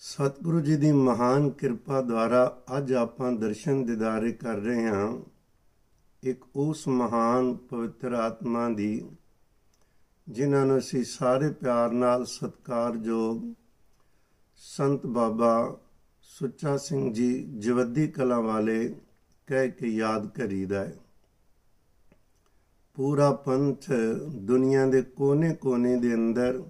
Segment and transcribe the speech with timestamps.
[0.00, 5.18] ਸਤਿਗੁਰੂ ਜੀ ਦੀ ਮਹਾਨ ਕਿਰਪਾ ਦੁਆਰਾ ਅੱਜ ਆਪਾਂ ਦਰਸ਼ਨ ਦਿਦਾਰੇ ਕਰ ਰਹੇ ਹਾਂ।
[6.22, 9.08] ਇੱਕ ਉਸ ਮਹਾਨ ਪਵਿੱਤਰ ਆਤਮਾ ਦੀ,
[10.28, 13.52] ਜਿਨ੍ਹਾਂ ਨੂੰ ਅਸੀਂ ਸਾਰੇ ਪਿਆਰ ਨਾਲ ਸਤਿਕਾਰਯੋਗ
[14.56, 15.78] ਸੰਤ ਬਾਬਾ
[16.22, 18.94] ਸੁੱਚਾ ਸਿੰਘ ਜੀ ਜਵੱਦੀ ਕਲਾ ਵਾਲੇ
[19.46, 20.96] ਕਹਿ ਕੇ ਯਾਦ ਕਰੀਦਾ ਹੈ।
[22.94, 23.90] ਪੂਰਾ ਪੰਥ
[24.34, 26.62] ਦੁਨੀਆ ਦੇ ਕੋਨੇ-ਕੋਨੇ ਦੇ ਅੰਦਰ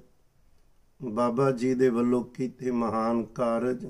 [1.03, 3.87] ਬਾਬਾ ਜੀ ਦੇ ਵੱਲੋਂ ਕੀਤੇ ਮਹਾਨ ਕਾਰਜ,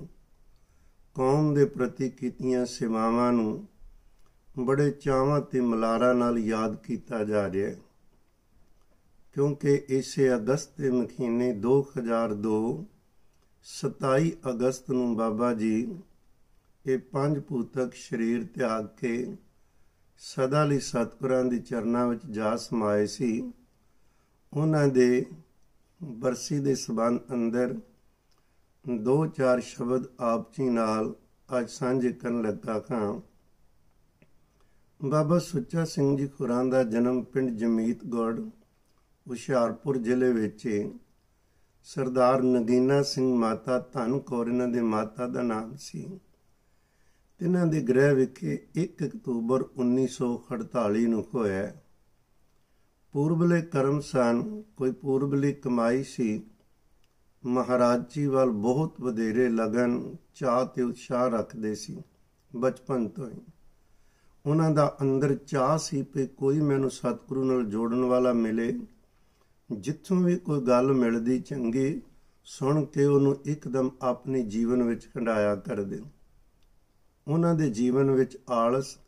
[1.15, 3.69] ਕੌਮ ਦੇ ਪ੍ਰਤੀ ਕੀਤੀਆਂ ਸੇਵਾਵਾਂ ਨੂੰ
[4.59, 7.77] ਬੜੇ ਚਾਵਾਂ ਤੇ ਮਲਾਰਾ ਨਾਲ ਯਾਦ ਕੀਤਾ ਜਾ ਰਿਹਾ ਹੈ।
[9.33, 12.85] ਕਿਉਂਕਿ ਇਸੇ ਅਗਸਤ ਦੇ ਮਹੀਨੇ 2002
[13.63, 15.99] 27 ਅਗਸਤ ਨੂੰ ਬਾਬਾ ਜੀ
[16.87, 19.37] ਇਹ ਪੰਜ ਭੂਤਕ ਸਰੀਰ ਤਿਆਗ ਕੇ
[20.19, 23.53] ਸਦਾ ਲਈ ਸਤਿਗੁਰਾਂ ਦੇ ਚਰਨਾਂ ਵਿੱਚ ਜਾ ਸਮਾਏ ਸੀ।
[24.53, 25.27] ਉਹਨਾਂ ਦੇ
[26.03, 27.81] ਬਰਸੀ ਦੇ ਸਬੰਧ ਅੰਦਰ
[29.01, 31.15] ਦੋ ਚਾਰ ਸ਼ਬਦ ਆਪ ਜੀ ਨਾਲ
[31.59, 33.21] ਅੱਜ ਸਾਂਝੇ ਕਰਨ ਲੱਗਾ ਹਾਂ।
[35.05, 38.41] ਬਾਬਾ ਸੁੱਚਾ ਸਿੰਘ ਜੀ ਖੁਰਾਂ ਦਾ ਜਨਮ ਪਿੰਡ ਜਮੀਤਗੜ
[39.29, 40.91] ਹੁਸ਼ਿਆਰਪੁਰ ਜ਼ਿਲ੍ਹੇ ਵਿੱਚ
[41.85, 46.21] ਸਰਦਾਰ ਨਗੀਨਾ ਸਿੰਘ ਮਾਤਾ ਧਨ ਕੌਰ ਇਹਨਾਂ ਦੇ ਮਾਤਾ ਦਾ ਨਾਮ ਸੀ।
[47.39, 51.73] ਤਿਨਾਂ ਦੇ ਗ੍ਰਹਿ ਵਿਖੇ 1 ਅਕਤੂਬਰ 1948 ਨੂੰ ਹੋਇਆ।
[53.19, 56.43] ਪੂਰਬਲੇ ਕਰਮ ਸਨ ਕੋਈ ਪੂਰਬਲੀ ਕਮਾਈ ਸੀ।
[57.47, 62.03] ਮਹਾਰਾਜ ਜੀ ਵੱਲ ਬਹੁਤ ਵਧੇਰੇ ਲਗਨ ਚਾਹ ਤੇ ਉਤਸ਼ਾਹ ਰੱਖਦੇ ਸੀ
[62.57, 63.41] ਬਚਪਨ ਤੋਂ ਹੀ।
[64.47, 68.81] ਉਹਨਾਂ ਦਾ ਅੰਦਰ ਚਾਹ ਸੀ ਕਿ ਕੋਈ ਮੈਨੂੰ ਸਤਿਗੁਰੂ ਨਾਲ ਜੋੜਨ ਵਾਲਾ ਮਿਲੇ।
[69.73, 72.03] ਜਿੱਥੋਂ ਵੀ ਕੋਈ ਗੱਲ ਮਿਲਦੀ ਚੰਗੀ,
[72.45, 76.01] ਸੁਣ ਕੇ ਉਹਨੂੰ ਇੱਕਦਮ ਆਪਣੇ ਜੀਵਨ ਵਿੱਚ ਹੰਡਾਇਆ ਕਰਦੇ
[77.29, 78.99] ਉਹਨਾਂ ਦੇ ਜੀਵਨ ਵਿੱਚ ਆਲਸ,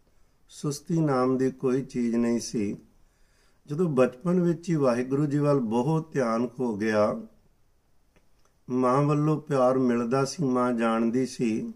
[0.49, 2.77] ਸੁਸਤੀ ਨਾਮ ਦੀ ਕੋਈ ਚੀਜ਼ ਨਹੀਂ ਸੀ।
[3.67, 7.21] ਜਦੋਂ ਬਚਪਨ ਵਿੱਚ ਹੀ ਵਾਹਿਗੁਰੂ ਜੀ ਵੱਲ ਬਹੁਤ ਧਿਆਨ ਹੋ ਗਿਆ,
[8.71, 11.73] ਮਾਂ ਵੱਲੋਂ ਪਿਆਰ ਮਿਲਦਾ ਸੀ, ਮਾਂ ਜਾਣਦੀ ਸੀ।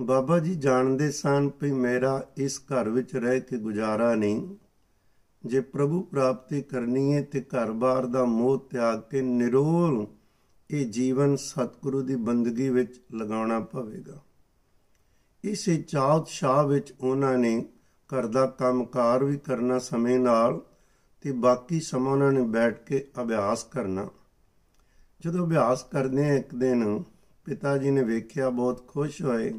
[0.00, 4.56] ਬਾਬਾ ਜੀ ਜਾਣਦੇ ਸਨ ਕਿ ਮੇਰਾ ਇਸ ਘਰ ਵਿੱਚ ਰਹਿ ਕੇ ਗੁਜ਼ਾਰਾ ਨਹੀਂ।
[5.46, 10.06] ਜੇ ਪ੍ਰਭੂ ਪ੍ਰਾਪਤੀ ਕਰਨੀ ਹੈ ਤੇ ਘਰ-ਬਾਰ ਦਾ ਮੋਹ ਤਿਆਗ ਕੇ ਨਿਰੋਲ
[10.70, 14.18] ਇਹ ਜੀਵਨ ਸਤਿਗੁਰੂ ਦੀ ਬੰਦਗੀ ਵਿੱਚ ਲਗਾਉਣਾ ਪਵੇਗਾ।
[15.44, 17.66] ਇਸੇ ਚਾਹਤ ਸ਼ਾਹ ਵਿੱਚ ਉਹਨਾਂ ਨੇ
[18.10, 20.60] ਘਰ ਦਾ ਕੰਮਕਾਰ ਵੀ ਕਰਨਾ ਸਮੇਂ ਨਾਲ
[21.20, 24.08] ਤੇ ਬਾਕੀ ਸਮਾਂ ਉਹਨਾਂ ਨੇ ਬੈਠ ਕੇ ਅਭਿਆਸ ਕਰਨਾ।
[25.20, 27.02] ਜਦੋਂ ਅਭਿਆਸ ਕਰਦੇ ਇੱਕ ਦਿਨ,
[27.44, 29.54] ਪਿਤਾ ਜੀ ਨੇ ਵੇਖਿਆ ਬਹੁਤ ਖੁਸ਼ ਹੋਏ।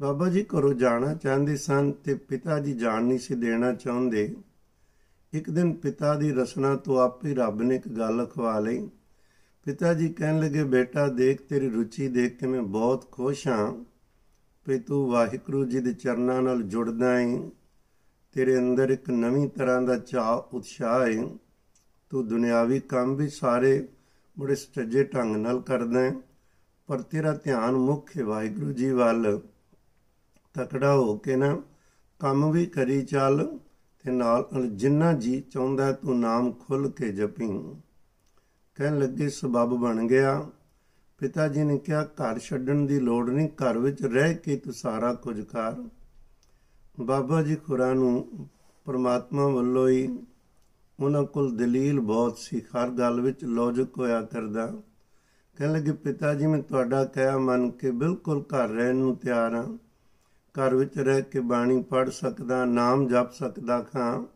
[0.00, 4.36] ਬਾਬਾ ਜੀ ਘਰੋਂ ਜਾਣਾ ਚਾਹੁੰਦੇ ਸਨ ਤੇ ਪਿਤਾ ਜੀ ਜਾਣ ਨਹੀਂ ਸੀ ਦੇਣਾ ਚਾਹੁੰਦੇ।
[5.32, 8.90] ਇੱਕ ਦਿਨ ਪਿਤਾ ਦੀ ਰਸਨਾ ਤੋਂ ਆਪੇ ਰੱਬ ਨੇ ਇੱਕ ਗੱਲ ਅਖਵਾ ਲਈ।
[9.64, 13.84] ਪਿਤਾ ਜੀ ਕਹਿਣ ਲੱਗੇ, ਬੇਟਾ, ਦੇਖ ਤੇਰੀ ਰੁਚੀ ਦੇਖ ਕੇ ਮੈਂ ਬਹੁਤ ਖੁਸ਼ ਹਾਂ।
[14.64, 17.50] ਕਿ ਤੂੰ ਵਾਹਿਗੁਰੂ ਜੀ ਦੇ ਚਰਨਾਂ ਨਾਲ ਜੁੜਦਾ ਹੈ
[18.36, 21.22] ਤੇਰੇ ਅੰਦਰ ਇੱਕ ਨਵੀਂ ਤਰ੍ਹਾਂ ਦਾ ਚਾਹ ਉਤਸ਼ਾਹ ਹੈ।
[22.10, 23.88] ਤੂੰ ਦੁਨਿਆਵੀ ਕੰਮ ਵੀ ਸਾਰੇ
[24.36, 26.12] ਬੜੇ ਸੱਜੇ ਢੰਗ ਨਾਲ ਕਰਦਾ ਹੈ,
[26.88, 29.40] ਪਰ ਤੇਰਾ ਧਿਆਨ ਮੁੱਖ ਹੈ ਵਾਹਿਗੁਰੂ ਜੀ ਵੱਲ।
[30.54, 31.62] ਤਕੜਾ ਹੋ ਕੇ ਨਾ
[32.20, 33.58] ਕੰਮ ਵੀ ਕਰੀ ਚੱਲ
[34.04, 37.48] ਤੇ ਨਾਲ ਜਿੰਨਾ ਜੀ ਚਾਹੁੰਦਾ ਤੂੰ ਨਾਮ ਖੁੱਲ ਕੇ ਜਪੀ।
[38.74, 40.40] ਕਹਿਣ ਲੱਗੇ ਸਬਬ ਬਣ ਗਿਆ।
[41.18, 45.14] ਪਿਤਾ ਜੀ ਨੇ ਕਿਹਾ, ਘਰ ਛੱਡਣ ਦੀ ਲੋੜ ਨਹੀਂ, ਘਰ ਵਿੱਚ ਰਹਿ ਕੇ ਤੂੰ ਸਾਰਾ
[45.14, 45.88] ਕੁਝ ਕਰ।
[47.00, 48.48] ਬਾਬਾ ਜੀ ਖੁਰਾ ਨੂੰ
[48.84, 50.18] ਪਰਮਾਤਮਾ ਵੱਲੋਂ ਹੀ
[51.00, 54.74] ਉਹਨਾਂ ਕੋਲ ਦਲੀਲ ਬਹੁਤ ਸੀ। ਹਰ ਗੱਲ ਵਿੱਚ ਲੌਜਿਕ ਹੋਇਆ ਕਰਦਾ।
[55.56, 59.78] ਕਹਿਣ ਲੱਗੇ ਪਿਤਾ ਜੀ, ਮੈਂ ਤੁਹਾਡਾ ਕਹਿਆ ਮੰਨ ਕੇ ਬਿਲਕੁਲ ਘਰ ਰਹਿਣ ਨੂੰ ਤਿਆਰ ਹਾਂ।
[60.54, 64.26] ਘਰ ਵਿੱਚ ਰਹਿ ਕੇ ਬਾਣੀ ਪੜ੍ਹ ਸਕਦਾ, ਨਾਮ ਜਪ ਸਕਦਾ ਖਾਂ।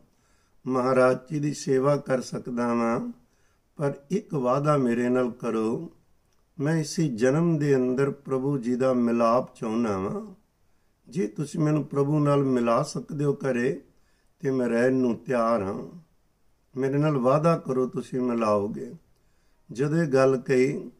[0.67, 3.11] ਮਹਾਰਾਜ ਜੀ ਦੀ ਸੇਵਾ ਕਰ ਸਕਦਾ ਹਾਂ
[3.77, 5.91] ਪਰ ਇੱਕ ਵਾਅਦਾ ਮੇਰੇ ਨਾਲ ਕਰੋ।
[6.59, 10.40] ਮੈਂ ਇਸੇ ਜਨਮ ਦੇ ਅੰਦਰ ਪ੍ਰਭੂ ਜੀ ਦਾ ਮਿਲਾਪ ਚਾਹੁੰਦਾ ਹਾਂ
[11.07, 13.81] ਜੇ ਤੁਸੀਂ ਮੈਨੂੰ ਪ੍ਰਭੂ ਨਾਲ ਮਿਲਾ ਸਕਦੇ ਹੋ ਕਰੇ
[14.39, 15.99] ਤੇ ਮੈਂ ਰਹਿਣ ਨੂੰ ਤਿਆਰ ਹਾਂ।
[16.77, 18.93] ਮੇਰੇ ਨਾਲ ਵਾਅਦਾ ਕਰੋ ਤੁਸੀਂ ਮਿਲਾਓਗੇ।
[19.71, 20.91] ਜਦੋਂ ਇਹ ਗੱਲ ਕਹੀ,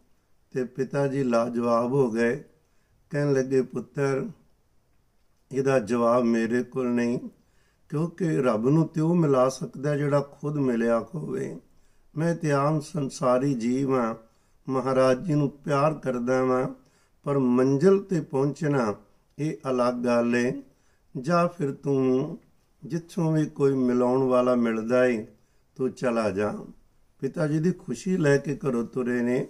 [0.51, 2.43] ਤੇ ਪਿਤਾ ਜੀ ਲਾਜਵਾਬ ਹੋ ਗਏ।
[3.09, 4.29] ਕਹਿਣ ਲੱਗੇ, ਪੁੱਤਰ,
[5.51, 7.19] ਇਹਦਾ ਜਵਾਬ ਮੇਰੇ ਕੋਲ ਨਹੀਂ,
[7.89, 11.59] ਕਿਉਂਕਿ ਰੱਬ ਨੂੰ ਤੇ ਉਹ ਮਿਲਾ ਸਕਦਾ ਜਿਹੜਾ ਖੁਦ ਮਿਲਿਆ ਹੋਵੇ।
[12.17, 14.15] ਮੈਂ ਤੇ ਆਮ ਸੰਸਾਰੀ ਜੀਵ ਹਾਂ।
[14.69, 16.69] ਮਹਾਰਾਜ ਜੀ ਨੂੰ ਪਿਆਰ ਕਰਦਾ ਵਾਂ,
[17.23, 18.95] ਪਰ ਮੰਜ਼ਲ ਤੇ ਪਹੁੰਚਣਾ
[19.41, 20.61] ਇਹ ਅਲੱਗ ਗੱਲ ਏ।
[21.17, 22.39] ਜਾਂ ਫਿਰ ਤੂੰ
[22.85, 25.25] ਜਿੱਥੋਂ ਵੀ ਕੋਈ ਮਿਲਾਉਣ ਵਾਲਾ ਮਿਲਦਾ ਏ,
[25.75, 26.53] ਤੂੰ ਚਲਾ ਜਾ।
[27.19, 29.47] ਪਿਤਾ ਜੀ ਦੀ ਖੁਸ਼ੀ ਲੈ ਕੇ ਘਰੋਂ ਤੁਰੇ ਨੇ।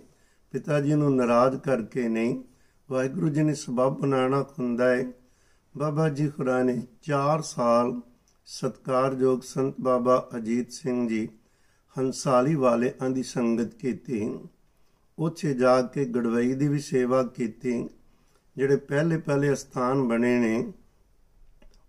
[0.51, 2.43] ਪਿਤਾ ਜੀ ਨੂੰ ਨਾਰਾਜ਼ ਕਰਕੇ ਨਹੀਂ।
[2.89, 5.11] ਵਾਹਿਗੁਰੂ ਜੀ ਨੇ ਸਬਬ ਬਣਾਉਣਾ ਹੁੰਦਾ ਏ।
[5.77, 8.01] ਬਾਬਾ ਜੀ ਖੁਰਾ ਨੇ 4 ਸਾਲ
[8.45, 11.29] ਸਤਕਾਰਯੋਗ ਸੰਤ ਬਾਬਾ ਅਜੀਤ ਸਿੰਘ ਜੀ
[11.99, 14.39] ਹੰਸਾਲੀ ਵਾਲਿਆਂ ਦੀ ਸੰਗਤ ਕੀਤੀ।
[15.19, 17.89] ਉੱਥੇ ਜਾ ਕੇ ਗੜਵਈ ਦੀ ਵੀ ਸੇਵਾ ਕੀਤੀ।
[18.57, 20.73] ਜਿਹੜੇ ਪਹਿਲੇ ਪਹਿਲੇ ਸਥਾਨ ਬਣੇ ਨੇ,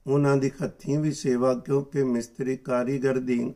[0.06, 3.54] ਉਹਨਾਂ ਦੀ ਹੱਥੀਂ ਵੀ ਸੇਵਾ ਕਿਉਂਕਿ ਮਿਸਤਰੀ ਕਾਰੀਗਰ ਦੀ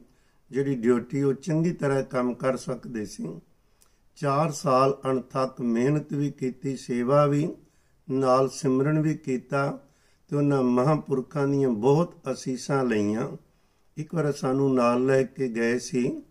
[0.50, 3.40] ਜਿਹੜੀ ਡਿਊਟੀ, ਉਹ ਚੰਗੀ ਤਰ੍ਹਾਂ ਕੰਮ ਕਰ ਸਕਦੇ ਸੀ।
[4.16, 7.48] 4 ਸਾਲ ਅਣਥੱਕ ਮਿਹਨਤ ਵੀ ਕੀਤੀ, ਸੇਵਾ ਵੀ,
[8.10, 9.78] ਨਾਲ ਸਿਮਰਨ ਵੀ ਕੀਤਾ
[10.28, 13.36] ਤੇ ਉਹਨਾਂ ਮਹਾਂਪੁਰਖਾਂ ਦੀਆਂ ਬਹੁਤ ਅਸੀਸਾਂ ਲਈਆਂ।
[13.96, 16.22] ਇੱਕ ਵਾਰ ਸਾਨੂੰ ਨਾਲ ਲੈ ਕੇ ਗਏ ਸੀ।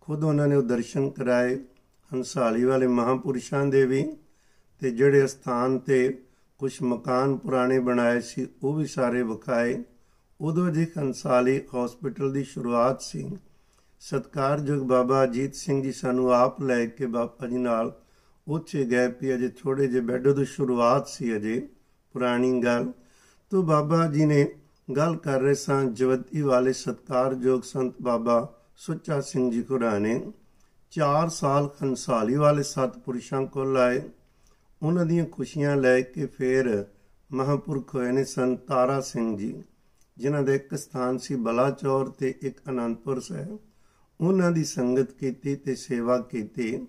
[0.00, 1.58] ਖੁਦ ਉਹਨਾਂ ਨੇ ਉਹ ਦਰਸ਼ਨ ਕਰਾਏ,
[2.14, 4.16] ਹੰਸਾਲੀ ਵਾਲੇ ਮਹਾਂਪੁਰਸ਼ਾਂ ਦੇ ਵੀ
[4.78, 6.23] ਤੇ ਜਿਹੜੇ ਸਥਾਨ ਤੇ
[6.58, 9.82] ਕੁਝ ਮਕਾਨ ਪੁਰਾਣੇ ਬਣਾਏ ਸੀ, ਉਹ ਵੀ ਸਾਰੇ ਵਿਖਾਏ।
[10.40, 13.38] ਉਦੋਂ ਜੀ ਹੰਸਾਲੀ ਹਸਪੀਟਲ ਦੀ ਸ਼ੁਰੂਆਤ ਸੀ।
[14.00, 17.92] ਸਤਕਾਰਯੋਗ ਬਾਬਾ ਅਜੀਤ ਸਿੰਘ ਜੀ ਸਾਨੂੰ ਆਪ ਲੈ ਕੇ ਬਾਪਾ ਜੀ ਨਾਲ
[18.48, 21.68] ਉੱਥੇ ਗਏ ਪਈ ਅਜੇ ਥੋੜੇ ਜਿਹੇ ਬੈੱਡ ਤੋਂ ਸ਼ੁਰੂਆਤ ਸੀ ਅਜੇ,
[22.12, 22.92] ਪੁਰਾਣੀ ਗੱਲ।
[23.50, 24.46] ਤੋਂ ਬਾਬਾ ਜੀ ਨੇ
[24.96, 30.32] ਗੱਲ ਕਰ ਰਹੇ ਸਾਂ ਜਵਤੀ ਵਾਲੇ ਸਤਕਾਰਯੋਗ ਸੰਤ ਬਾਬਾ ਸੁੱਚਾ ਸਿੰਘ ਜੀ ਕੁਰਾਨੇ
[30.90, 34.02] 4 ਸਾਲ ਖੰਸਾਲੀ ਵਾਲੇ ਸਤਪੁਰਸ਼ਾਂ ਕੋਲ ਆਏ।
[34.84, 36.84] ਉਹਨਾਂ ਦੀਆਂ ਖੁਸ਼ੀਆਂ ਲੈ ਕੇ ਫੇਰ
[37.30, 39.62] ਮਹਾਪੁਰਖ ਹੋਏ ਨੇ ਸੰਤ ਤਾਰਾ ਸਿੰਘ ਜੀ,
[40.16, 43.58] ਜਿਨ੍ਹਾਂ ਦਾ ਇੱਕ ਸਥਾਨ ਸੀ ਬਲਾਚੌਰ ਤੇ ਇੱਕ ਅਨੰਦਪੁਰ ਸਾਹਿਬ।
[44.20, 46.86] ਉਹਨਾਂ ਦੀ ਸੰਗਤ ਕੀਤੀ ਤੇ ਸੇਵਾ ਕੀਤੀ।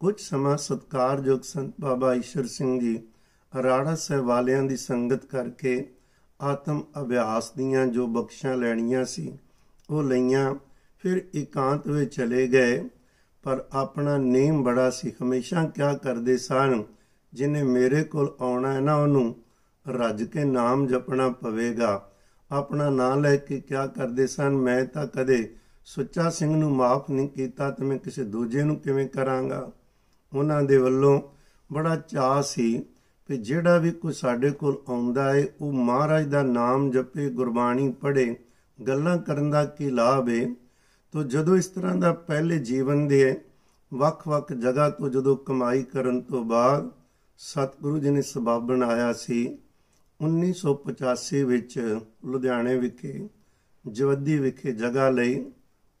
[0.00, 3.00] ਕੁਝ ਸਮਾਂ ਸਤਕਾਰਯੋਗ ਸੰਤ ਬਾਬਾ ਈਸ਼ਰ ਸਿੰਘ ਜੀ
[3.62, 5.88] ਰਾੜਾ ਸਾਹਿਬ ਵਾਲਿਆਂ ਦੀ ਸੰਗਤ ਕਰਕੇ
[6.40, 9.32] ਆਤਮ ਅਭਿਆਸ ਦੀਆਂ ਜੋ ਬਖਸ਼ਾਂ ਲੈਣੀਆਂ ਸੀ,
[9.90, 10.54] ਉਹ ਲਈਆਂ।
[10.98, 12.88] ਫਿਰ ਇਕਾਂਤ ਵਿੱਚ ਚਲੇ ਗਏ,
[13.42, 16.82] ਪਰ ਆਪਣਾ ਨੇਮ ਬੜਾ ਸੀ। ਹਮੇਸ਼ਾ ਕਿਆ ਕਰਦੇ ਸਨ
[17.34, 19.36] ਜਿਨੇ ਮੇਰੇ ਕੋਲ ਆਉਣਾ ਹੈ ਨਾ ਉਹਨੂੰ
[19.88, 22.10] ਰੱਜ ਕੇ ਨਾਮ ਜਪਣਾ ਪਵੇਗਾ।
[22.50, 24.50] ਆਪਣਾ ਨਾਮ ਲੈ ਕੇ ਕਿਆ ਕਰਦੇ ਸਨ?
[24.50, 25.54] ਮੈਂ ਤਾਂ ਕਦੇ
[25.84, 29.70] ਸੁੱਚਾ ਸਿੰਘ ਨੂੰ ਮਾਫ ਨਹੀਂ ਕੀਤਾ ਤੇ ਮੈਂ ਕਿਸੇ ਦੂਜੇ ਨੂੰ ਕਿਵੇਂ ਕਰਾਂਗਾ?
[30.36, 31.22] ਉਹਨਾਂ ਦੇ ਵੱਲੋਂ
[31.72, 32.84] ਬੜਾ ਚਾਹ ਸੀ
[33.26, 38.36] ਕਿ ਜਿਹੜਾ ਵੀ ਕੋਈ ਸਾਡੇ ਕੋਲ ਆਉਂਦਾ ਹੈ ਉਹ ਮਹਾਰਾਜ ਦਾ ਨਾਮ ਜਪੇ, ਗੁਰਬਾਣੀ ਪੜ੍ਹੇ,
[38.88, 40.54] ਗੱਲਾਂ ਕਰਨ ਦਾ ਕੀ ਲਾਭ ਹੈ
[41.12, 43.40] ਤੋ ਜਦੋਂ ਇਸ ਤਰ੍ਹਾਂ ਦਾ ਪਹਿਲੇ ਜੀਵਨ ਦੇ
[43.94, 46.90] ਵੱਖ-ਵੱਖ ਜਗ੍ਹਾ ਤੋਂ ਜਦੋਂ ਕਮਾਈ ਕਰਨ ਤੋਂ ਬਾਅਦ
[47.38, 49.58] ਸਤਿਗੁਰੂ ਜੀ ਨੇ ਸਬਬ ਬਣਾਇਆ ਸੀ।
[50.20, 53.28] 1985 ਵਿੱਚ ਲੁਧਿਆਣੇ ਵਿਖੇ,
[53.88, 55.52] ਜਵੱਦੀ ਵਿਖੇ ਜਗ੍ਹਾ ਲਈ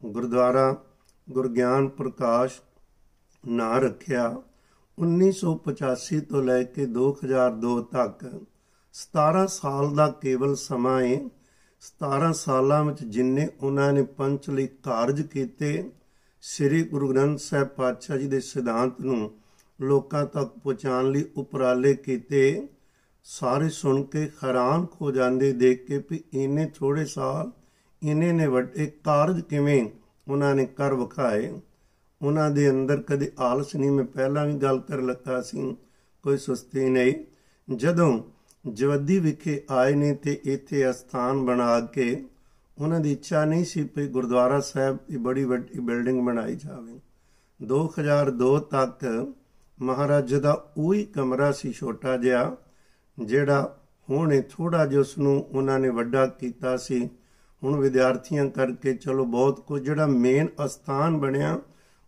[0.04, 0.84] ਗੁਰਦੁਆਰਾ
[1.30, 2.60] ਗੁਰਗਿਆਨ ਪ੍ਰਕਾਸ਼
[3.48, 4.42] ਨਾਂ ਰੱਖਿਆ।
[4.98, 8.40] 1985 ਤੋਂ ਲੈ ਕੇ 2002 ਤੱਕ
[8.92, 11.20] 17 ਸਾਲ ਦਾ ਕੇਵਲ ਸਮਾਂ ਹੈ
[11.80, 15.90] 17 ਸਾਲਾਂ ਵਿੱਚ ਜਿੰਨੇ ਉਹਨਾਂ ਨੇ ਪੰਚਲੀ ਕਾਰਜ ਕੀਤੇ,
[16.42, 19.30] ਸ੍ਰੀ ਗੁਰੂ ਗ੍ਰੰਥ ਸਾਹਿਬ ਪਾਤਸ਼ਾਹ ਜੀ ਦੇ ਸਿਧਾਂਤ ਨੂੰ
[19.80, 22.68] ਲੋਕਾਂ ਤੱਕ ਪਹੁੰਚਾਉਣ ਲਈ ਉਪਰਾਲੇ ਕੀਤੇ।
[23.24, 27.50] ਸਾਰੇ ਸੁਣ ਕੇ ਹੈਰਾਨ ਹੋ ਜਾਂਦੇ ਦੇਖ ਕੇ ਵੀ ਇਹਨੇ ਥੋੜੇ ਸਾਲ
[28.02, 29.90] ਇਹਨੇ ਨੇ ਵੱਡੇ ਕਾਰਜ ਕਿਵੇਂ
[30.28, 31.60] ਉਹਨਾਂ ਨੇ ਕਰ ਵਿਖਾਏ।
[32.22, 35.76] ਉਹਨਾਂ ਦੇ ਅੰਦਰ ਕਦੇ ਆਲਸ ਨਹੀਂ। ਮੈਂ ਪਹਿਲਾਂ ਵੀ ਗੱਲ ਕਰ ਲੱਗਾ ਸੀ,
[36.22, 37.14] ਕੋਈ ਸੁਸਤੀ ਨਹੀਂ।
[37.76, 38.22] ਜਦੋਂ
[38.68, 42.24] ਜਵੱਦੀ ਵਿਖੇ ਆਏ ਨੇ ਤੇ ਇੱਥੇ ਅਸਥਾਨ ਬਣਾ ਕੇ
[42.78, 47.00] ਉਹਨਾਂ ਦੀ ਇੱਛਾ ਨਹੀਂ ਸੀ ਕਿ ਗੁਰਦੁਆਰਾ ਸਾਹਿਬ ਦੀ ਬੜੀ ਵੱਡੀ ਬਿਲਡਿੰਗ ਬਣਾਈ ਜਾਵੇ।
[47.62, 49.32] 2002 ਤੱਕ
[49.82, 52.56] ਮਹਾਰਾਜ ਦਾ ਉਹੀ ਕਮਰਾ ਸੀ ਛੋਟਾ ਜਿਹਾ,
[53.18, 53.78] ਜਿਹੜਾ
[54.10, 57.08] ਹੁਣੇ ਥੋੜਾ ਜਿਹਾ ਉਸ ਨੂੰ ਉਹਨਾਂ ਨੇ ਵੱਡਾ ਕੀਤਾ ਸੀ।
[57.62, 61.60] ਹੁਣ ਵਿਦਿਆਰਥੀਆਂ ਕਰਕੇ ਚਲੋ ਬਹੁਤ ਕੁਝ, ਜਿਹੜਾ ਮੇਨ ਅਸਥਾਨ ਬਣਿਆ,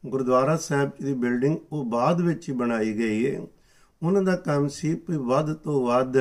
[0.07, 3.41] ਗੁਰਦੁਆਰਾ ਸਾਹਿਬ ਦੀ ਬਿਲਡਿੰਗ ਉਹ ਬਾਅਦ ਵਿੱਚ ਹੀ ਬਣਾਈ ਗਈ ਹੈ
[4.03, 6.17] ਉਹਨਾਂ ਦਾ ਕੰਮ ਸੀ ਕਿ ਵੱਧ ਤੋਂ ਵੱਧ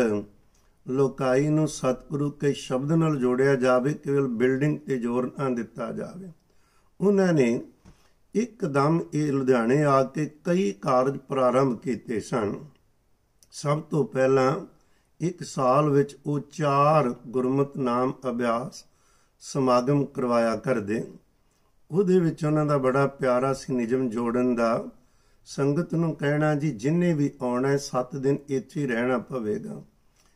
[0.88, 6.31] ਲੋਕਾਈ ਨੂੰ ਸਤਿਗੁਰੂ ਕੇ ਸ਼ਬਦ ਨਾਲ ਜੋੜਿਆ ਜਾਵੇ, ਕੇਵਲ ਬਿਲਡਿੰਗ ਤੇ ਜ਼ੋਰ ਨਾ ਦਿੱਤਾ ਜਾਵੇ।
[7.01, 7.62] ਉਹਨਾਂ ਨੇ
[8.41, 12.56] ਇੱਕਦਮ ਇਹ ਲੁਧਿਆਣੇ ਆ ਕੇ ਕਈ ਕਾਰਜ ਪ੍ਰਾਰੰਭ ਕੀਤੇ ਸਨ।
[13.51, 14.65] ਸਭ ਤੋਂ ਪਹਿਲਾਂ
[15.21, 18.86] ਇੱਕ ਸਾਲ ਵਿੱਚ ਉਹ ਚਾਰ ਗੁਰਮਤ ਨਾਮ ਅਭਿਆਸ
[19.39, 21.12] ਸਮਾਗਮ ਕਰਵਾਇਆ ਕਰਦੇ।
[21.91, 24.86] ਉਹਦੇ ਵਿੱਚ ਉਹਨਾਂ ਦਾ ਬੜਾ ਪਿਆਰਾ ਸੀ ਨਿਜਮ ਜੋੜਨ ਦਾ।
[25.45, 29.81] ਸੰਗਤ ਨੂੰ ਕਹਿਣਾ, ਜੀ, ਜਿੰਨੇ ਵੀ ਆਉਣਾ ਹੈ 7 ਦਿਨ ਇੱਥੇ ਹੀ ਰਹਿਣਾ ਪਵੇਗਾ।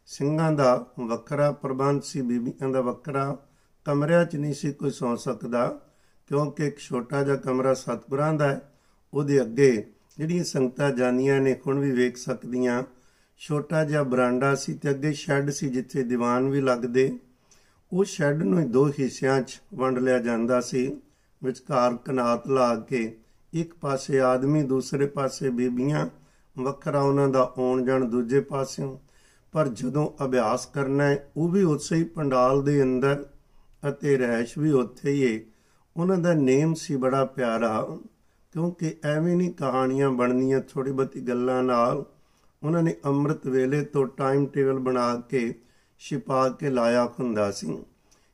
[0.06, 3.38] ਸਿੰਘਾਂ ਦਾ ਵੱਖਰਾ ਪ੍ਰਬੰਧ ਸੀ, ਬੀਬੀਆਂ ਦਾ ਵੱਖਰਾ।
[3.86, 5.80] ਕਮਰਿਆਂ 'ਚ ਨਹੀਂ ਸੀ ਕੋਈ ਸੌ ਸਕਦਾ।
[6.28, 8.74] ਕਿਉਂਕਿ ਇੱਕ ਛੋਟਾ ਜਿਹਾ ਕਮਰਾ ਸਤਿਗੁਰਾਂ ਦਾ ਹੈ,
[9.14, 12.84] ਉਹਦੇ ਅੱਗੇ ਜਿਹੜੀਆਂ ਸੰਗਤਾਂ ਜਾਨੀਆਂ ਨੇ, ਹੁਣ ਵੀ ਵੇਖ ਸਕਦੀਆਂ।
[13.38, 17.20] ਛੋਟਾ ਜਿਹਾ ਬਰਾਂਡਾ ਸੀ ਤੇ ਅੱਗੇ ਸ਼ੈੱਡ ਸੀ ਜਿੱਥੇ ਦੀਵਾਨ ਵੀ ਲੱਗਦੇ।
[17.94, 21.02] ਉਹ ਸ਼ੈੱਡ ਨੂੰ ਦੋ ਹਿੱਸਿਆਂ 'ਚ ਵੰਡ ਲਿਆ ਜਾਂਦਾ ਸੀ।
[21.44, 23.18] ਵਿਚਕਾਰ ਕਨਾਤ ਲਾ ਕੇ
[23.54, 26.10] ਇੱਕ ਪਾਸੇ ਆਦਮੀ, ਦੂਸਰੇ ਪਾਸੇ ਬੀਬੀਆਂ,
[26.60, 28.98] ਵੱਖਰਾ ਉਹਨਾਂ ਦਾ ਆਉਣ ਜਾਣ ਦੂਜੇ ਪਾਸਿਓਂ।
[29.52, 33.26] ਪਰ ਜਦੋਂ ਅਭਿਆਸ ਕਰਨਾ ਹੈ, ਉਹ ਵੀ ਉਸੇ ਹੀ ਪੰਡਾਲ ਦੇ ਅੰਦਰ
[33.90, 35.53] ਅਤੇ ਰਹਿਸ਼ ਵੀ ਉੱਥੇ ਹੀ ਹੈ।
[35.98, 37.98] ਉਹਨਾਂ ਦਾ ਨੇਮ ਸੀ ਬੜਾ ਪਿਆਰਾ,
[38.52, 42.06] ਕਿਉਂਕਿ ਐਵੇਂ ਨਹੀਂ ਕਹਾਣੀਆਂ ਬਣਨੀਆਂ ਥੋੜੀ ਬਹੁਤੀ ਗੱਲਾਂ ਨਾਲ
[42.64, 45.54] ਉਹਨਾਂ ਨੇ ਅੰਮ੍ਰਿਤ ਵੇਲੇ ਤੋਂ ਟਾਈਮ ਟੇਬਲ ਬਣਾ ਕੇ
[46.00, 47.84] ਛਿਪਾ ਕੇ ਲਾਇਆ ਹੁੰਦਾ ਸੀ।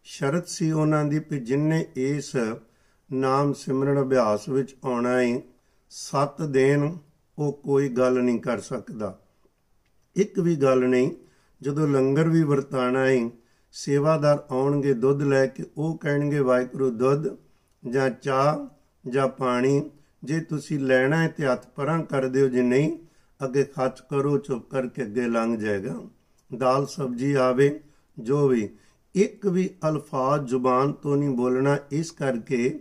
[0.04, 2.36] ਸ਼ਰਤ ਸੀ ਉਹਨਾਂ ਦੀ ਕਿ ਜਿਨਨੇ ਇਸ
[3.12, 5.42] ਨਾਮ ਸਿਮਰਨ ਅਭਿਆਸ ਵਿੱਚ ਆਉਣਾ ਹੈ
[5.90, 6.98] ਸੱਤ ਦਿਨ
[7.38, 9.20] ਉਹ ਕੋਈ ਗੱਲ ਨਹੀਂ ਕਰ ਸਕਦਾ।
[10.16, 11.12] ਇੱਕ ਵੀ ਗੱਲ ਨਹੀਂ,
[11.62, 13.30] ਜਦੋਂ ਲੰਗਰ ਵੀ ਵਰਤਾਣਾ ਹੈ
[13.72, 17.38] ਸੇਵਾਦਾਰ ਆਉਣਗੇ ਦੁੱਧ ਲੈ ਕੇ, ਉਹ ਕਹਿਣਗੇ ਵਾਹਿਗੁਰੂ ਦੁੱਧ
[17.88, 18.76] ਜਾਂ ਚਾਹ
[19.10, 19.92] ਜਾਂ ਪਾਣੀ
[20.24, 22.98] ਜੇ ਤੁਸੀਂ ਲੈਣਾ ਹੈ ਤੇ ਹੱਥ ਪਰਾਂ ਕਰ ਦਿਓ, ਜੇ ਨਹੀਂ,
[23.44, 26.02] ਅੱਗੇ ਖੱਚ ਕਰੋ, ਚੁੱਪ ਕਰਕੇ ਅੱਗੇ ਲੰਘ ਜਾਏਗਾ।
[26.58, 27.80] ਦਾਲ ਸਬਜੀ ਆਵੇ,
[28.20, 28.70] ਜੋ ਵੀ,
[29.16, 32.80] ਇੱਕ ਵੀ ਅਲਫਾਜ਼ ਜ਼ੁਬਾਨ ਤੋਂ ਨਹੀਂ ਬੋਲਣਾ। ਇਸ ਕਰਕੇ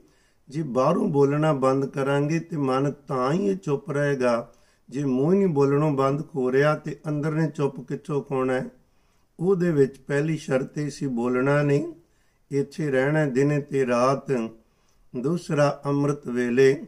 [0.49, 4.53] ਜੇ ਬਾਹਰੋਂ ਬੋਲਣਾ ਬੰਦ ਕਰਾਂਗੇ ਤੇ ਮਨ ਤਾਂ ਹੀ ਚੁੱਪ ਰਹੇਗਾ।
[4.91, 8.67] ਜੇ ਮੂੰਹ ਨਹੀਂ ਬੋਲਣੋਂ ਬੰਦ ਹੋ ਰਿਹਾ ਤੇ ਅੰਦਰ ਨੇ ਚੁੱਪ ਕਿੱਥੋਂ ਹੋਣਾ ਹੈ?
[9.41, 11.95] ਉਹਦੇ ਵਿੱਚ ਪਹਿਲੀ ਸ਼ਰਤ ਇਹ ਸੀ, ਬੋਲਣਾ ਨਹੀਂ।
[12.51, 14.31] ਇੱਥੇ ਰਹਿਣਾ ਦਿਨ ਤੇ ਰਾਤ।
[15.23, 16.85] ਦੂਸਰਾ ਅੰਮ੍ਰਿਤ ਵੇਲੇ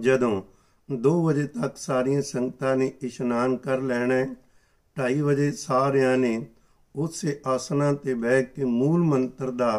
[0.00, 0.42] ਜਦੋਂ
[0.88, 4.28] 2 ਵਜੇ ਤੱਕ ਸਾਰੀਆਂ ਸੰਗਤਾਂ ਨੇ ਇਸ਼ਨਾਨ ਕਰ ਲੈਣਾ ਹੈ
[4.96, 6.34] 2:30 ਵਜੇ ਸਾਰਿਆਂ ਨੇ
[6.94, 9.72] ਉਸੇ ਆਸਣਾ ਤੇ ਬਹਿ ਕੇ ਮੂਲ ਮੰਤਰ ਦਾ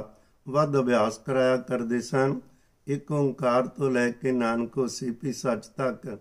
[0.48, 2.40] ਵੱਧ ਅਭਿਆਸ ਕਰਾਇਆ ਕਰਦੇ ਸਨ।
[2.88, 6.18] ਇੱਕ ਓੰਕਾਰ ਤੋਂ ਲੈ ਕੇ ਨਾਨਕੋ ਸੀਪੀ ਸੱਚ ਤੱਕ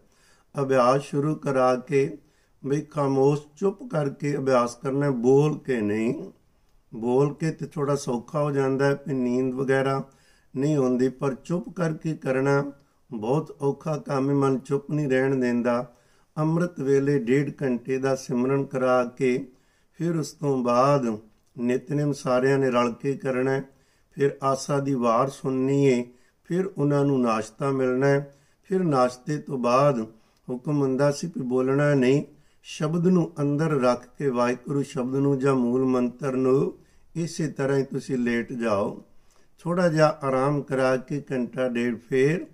[0.55, 2.19] ਅਭਿਆਸ ਸ਼ੁਰੂ ਕਰਾ ਕੇ
[2.63, 6.15] ਵੀ ਖਾਮੋਸ਼ ਚੁੱਪ ਕਰਕੇ ਅਭਿਆਸ ਕਰਨਾ ਬੋਲ ਕੇ ਨਹੀਂ,
[6.93, 10.03] ਬੋਲ ਕੇ ਤੇ ਥੋੜਾ ਸੌਖਾ ਹੋ ਜਾਂਦਾ ਹੈ ਕਿ ਨੀਂਦ ਵਗੈਰਾ
[10.57, 12.73] ਨਹੀਂ ਹੁੰਦੀ, ਪਰ ਚੁੱਪ ਕਰਕੇ ਕਰਨਾ
[13.11, 15.95] ਬਹੁਤ ਔਖਾ ਕੰਮ ਹੈ ਮਨ ਚੁੱਪ ਨਹੀਂ ਰਹਿਣ ਦਿੰਦਾ।
[16.39, 19.53] ਅੰਮ੍ਰਿਤ ਵੇਲੇ ਡੇਢ ਘੰਟੇ ਦਾ ਸਿਮਰਨ ਕਰਾ ਕੇ
[19.99, 21.19] ਫਿਰ ਉਸ ਤੋਂ ਬਾਅਦ
[21.59, 23.63] ਨਿਤਨੇਮ ਸਾਰਿਆਂ ਨੇ ਰਲ ਕੇ ਕਰਨਾ
[24.13, 26.05] ਫਿਰ ਆਸਾ ਦੀ ਵਾਰ ਸੁਣਨੀ ਹੈ
[26.45, 30.01] ਫਿਰ ਉਹਨਾਂ ਨੂੰ ਨਾਸ਼ਤਾ ਮਿਲਣਾ ਹੈ। ਫਿਰ ਨਾਸ਼ਤੇ ਤੋਂ ਬਾਅਦ
[30.49, 32.23] ਹੁਕਮ ਹੁੰਦਾ ਸੀ ਕਿ ਬੋਲਣਾ ਨਹੀਂ।
[32.63, 36.79] ਸ਼ਬਦ ਨੂੰ ਅੰਦਰ ਰੱਖ ਕੇ ਵਾਹਿਗੁਰੂ ਸ਼ਬਦ ਨੂੰ ਜਾਂ ਮੂਲ ਮੰਤਰ ਨੂੰ
[37.17, 39.05] ਇਸੇ ਤਰ੍ਹਾਂ ਹੀ ਤੁਸੀਂ ਲੇਟ ਜਾਓ।
[39.65, 42.45] ਥੋੜਾ ਜਿਹਾ ਆਰਾਮ ਕਰਾ ਕੇ ਘੰਟਾ ਡੇਢ ਫੇਰ,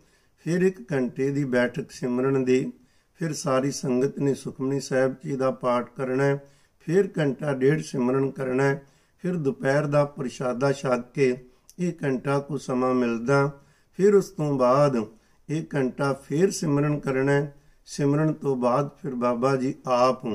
[0.46, 2.72] ਫਿਰ ਇੱਕ ਘੰਟੇ ਦੀ ਬੈਠਕ ਸਿਮਰਨ ਦੀ।
[3.20, 6.38] ਫਿਰ ਸਾਰੀ ਸੰਗਤ ਨੇ ਸੁਖਮਨੀ ਸਾਹਿਬ ਜੀ ਦਾ ਪਾਠ ਕਰਨਾ ਹੈ,
[6.80, 8.82] ਫਿਰ ਘੰਟਾ ਡੇਢ ਸਿਮਰਨ ਕਰਨਾ ਹੈ,
[9.24, 11.34] ਫਿਰ ਦੁਪਹਿਰ ਦਾ ਪ੍ਰਸ਼ਾਦਾ ਛਕ ਕੇ
[11.78, 13.50] ਇਹ ਘੰਟਾ ਕੋ ਸਮਾਂ ਮਿਲਦਾ।
[13.98, 15.04] ਫਿਰ ਉਸ ਤੋਂ ਬਾਅਦ
[15.48, 17.54] ਇੱਕ ਘੰਟਾ ਫਿਰ ਸਿਮਰਨ ਕਰਨਾ ਹੈ।
[17.86, 20.26] ਸਿਮਰਨ ਤੋਂ ਬਾਅਦ ਫਿਰ ਬਾਬਾ ਜੀ ਆਪ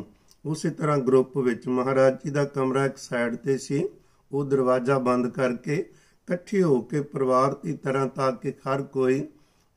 [0.46, 3.86] ਉਸੇ ਤਰ੍ਹਾਂ ਗਰੁੱਪ ਵਿੱਚ ਮਹਾਰਾਜ ਜੀ ਦਾ ਕਮਰਾ ਇੱਕ ਸਾਈਡ ਤੇ ਸੀ,
[4.32, 5.86] ਉਹ ਦਰਵਾਜ਼ਾ ਬੰਦ ਕਰਕੇ
[6.28, 9.28] ਇਕੱਠੇ ਹੋ ਕੇ ਪਰਿਵਾਰ ਦੀ ਤਰ੍ਹਾਂ ਤਾਂ ਕਿ ਹਰ ਕੋਈ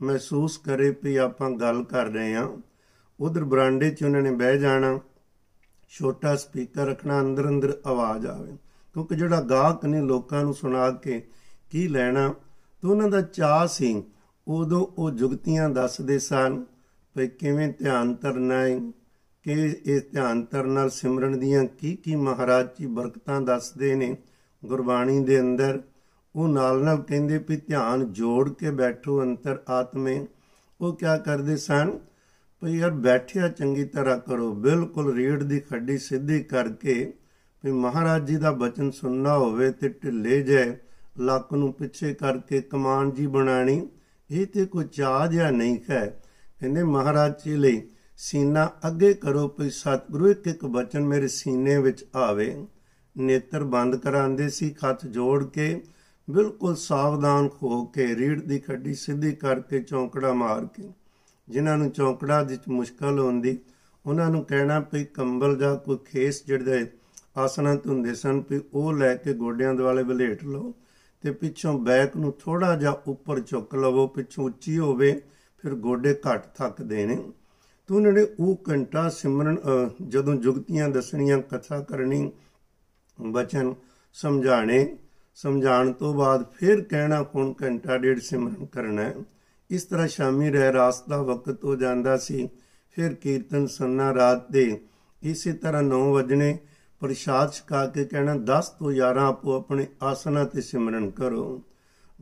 [0.02, 2.48] ਮਹਿਸੂਸ ਕਰੇ ਵੀ ਆਪਾਂ ਗੱਲ ਕਰ ਰਹੇ ਹਾਂ।
[3.20, 5.00] ਉਧਰ ਬਰਾਂਡੇ 'ਚ ਉਹਨਾਂ ਨੇ ਬਹਿ ਜਾਣਾ,
[5.88, 8.56] ਛੋਟਾ ਸਪੀਕਰ ਰੱਖਣਾ ਅੰਦਰ ਅੰਦਰ ਆਵਾਜ਼ ਆਵੇ।
[8.94, 11.26] ਕਿਉਂਕਿ ਜਿਹੜਾ ਗਾਹਕ ਨੇ ਲੋਕਾਂ ਨੂੰ ਸੁਣਾ ਕੇ
[11.70, 12.34] ਕੀ ਲੈਣਾ,
[12.82, 14.02] ਤਾਂ ਉਹਨਾਂ ਦਾ ਚਾਹ ਸੀ,
[14.48, 16.64] ਉਦੋਂ ਉਹ ਜੁਗਤੀਆਂ ਦੱਸਦੇ ਸਨ
[17.16, 18.92] ਵੀ ਕਿਵੇਂ ਧਿਆਨ ਧਰਨਾ ਹੈ,
[19.42, 24.16] ਕਿ ਇਸ ਧਿਆਨ ਧਰਨ ਨਾਲ ਸਿਮਰਨ ਦੀਆਂ ਕੀ ਕੀ ਮਹਾਰਾਜ ਜੀ ਬਰਕਤਾਂ ਦੱਸਦੇ ਨੇ
[24.64, 25.82] ਗੁਰਬਾਣੀ ਦੇ ਅੰਦਰ।
[26.36, 30.26] ਉਹ ਨਾਲ ਨਾਲ ਕਹਿੰਦੇ ਵੀ ਧਿਆਨ ਜੋੜ ਕੇ ਬੈਠੋ ਅੰਤਰ ਆਤਮੇ।
[30.80, 31.98] ਉਹ ਕਿਆ ਕਰਦੇ ਸਨ?
[32.62, 37.12] ਭਈ ਯਾਰ ਬੈਠਿਆ ਚੰਗੀ ਤਰ੍ਹਾਂ ਕਰੋ, ਬਿਲਕੁਲ ਰੀੜ ਦੀ ਖੱਡੀ ਸਿੱਧੀ ਕਰਕੇ
[37.64, 40.76] ਵੀ ਮਹਾਰਾਜ ਜੀ ਦਾ ਬਚਨ ਸੁਣਨਾ ਹੋਵੇ ਤੇ ਢਿੱਲੇ ਜਾਏ
[41.18, 43.88] ਲੱਕ ਨੂੰ ਪਿੱਛੇ ਕਰਕੇ ਕਮਾਨ ਜੀ ਬਣਾਣੀ,
[44.30, 46.06] ਇਹ ਤੇ ਕੋਈ ਚਾਹ ਜਾਂ ਨਹੀਂ ਹੈ
[46.60, 47.82] ਕਹਿੰਦੇ ਮਹਾਰਾਜ ਜੀ ਲਈ
[48.16, 52.66] ਸੀਨਾ ਅੱਗੇ ਕਰੋ ਭਈ ਸਤਿਗੁਰੂ ਇੱਕ ਇੱਕ ਬਚਨ ਮੇਰੇ ਸੀਨੇ ਵਿੱਚ ਆਵੇ।
[53.16, 55.82] ਨੇਤਰ ਬੰਦ ਕਰਾਂਦੇ ਸੀ, ਖੱਤ ਜੋੜ ਕੇ
[56.28, 60.88] ਬਿਲਕੁਲ ਸਾਵਧਾਨ ਹੋ ਕੇ ਰੀੜ ਦੀ ਖੱਡੀ ਸਿੱਧੀ ਕਰਕੇ ਚੌਂਕੜਾ ਮਾਰ ਕੇ,
[61.48, 63.58] ਜਿਨ੍ਹਾਂ ਨੂੰ ਚੌਂਕੜਾ ਵਿੱਚ ਮੁਸ਼ਕਲ ਹੁੰਦੀ,
[64.04, 66.86] ਉਹਨਾਂ ਨੂੰ ਕਹਿਣਾ ਵੀ ਕੰਬਲ ਜਾਂ ਕੋਈ ਖੇਸ ਜਿਹੜੇ
[67.36, 70.72] ਆਸਨਾਂ ਤੇ ਹੁੰਦੇ ਸਨ ਵੀ ਉਹ ਲੈ ਕੇ ਗੋਡਿਆਂ ਦੁਆਲੇ ਬਲੇਟ ਲਓ
[71.24, 75.20] ਤੇ ਪਿੱਛੋਂ ਬੈਕ ਨੂੰ ਥੋੜਾ ਜਿਹਾ ਉੱਪਰ ਚੁੱਕ ਲਵੋ, ਪਿੱਛੋਂ ਉੱਚੀ ਹੋਵੇ,
[75.64, 77.18] ਫਿਰ ਗੋਡੇ ਘੱਟ ਥੱਕਦੇ ਨੇ।
[77.88, 79.56] ਤੂੰ ਨੇੜੇ ਉਹ ਘੰਟਾ ਸਿਮਰਨ
[80.08, 82.30] ਜਦੋਂ ਜੁਗਤੀਆਂ ਦੱਸਣੀਆਂ, ਕਥਾ ਕਰਨੀ,
[83.18, 83.74] ਬਚਨ
[84.16, 84.86] ਸਮਝਾਣੇ
[85.42, 89.12] ਸਮਝਾਣ ਤੋਂ ਬਾਅਦ ਫਿਰ ਕਹਿਣਾ ਕੋਣ ਘੰਟਾ ਡੇਢ ਸਿਮਰਨ ਕਰਨਾ
[89.70, 92.48] ਇਸ ਤਰ੍ਹਾਂ ਸ਼ਾਮੀ ਰਹਿ ਰਾਸ ਦਾ ਵਕਤ ਹੋ ਜਾਂਦਾ ਸੀ।
[92.90, 94.80] ਫਿਰ ਕੀਰਤਨ ਸੁਣਨਾ ਰਾਤ ਦੇ।
[95.22, 96.58] ਇਸੇ ਤਰ੍ਹਾਂ 9 ਵਜਣੇ,
[97.00, 101.62] ਪ੍ਰਸ਼ਾਦ ਛਕਾ ਕੇ ਕਹਿਣਾ 10 ਤੋਂ 11 ਆਪੋ ਆਪਣੇ ਆਸਨਾ ਤੇ ਸਿਮਰਨ ਕਰੋ।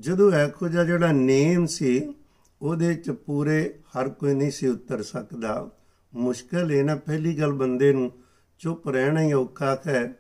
[0.01, 2.15] ਜਦੋਂ ਐਖੋ ਜਿਹੜਾ ਨੇਮ ਸੀ,
[2.63, 5.71] ਉਹਦੇ ਚ ਪੂਰੇ ਹਰ ਕੋਈ ਨਹੀਂ ਸੀ ਉਤਰ ਸਕਦਾ।
[6.15, 8.13] ਮੁਸ਼ਕਲ ਹੈ ਨਾ ਪਹਿਲੀ ਗੱਲ ਬੰਦੇ ਨੂੰ
[8.59, 10.15] ਚੁੱਪ ਰਹਿਣਾ ਹੀ ਔਖਾ ਹੈ।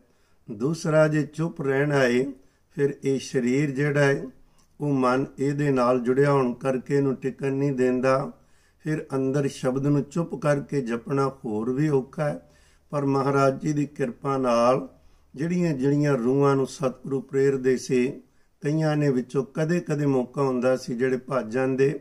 [0.50, 2.24] ਦੂਸਰਾ, ਜੇ ਚੁੱਪ ਰਹਿਣਾ ਹੈ
[2.76, 4.24] ਫਿਰ ਇਹ ਸਰੀਰ ਜਿਹੜਾ ਹੈ,
[4.80, 8.32] ਉਹ ਮਨ ਇਹਦੇ ਨਾਲ ਜੁੜਿਆ ਹੋਣ ਕਰਕੇ ਇਹਨੂੰ ਟਿਕਣ ਨਹੀਂ ਦਿੰਦਾ।
[8.80, 12.50] ਫਿਰ ਅੰਦਰ ਸ਼ਬਦ ਨੂੰ ਚੁੱਪ ਕਰਕੇ ਜਪਣਾ ਹੋਰ ਵੀ ਔਖਾ ਹੈ।
[12.90, 14.88] ਪਰ ਮਹਾਰਾਜ ਜੀ ਦੀ ਕਿਰਪਾ ਨਾਲ
[15.34, 18.22] ਜਿਹੜੀਆਂ ਜਿਹੜੀਆਂ ਰੂਹਾਂ ਨੂੰ ਸਤਿਗੁਰੂ ਪ੍ਰੇਰਦੇ ਸੀ,
[18.60, 22.00] ਕਈਆਂ ਨੇ ਵਿੱਚੋਂ ਕਦੇ-ਕਦੇ ਮੌਕਾ ਹੁੰਦਾ ਸੀ ਜਿਹੜੇ ਭੱਜ ਜਾਂਦੇ।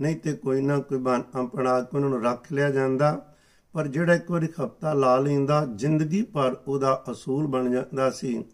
[0.00, 3.34] ਨਹੀਂ ਤੇ ਕੋਈ ਨਾ ਕੋਈ ਬਣ ਆਪਣਾ ਕੇ ਉਹਨਾਂ ਨੂੰ ਰੱਖ ਲਿਆ ਜਾਂਦਾ।
[3.72, 8.44] ਪਰ ਜਿਹੜਾ ਇੱਕ ਵਾਰੀ ਹਫਤਾ ਲਾ ਲੈਂਦਾ, ਜ਼ਿੰਦਗੀ ਪਰ ਉਹਦਾ ਅਸੂਲ ਬਣ ਜਾਂਦਾ ਸੀ।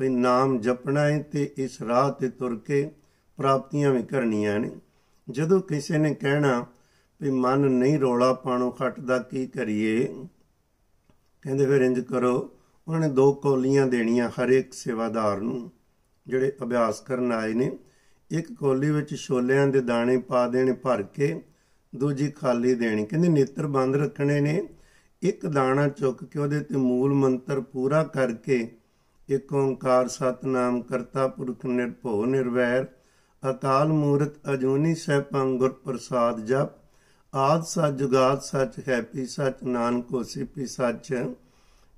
[0.00, 2.90] ਵੀ ਨਾਮ ਜਪਣਾ ਹੈ ਤੇ ਇਸ ਰਾਹ ਤੇ ਤੁਰ ਕੇ
[3.36, 4.70] ਪ੍ਰਾਪਤੀਆਂ ਵੀ ਕਰਨੀਆਂ ਨੇ।
[5.30, 6.66] ਜਦੋਂ ਕਿਸੇ ਨੇ ਕਹਿਣਾ
[7.22, 10.26] ਵੀ ਮਨ ਨਹੀਂ ਰੋਲਾ ਪਾਣੋ ਖੱਟਦਾ ਕੀ ਕਰੀਏ?
[11.42, 12.50] ਕਹਿੰਦੇ ਫਿਰ ਇੰਜ ਕਰੋ,
[12.88, 15.70] ਉਹਨਾਂ ਨੇ ਦੋ ਕੌਲੀਆਂ ਦੇਣੀਆਂ ਹਰ ਇੱਕ ਸੇਵਾਦਾਰ ਨੂੰ,
[16.26, 17.78] ਜਿਹੜੇ ਅਭਿਆਸ ਕਰਨ ਆਏ ਨੇ।
[18.30, 21.42] ਇੱਕ ਕੋਲੀ ਵਿੱਚ ਛੋਲਿਆਂ ਦੇ ਦਾਣੇ ਪਾ ਦੇਣੇ ਭਰ ਕੇ,
[21.96, 24.68] ਦੂਜੀ ਖਾਲੀ ਦੇਣੀ। ਕਹਿੰਦੇ ਨੇਤਰ ਬੰਦ ਰੱਖਣੇ ਨੇ।
[25.22, 28.76] ਇੱਕ ਦਾਣਾ ਚੁੱਕ ਕੇ ਉਹਦੇ ਤੇ ਮੂਲ ਮੰਤਰ ਪੂਰਾ ਕਰਕੇ
[29.30, 32.86] ਇਕ ਓੰਕਾਰ ਸਤਨਾਮ ਕਰਤਾ ਪੁਰਖ ਨਿਰਭਉ ਨਿਰਵੈਰ,
[33.50, 36.70] ਅਕਾਲ ਮੂਰਤ ਅਜੂਨੀ ਸਹਿਬੰ ਗੁਰ ਪ੍ਰਸਾਦ ਜਪ,
[37.34, 41.14] ਆਦ ਸੱਚ ਜੁਗਾਦ ਸੱਚ ਹੈਪੀ ਸੱਚ ਨਾਨਕ ਹੋਸੀ ਪੀ ਸੱਚ,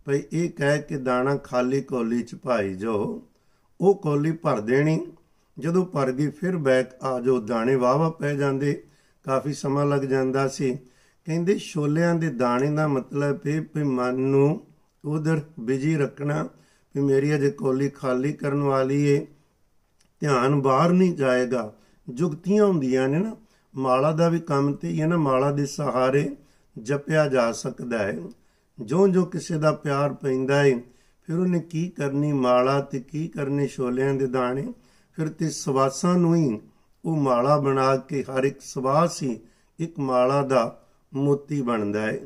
[0.06, 3.22] ਭਈ ਇਹ ਕਹਿ ਕੇ ਦਾਣਾ ਖਾਲੀ ਕੋਲੀ ਚ ਪਾਈ ਜੋ,
[3.80, 5.00] ਉਹ ਕੋਲੀ ਭਰ ਦੇਣੀ,
[5.58, 8.82] ਜਦੋਂ ਭਰ ਗਈ ਫਿਰ ਬੈਕ ਆ ਜੋ ਦਾਣੇ ਵਾਵਾ ਪੈ ਜਾਂਦੇ,
[9.24, 10.78] ਕਾਫੀ ਸਮਾਂ ਲੱਗ ਜਾਂਦਾ ਸੀ,
[11.26, 14.66] ਕਹਿੰਦੇ ਛੋਲਿਆਂ ਦੇ ਦਾਣੇ ਦਾ ਮਤਲਬ ਇਹ ਵੀ ਮਨ ਨੂੰ
[15.04, 16.48] ਉਧਰ ਬਿਜ਼ੀ ਰੱਖਣਾ
[16.96, 19.26] ਵੀ ਮੇਰੀ ਅਜੇ ਕੋਲੀ ਖਾਲੀ ਕਰਨ ਵਾਲੀ ਏ,
[20.20, 21.72] ਧਿਆਨ ਬਾਹਰ ਨਹੀਂ ਜਾਏਗਾ।
[22.08, 23.36] ਜੁਗਤੀਆਂ ਹੁੰਦੀਆਂ ਨੇ ਨਾ,
[23.76, 26.36] ਮਾਲਾ ਦਾ ਵੀ ਕੰਮ ਤੇ ਇਹ ਨਾ, ਮਾਲਾ ਦੇ ਸਹਾਰੇ
[26.78, 28.18] ਜਪਿਆ ਜਾ ਸਕਦਾ ਹੈ।
[28.80, 30.80] ਜੋ ਜੋ ਕਿਸੇ ਦਾ ਪਿਆਰ ਪੈਂਦਾ ਹੈ
[31.22, 34.74] ਫਿਰ ਉਹਨੇ ਕੀ ਕਰਨੀ ਮਾਲਾ ਤੇ ਕੀ ਕਰਨੇ ਛੋਲਿਆਂ ਦੇ ਦਾਣੇ?
[35.16, 36.60] ਫਿਰ ਤੇ ਸਵਾਸਾਂ ਨੂੰ ਹੀ
[37.04, 39.40] ਉਹ ਮਾਲਾ ਬਣਾ ਕੇ ਹਰ ਇੱਕ ਸਵਾਸ ਹੀ
[39.78, 40.84] ਇੱਕ ਮਾਲਾ ਦਾ
[41.14, 42.20] ਮੋਤੀ ਬਣਦਾ ਹੈ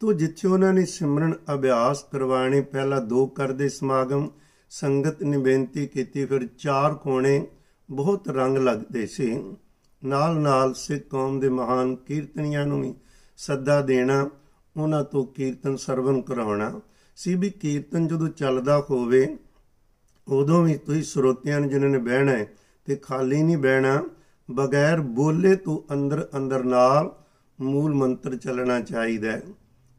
[0.00, 4.30] ਤੋ ਜਿੱਥੇ ਉਹਨਾਂ ਨੇ ਸਿਮਰਨ ਅਭਿਆਸ ਕਰਵਾਣੇ, ਪਹਿਲਾਂ ਦੋ ਕਰਦੇ ਸਮਾਗਮ,
[4.70, 7.46] ਸੰਗਤ ਨੇ ਬੇਨਤੀ ਕੀਤੀ, ਫਿਰ ਚਾਰ ਕੋਣੇ
[7.90, 9.54] ਬਹੁਤ ਰੰਗ ਲੱਗਦੇ ਸੀ।
[10.04, 12.94] ਨਾਲ ਨਾਲ ਸਿੱਖ ਕੌਮ ਦੇ ਮਹਾਨ ਕੀਰਤਨੀਆਂ ਨੂੰ ਵੀ
[13.36, 14.30] ਸੱਦਾ ਦੇਣਾ,
[14.76, 16.80] ਉਹਨਾਂ ਤੋਂ ਕੀਰਤਨ ਸਰਵਨ ਕਰਾਉਣਾ।
[17.16, 19.36] ਸੀ ਵੀ ਕੀਰਤਨ ਜਦੋਂ ਚੱਲਦਾ ਹੋਵੇ,
[20.28, 22.46] ਉਦੋਂ ਵੀ ਤੁਸੀਂ ਸਰੋਤਿਆਂ ਨੇ ਜਿਨ੍ਹਾਂ ਨੇ ਬਹਿਣਾ ਹੈ
[22.84, 24.02] ਤੇ ਖਾਲੀ ਨਹੀਂ ਬਹਿਣਾ,
[24.50, 27.14] ਬਗੈਰ ਬੋਲੇ ਤੋਂ ਅੰਦਰ ਅੰਦਰ ਨਾਲ
[27.60, 29.42] ਮੂਲ ਮੰਤਰ ਚੱਲਣਾ ਚਾਹੀਦਾ ਹੈ।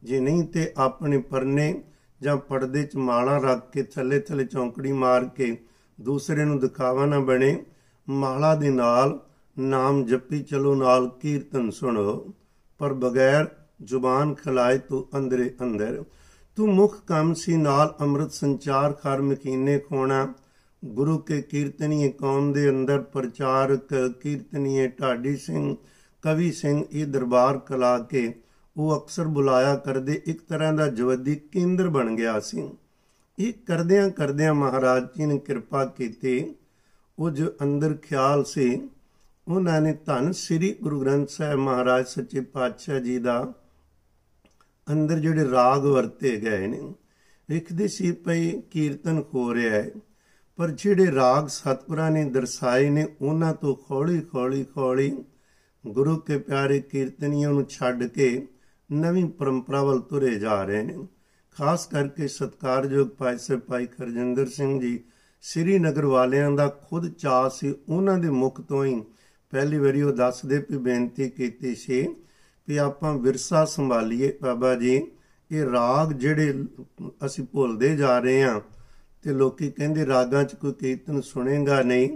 [0.06, 1.84] ਜੇ ਨਹੀਂ ਤੇ ਆਪਣੇ ਪਰਨੇ
[2.22, 5.58] ਜਾਂ ਪਰਦੇ 'ਚ ਮਾਲਾ ਰੱਖ ਕੇ ਥੱਲੇ ਥੱਲੇ ਚੌਂਕੜੀ ਮਾਰ ਕੇ
[6.02, 7.64] ਦੂਸਰੇ ਨੂੰ ਦਿਖਾਵਾ ਨਾ ਬਣੇ,
[8.10, 9.20] ਮਾਲਾ ਦੇ ਨਾਲ
[9.60, 12.34] ਨਾਮ ਜਪੀ ਚਲੋ ਨਾਲ ਕੀਰਤਨ ਸੁਣੋ।
[12.78, 13.48] ਪਰ ਬਗੈਰ
[13.84, 16.04] ਜ਼ੁਬਾਨ ਖਲਾਏ ਤੂੰ ਅੰਦਰੇ ਅੰਦਰ।
[16.56, 20.34] ਤੂੰ ਮੁਖ ਕੰਮ ਸੀ ਨਾਲ ਅੰਮ੍ਰਿਤ ਸੰਚਾਰ ਕਰ ਮਕੀਨੇ ਖੋਣਾ।
[20.86, 25.76] ਗੁਰੂ ਕੇ ਕੀਰਤਨੀਏ ਕੌਮ ਦੇ ਅੰਦਰ ਪ੍ਰਚਾਰਕ ਕੀਰਤਨੀਏ ਢਾਡੀ ਸਿੰਘ,
[26.22, 28.34] ਕਵੀ ਸਿੰਘ ਇਹ ਦਰਬਾਰ ਕਲਾ ਕੇ
[28.78, 32.70] ਉਹ ਅਕਸਰ ਬੁਲਾਇਆ ਕਰਦੇ ਇੱਕ ਤਰ੍ਹਾਂ ਦਾ ਜਵਦੀ ਕੇਂਦਰ ਬਣ ਗਿਆ ਸੀ।
[33.40, 36.56] ਇਹ ਕਰਦਿਆਂ ਕਰਦਿਆਂ ਮਹਾਰਾਜ ਜੀ ਨੇ ਕਿਰਪਾ ਕੀਤੀ।
[37.20, 38.90] ਉਹ ਜੋ ਅੰਦਰ ਖਿਆਲ ਸੀ,
[39.48, 43.54] ਉਹਨਾਂ ਨੇ ਧੰਨ ਸ੍ਰੀ ਗੁਰੂ ਗ੍ਰੰਥ ਸਾਹਿਬ ਮਹਾਰਾਜ ਸੱਚੇ ਪਾਤਸ਼ਾਹ ਜੀ ਦਾ
[44.92, 46.94] ਅੰਦਰ ਜਿਹੜੇ ਰਾਗ ਵਰਤੇ ਗਏ ਨੇ,
[47.50, 49.90] ਵੇਖਦੇ ਸੀ ਪਈ ਕੀਰਤਨ ਹੋ ਰਿਹਾ ਹੈ।
[50.56, 55.24] ਪਰ ਜਿਹੜੇ ਰਾਗ ਸਤਪੁਰਾਂ ਨੇ ਦਰਸਾਏ ਨੇ, ਉਹਨਾਂ ਤੋਂ ਖੋਲੀ ਖੋਲੀ ਖੋਲੀ
[55.88, 58.48] ਗੁਰੂ ਕੇ ਪਿਆਰੇ ਕੀਰਤਨੀਆਂ ਨੂੰ ਛੱਡ ਕੇ
[58.90, 61.08] ਨਵੀਂ ਪਰੰਪਰਾ ਵੱਲ ਤੁਰੇ ਜਾ ਰਹੇ ਨੇ।
[61.58, 65.00] ਖਾਸ ਕਰਕੇ ਸਤਕਾਰਯੋਗ ਭਾਈ ਸਾਹਿਬ ਭਾਈ ਖਰਜਿੰਦਰ ਸਿੰਘ ਜੀ,
[65.44, 69.02] ਸ੍ਰੀਨਗਰ ਵਾਲਿਆਂ ਦਾ ਖੁਦ ਚਾਹ ਸੀ ਉਹਨਾਂ ਦੇ ਮੁਖ ਤੋਂ ਹੀ।
[69.54, 72.06] ਪਹਿਲੀ ਵਾਰੀ ਉਹ ਦੱਸਦੇ ਵੀ ਬੇਨਤੀ ਕੀਤੀ ਸੀ
[72.68, 74.96] ਵੀ ਆਪਾਂ ਵਿਰਸਾ ਸੰਭਾਲੀਏ। ਬਾਬਾ ਜੀ,
[75.52, 76.54] ਇਹ ਰਾਗ ਜਿਹੜੇ
[77.26, 78.60] ਅਸੀਂ ਭੁੱਲਦੇ ਜਾ ਰਹੇ ਹਾਂ
[79.24, 82.10] ਤੇ ਲੋਕੀ ਕਹਿੰਦੇ ਰਾਗਾਂ 'ਚ ਕੋਈ ਕੀਰਤਨ ਸੁਣੇਗਾ ਨਹੀਂ,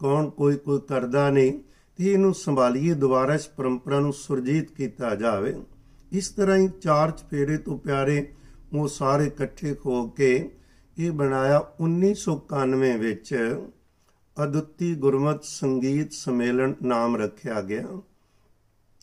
[0.00, 1.52] ਕੌਣ ਕੋਈ ਕੋਈ ਕਰਦਾ ਨਹੀਂ,
[1.98, 5.54] ਤੇ ਇਹਨੂੰ ਸੰਭਾਲੀਏ, ਦੁਬਾਰਾ ਇਸ ਪਰੰਪਰਾ ਨੂੰ ਸੁਰਜੀਤ ਕੀਤਾ ਜਾਵੇ।
[6.12, 8.26] ਇਸ ਤਰ੍ਹਾਂ ਹੀ ਚਾਰ ਚਫੇਰੇ ਤੋਂ ਪਿਆਰੇ
[8.72, 10.50] ਉਹ ਸਾਰੇ ਇਕੱਠੇ ਹੋ ਕੇ
[10.96, 13.34] ਇਹ ਬਣਾਇਆ 1991 ਵਿੱਚ
[14.36, 17.86] ਅਦੁੱਤੀ ਗੁਰਮਤ ਸੰਗੀਤ ਸੰਮੇਲਨ ਨਾਮ ਰੱਖਿਆ ਗਿਆ,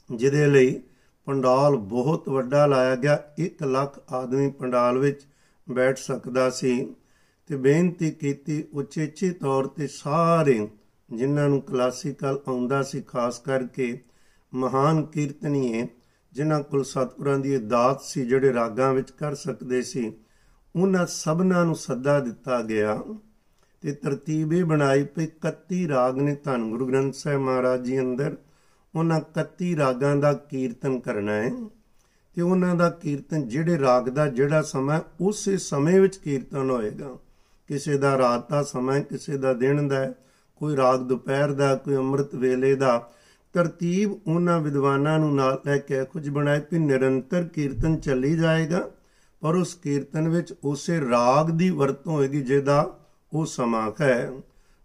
[0.10, 0.80] ਜਿਹਦੇ ਲਈ
[1.28, 5.22] ਪੰਡਾਲ ਬਹੁਤ ਵੱਡਾ ਲਾਇਆ ਗਿਆ। 1 ਲੱਖ ਆਦਮੀ ਪੰਡਾਲ ਵਿੱਚ
[5.67, 6.74] ਬੈਠ ਸਕਦਾ ਸੀ
[7.50, 10.67] ਤੇ ਬੇਨਤੀ ਕੀਤੀ ਉਚੇਚੇ ਤੌਰ ਤੇ ਸਾਰੇ
[11.10, 13.98] ਜਿਨ੍ਹਾਂ ਨੂੰ ਕਲਾਸੀਕਲ ਆਉਂਦਾ ਸੀ, ਖਾਸ ਕਰਕੇ
[14.54, 15.88] ਮਹਾਨ ਕੀਰਤਨੀਏ
[16.34, 20.13] ਜਿਨ੍ਹਾਂ ਕੋਲ ਸਤਿਗੁਰਾਂ ਦੀ ਦਾਤ ਸੀ, ਜਿਹੜੇ ਰਾਗਾਂ ਵਿੱਚ ਕਰ ਸਕਦੇ ਸੀ,
[20.76, 23.04] ਉਹਨਾਂ ਸਭਨਾਂ ਨੂੰ ਸੱਦਾ ਦਿੱਤਾ ਗਿਆ
[23.82, 28.38] ਤੇ ਤਰਤੀਬ ਇਹ ਬਣਾਈ ਪਈ 31 ਰਾਗ ਨੇ ਧੰਨ ਗੁਰੂ ਗ੍ਰੰਥ ਸਾਹਿਬ ਮਹਾਰਾਜ ਜੀ ਅੰਦਰ
[28.96, 31.52] ਉਹਨਾਂ 31 ਰਾਗਾਂ ਦਾ ਕੀਰਤਨ ਕਰਨਾ ਹੈ
[32.36, 37.18] ਤੇ ਉਹਨਾਂ ਦਾ ਕੀਰਤਨ ਜਿਹੜੇ ਰਾਗ ਦਾ ਜਿਹੜਾ ਸਮਾਂ ਉਸੇ ਸਮੇਂ ਵਿੱਚ ਕੀਰਤਨ ਹੋਏਗਾ।
[37.68, 40.13] ਕਿਸੇ ਦਾ ਰਾਤ ਦਾ ਸਮਾਂ ਕਿਸੇ ਦਾ ਦਿਨ ਦਾ
[40.56, 43.12] ਕੋਈ ਰਾਗ ਦੁਪਹਿਰ ਦਾ, ਕੋਈ ਅੰਮ੍ਰਿਤ ਵੇਲੇ ਦਾ
[43.53, 48.89] ਤਰਤੀਬ ਉਹਨਾਂ ਵਿਦਵਾਨਾਂ ਨੂੰ ਨਾਲ ਲੈ ਕੇ ਕੁਝ ਬਣਾਏ ਕਿ ਨਿਰੰਤਰ ਕੀਰਤਨ ਚੱਲੀ ਜਾਏਗਾ,
[49.41, 52.99] ਪਰ ਉਸ ਕੀਰਤਨ ਵਿੱਚ ਉਸੇ ਰਾਗ ਦੀ ਵਰਤੋਂ ਹੋਏਗੀ ਜਿਹਦਾ
[53.33, 54.31] ਉਹ ਸਮਾਂ ਹੈ।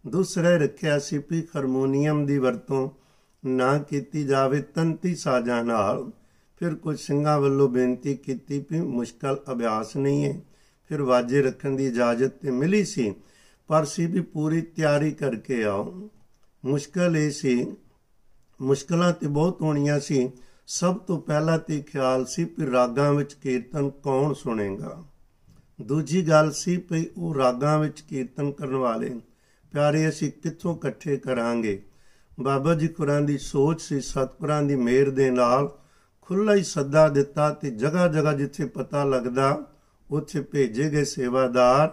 [0.07, 2.91] ਦੂਸਰੇ ਰੱਖਿਆ ਸੀ ਵੀ ਹਾਰਮੋਨੀਅਮ ਦੀ ਵਰਤੋਂ
[3.47, 6.11] ਨਾ ਕੀਤੀ ਜਾਵੇ ਤੰਤੀ ਸਾਜ਼ਾਂ ਨਾਲ।
[6.59, 10.41] ਫਿਰ ਕੁਝ ਸਿੰਘਾਂ ਵੱਲੋਂ ਬੇਨਤੀ ਕੀਤੀ ਵੀ ਮੁਸ਼ਕਲ ਅਭਿਆਸ ਨਹੀਂ ਹੈ।
[10.89, 13.15] ਫਿਰ ਵਾਜੇ ਰੱਖਣ ਦੀ ਇਜਾਜ਼ਤ ਤੇ ਮਿਲੀ ਸੀ,
[13.69, 16.11] ਪਰ ਸੀ ਵੀ ਪੂਰੀ ਤਿਆਰੀ ਕਰਕੇ ਆਓ।
[16.65, 17.67] ਮੁਸ਼ਕਲ ਇਹ ਸੀ
[18.61, 20.31] ਮੁਸ਼ਕਲਾਂ ਤੇ ਬਹੁਤ ਹੋਣੀਆਂ ਸੀ।
[20.67, 25.05] ਸਭ ਤੋਂ ਪਹਿਲਾ ਤੇ ਖਿਆਲ ਸੀ ਕਿ ਰਾਗਾਂ ਵਿੱਚ ਕੀਰਤਨ ਕੌਣ ਸੁਣੇਗਾ।
[25.83, 29.21] ਦੂਜੀ ਗੱਲ ਸੀ ਕਿ ਉਹ ਰਾਗਾਂ ਵਿੱਚ ਕੀਰਤਨ ਕਰਨ ਵਾਲੇ,
[29.73, 31.83] ਪਿਆਰੇ ਅਸੀਂ ਕਿੱਥੋਂ ਇਕੱਠੇ ਕਰਾਂਗੇ?
[32.41, 35.79] ਬਾਬਾ ਜੀ ਕੁਰਾਨ ਦੀ ਸੋਚ ਸੀ, ਸਤਿਗੁਰਾਂ ਦੀ ਮਿਹਰ ਦੇ ਨਾਲ
[36.23, 39.67] ਖੁੱਲਾ ਹੀ ਸੱਦਾ ਦਿੱਤਾ ਤੇ ਜਗ੍ਹਾ ਜਗ੍ਹਾ ਜਿੱਥੇ ਪਤਾ ਲੱਗਦਾ,
[40.11, 41.89] ਉੱਥੇ ਭੇਜੇ ਗਏ ਸੇਵਾਦਾਰ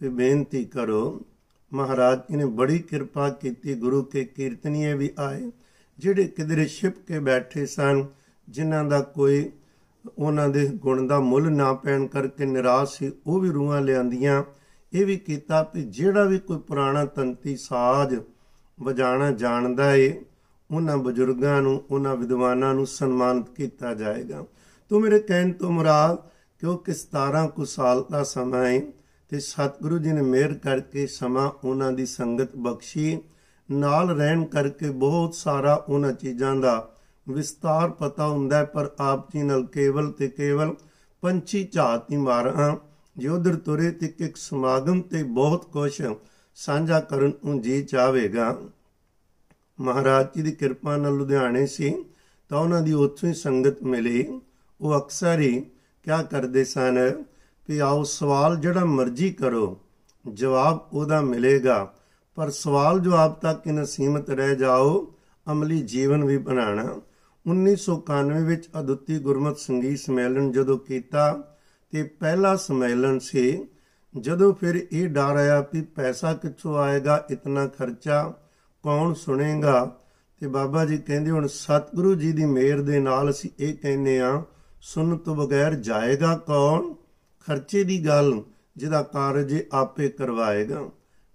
[0.00, 1.26] ਤੇ ਬੇਨਤੀ ਕਰੋ।
[1.72, 5.50] ਮਹਾਰਾਜ ਜੀ ਨੇ ਬੜੀ ਕਿਰਪਾ ਕੀਤੀ, ਗੁਰੂ ਕੇ ਕੀਰਤਨੀਏ ਵੀ ਆਏ।
[5.98, 8.06] ਜਿਹੜੇ ਕਿਧਰੇ ਛਿਪ ਕੇ ਬੈਠੇ ਸਨ,
[8.48, 9.52] ਜਿਨ੍ਹਾਂ ਦਾ ਕੋਈ
[10.18, 14.44] ਉਹਨਾਂ ਦੇ ਗੁਣ ਦਾ ਮੁੱਲ ਨਾ ਪੈਣ ਕਰਕੇ ਨਿਰਾਸ਼ ਸੀ, ਉਹ ਵੀ ਰੂਹਾਂ ਲਿਆਂਦੀਆਂ।
[14.92, 18.14] ਇਹ ਵੀ ਕੀਤਾ ਕਿ ਜਿਹੜਾ ਵੀ ਕੋਈ ਪੁਰਾਣਾ ਤੰਤੀ ਸਾਜ਼
[18.80, 20.22] ਵਜਾਣਾ ਜਾਣਦਾ ਏ,
[20.70, 24.44] ਉਹਨਾਂ ਬਜ਼ੁਰਗਾਂ ਨੂੰ, ਉਹਨਾਂ ਵਿਦਵਾਨਾਂ ਨੂੰ ਸਨਮਾਨਿਤ ਕੀਤਾ ਜਾਏਗਾ।
[24.88, 26.18] ਤੋ ਮੇਰੇ ਕਹਿਣ ਤੋਂ ਮੁਰਾਦ,
[26.60, 28.80] ਕਿਉਂਕਿ 17 ਕੁ ਸਾਲ ਦਾ ਸਮਾਂ ਹੈ
[29.28, 33.18] ਤੇ ਸਤਿਗੁਰੂ ਜੀ ਨੇ ਮਿਹਰ ਕਰਕੇ ਸਮਾਂ ਉਹਨਾਂ ਦੀ ਸੰਗਤ ਬਖਸ਼ੀ।
[33.68, 36.90] ਨਾਲ ਰਹਿਣ ਕਰਕੇ ਬਹੁਤ ਸਾਰਾ ਉਹਨਾਂ ਚੀਜ਼ਾਂ ਦਾ
[37.26, 40.74] ਵਿਸਤਾਰ ਪਤਾ ਹੁੰਦਾ ਹੈ, ਪਰ ਆਪ ਜੀ ਨਾਲ ਕੇਵਲ ਤੇ ਕੇਵਲ
[41.22, 42.76] ਪੰਛੀ ਝਾਤ ਹੀ ਮਾਰਾਂ
[43.16, 45.90] ਜੇ ਉਧਰ ਤੁਰੇ ਤੇ ਇੱਕ ਸਮਾਗਮ ਤੇ ਬਹੁਤ ਕੁਝ
[46.56, 48.56] ਸਾਂਝਾ ਕਰਨ ਨੂੰ ਜੀ ਚਾਹੇਗਾ
[49.78, 51.94] ਮਹਾਰਾਜ ਜੀ ਦੀ ਕਿਰਪਾ ਨਾਲ ਲੁਧਿਆਣੇ ਸੀ,
[52.50, 54.40] ਤਾਂ ਉਹਨਾਂ ਦੀ ਉੱਥੋਂ ਹੀ ਸੰਗਤ ਮਿਲੀ।
[54.80, 55.60] ਉਹ ਅਕਸਰ ਹੀ
[56.04, 56.98] ਕਿਆ ਕਰਦੇ ਸਨ
[57.68, 59.78] ਕਿ ਆਓ ਸਵਾਲ ਜਿਹੜਾ ਮਰਜ਼ੀ ਕਰੋ,
[60.24, 61.94] ਜਵਾਬ ਉਹਦਾ ਮਿਲੇਗਾ।
[62.34, 65.14] ਪਰ ਸਵਾਲ ਜਵਾਬ ਤੱਕ ਹੀ ਸੀਮਤ ਰਹਿ ਜਾਓ,
[65.52, 67.00] ਅਮਲੀ ਜੀਵਨ ਵੀ ਬਣਾਣਾ।
[67.46, 71.54] 1991 ਵਿੱਚ ਅਦੁੱਤੀ ਗੁਰਮਤ ਸੰਗੀਤ ਸੰਮੇਲਨ ਜਦੋਂ ਕੀਤਾ,
[71.90, 73.66] ਤੇ ਪਹਿਲਾ ਸੰਮੇਲਨ ਸੀ।
[74.20, 78.34] ਜਦੋਂ ਫਿਰ ਇਹ ਡਰ ਆਇਆ ਕਿ ਪੈਸਾ ਕਿੱਥੋਂ ਆਏਗਾ, ਇਤਨਾ ਖਰਚਾ
[78.82, 80.00] ਕੌਣ ਸੁਣੇਗਾ?
[80.40, 84.42] ਤੇ ਬਾਬਾ ਜੀ ਕਹਿੰਦੇ ਹੁਣ ਸਤਿਗੁਰੂ ਜੀ ਦੀ ਮਿਹਰ ਦੇ ਨਾਲ ਅਸੀਂ ਇਹ ਕਹਿੰਨੇ ਆ
[84.80, 86.94] ਸੁਣ ਤੋਂ ਬਗੈਰ ਜਾਏਗਾ ਕੌਣ?
[87.46, 88.42] ਖਰਚੇ ਦੀ ਗੱਲ,
[88.76, 90.82] ਜਿਹਦਾ ਕਾਰਜ ਆਪੇ ਕਰਵਾਏਗਾ।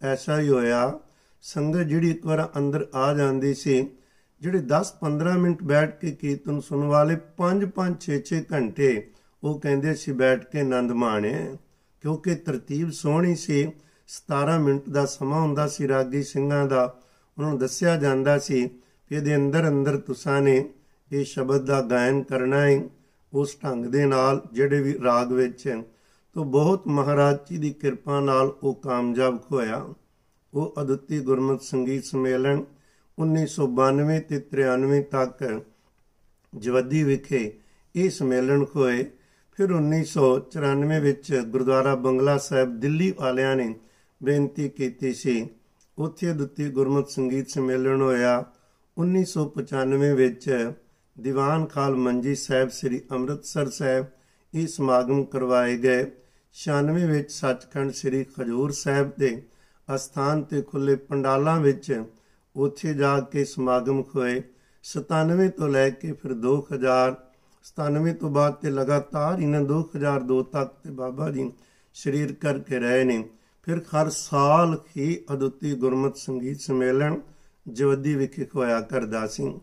[0.01, 0.99] ਐਸਾ ਹੀ ਹੋਇਆ।
[1.41, 3.87] ਸੰਗਤ ਜਿਹੜੀ ਇੱਕ ਵਾਰ ਅੰਦਰ ਆ ਜਾਂਦੀ ਸੀ,
[4.41, 9.11] ਜਿਹੜੇ 10-15 ਮਿੰਟ ਬੈਠ ਕੇ ਕੀਰਤਨ ਸੁਣਨ ਵਾਲੇ 5-5 6-6 ਘੰਟੇ,
[9.43, 11.55] ਉਹ ਕਹਿੰਦੇ ਸੀ, ਬੈਠ ਕੇ ਆਨੰਦ ਮਾਣਿਆ
[12.01, 13.71] ਕਿਉਂਕਿ ਤਰਤੀਬ ਸੋਹਣੀ ਸੀ
[14.07, 16.83] 17 ਮਿੰਟ ਦਾ ਸਮਾਂ ਹੁੰਦਾ ਸੀ ਰਾਗੀ ਸਿੰਘਾਂ ਦਾ।
[17.37, 18.67] ਉਹਨਾਂ ਨੂੰ ਦੱਸਿਆ ਜਾਂਦਾ ਸੀ
[19.07, 20.69] ਕਿ ਇਹਦੇ ਅੰਦਰ ਅੰਦਰ ਤੁਸਾਂ ਨੇ
[21.11, 22.81] ਇਹ ਸ਼ਬਦ ਦਾ ਗਾਇਨ ਕਰਨਾ ਹੈ।
[23.33, 25.81] ਉਸ ਢੰਗ ਦੇ ਨਾਲ ਜਿਹੜੇ ਵੀ ਰਾਗ ਵਿੱਚ
[26.33, 29.93] ਤੋਂ ਬਹੁਤ ਮਹਾਰਾਜ ਜੀ ਦੀ ਕਿਰਪਾ ਨਾਲ ਉਹ ਕਾਮਯਾਬ ਹੋਇਆ।
[30.53, 32.65] ਉਹ ਅਦੁੱਤੀ ਗੁਰਮਤ ਸੰਗੀਤ ਸੰਮੇਲਨ
[33.19, 35.61] 1992 ਤੇ 93 ਤੱਕ
[36.55, 37.53] ਜਵੱਦੀ ਵਿਖੇ
[37.95, 39.05] ਇਹ ਸੰਮੇਲਨ ਹੋਏ।
[39.57, 43.75] ਫਿਰ 1994 ਵਿੱਚ ਗੁਰਦੁਆਰਾ ਬੰਗਲਾ ਸਾਹਿਬ ਦਿੱਲੀ ਵਾਲਿਆਂ ਨੇ
[44.23, 45.49] ਬੇਨਤੀ ਕੀਤੀ ਸੀ।
[45.97, 48.45] ਉੱਥੇ ਅਦੁੱਤੀ ਗੁਰਮਤ ਸੰਗੀਤ ਸੰਮੇਲਨ ਹੋਇਆ।
[48.97, 50.71] 1995 ਵਿੱਚ
[51.19, 54.05] ਦੀਵਾਨ ਖਾਲ ਮੰਜੀ ਸਾਹਿਬ ਸ੍ਰੀ ਅੰਮ੍ਰਿਤਸਰ ਸਾਹਿਬ
[54.53, 56.11] ਇਹ ਸਮਾਗਮ ਕਰਵਾਏ ਗਏ।
[56.53, 59.43] 96 ਵਿੱਚ ਸੱਚਖੰਡ ਸ੍ਰੀ ਖਜੂਰ ਸਾਹਿਬ ਦੇ
[59.95, 62.03] ਅਸਥਾਨ ਤੇ ਖੁੱਲੇ ਪੰਡਾਲਾਂ ਵਿੱਚ
[62.55, 64.43] ਉੱਥੇ ਜਾ ਕੇ ਸਮਾਗਮ ਹੋਏ।
[64.83, 67.15] 97 ਤੋਂ ਲੈ ਕੇ ਫਿਰ 2000
[67.63, 71.51] 97 ਤੋਂ ਬਾਅਦ ਤੇ ਲਗਾਤਾਰ ਇਹਨਾਂ 2002 ਤੱਕ ਤੇ ਬਾਬਾ ਜੀ
[71.93, 73.29] ਸ਼ਰੀਰ ਕਰਕੇ ਰਹੇ ਨੇ।
[73.63, 77.21] ਫਿਰ ਹਰ ਸਾਲ ਹੀ ਅਦੁੱਤੀ ਗੁਰਮਤ ਸੰਗੀਤ ਸੰਮੇਲਨ
[77.67, 79.59] ਜਵੱਦੀ ਵਿਖੇ ਹੋਇਆ ਕਰਦਾ ਸੀ।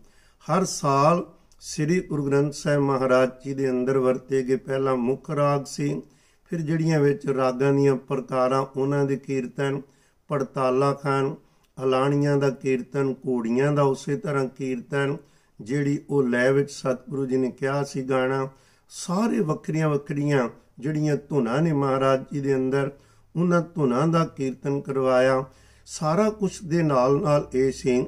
[0.51, 1.25] ਹਰ ਸਾਲ
[1.61, 6.01] ਸ੍ਰੀ ਗੁਰੂ ਗ੍ਰੰਥ ਸਾਹਿਬ ਮਹਾਰਾਜ ਜੀ ਦੇ ਅੰਦਰ ਵਰਤੇ ਗਏ ਪਹਿਲਾ ਮੁੱਖ ਰਾਗ ਸੀ।
[6.45, 9.81] ਫਿਰ ਜਿਹੜੀਆਂ ਵਿੱਚ ਰਾਗਾਂ ਦੀਆਂ ਪ੍ਰਕਾਰਾਂ, ਉਹਨਾਂ ਦੇ ਕੀਰਤਨ,
[10.27, 11.35] ਪੜਤਾਲਾ ਖਾਨ,
[11.83, 15.17] ਅਲਾਣੀਆਂ ਦਾ ਕੀਰਤਨ, ਘੋੜੀਆਂ ਦਾ ਉਸੇ ਤਰ੍ਹਾਂ ਕੀਰਤਨ,
[15.61, 18.49] ਜਿਹੜੀ ਉਹ ਲੈ ਵਿੱਚ ਸਤਿਗੁਰੂ ਜੀ ਨੇ ਕਿਹਾ ਸੀ ਗਾਣਾ,
[18.89, 22.91] ਸਾਰੇ ਵੱਖਰੀਆਂ ਵੱਖਰੀਆਂ ਜਿਹੜੀਆਂ ਧੁਨਾਂ ਨੇ ਮਹਾਰਾਜ ਜੀ ਦੇ ਅੰਦਰ,
[23.35, 25.43] ਉਹਨਾਂ ਧੁਨਾਂ ਦਾ ਕੀਰਤਨ ਕਰਵਾਇਆ।
[25.85, 28.05] ਸਾਰਾ ਕੁਝ ਦੇ ਨਾਲ ਨਾਲ ਇਹ ਸੀ,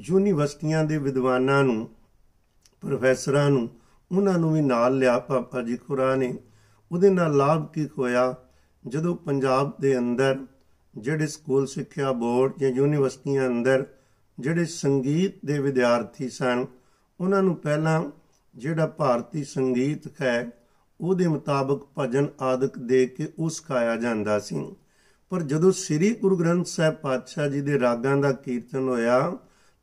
[0.00, 1.88] ਯੂਨੀਵਰਸਿਟੀਆਂ ਦੇ ਵਿਦਵਾਨਾਂ ਨੂੰ
[2.80, 3.68] ਪ੍ਰੋਫੈਸਰਾਂ ਨੂੰ,
[4.12, 6.38] ਉਹਨਾਂ ਨੂੰ ਵੀ ਨਾਲ ਲਿਆ ਪਾਪਾ ਜੀ ਖੁਰਾ ਨੇ
[6.92, 8.34] ਉਹਦੇ ਨਾਲ ਲਾਭ ਕੀ ਹੋਇਆ
[8.86, 10.46] ਜਦੋਂ ਪੰਜਾਬ ਦੇ ਅੰਦਰ,
[10.98, 13.84] ਜਿਹੜੇ ਸਕੂਲ ਸਿੱਖਿਆ ਬੋਰਡ ਜਾਂ ਯੂਨੀਵਰਸਿਟੀਆਂ ਅੰਦਰ
[14.40, 16.66] ਜਿਹੜੇ ਸੰਗੀਤ ਦੇ ਵਿਦਿਆਰਥੀ ਸਨ,
[17.20, 18.02] ਉਹਨਾਂ ਨੂੰ ਪਹਿਲਾਂ
[18.56, 20.50] ਜਿਹੜਾ ਭਾਰਤੀ ਸੰਗੀਤ ਹੈ,
[21.00, 24.74] ਉਹਦੇ ਮੁਤਾਬਕ ਭਜਨ ਆਦਿਕ ਦੇ ਕੇ ਉਸ ਖਾਇਆ ਜਾਂਦਾ ਸੀ।
[25.30, 29.36] ਪਰ ਜਦੋਂ ਸ੍ਰੀ ਗੁਰੂ ਗ੍ਰੰਥ ਸਾਹਿਬ ਪਾਤਸ਼ਾਹ ਜੀ ਦੇ ਰਾਗਾਂ ਦਾ ਕੀਰਤਨ ਹੋਇਆ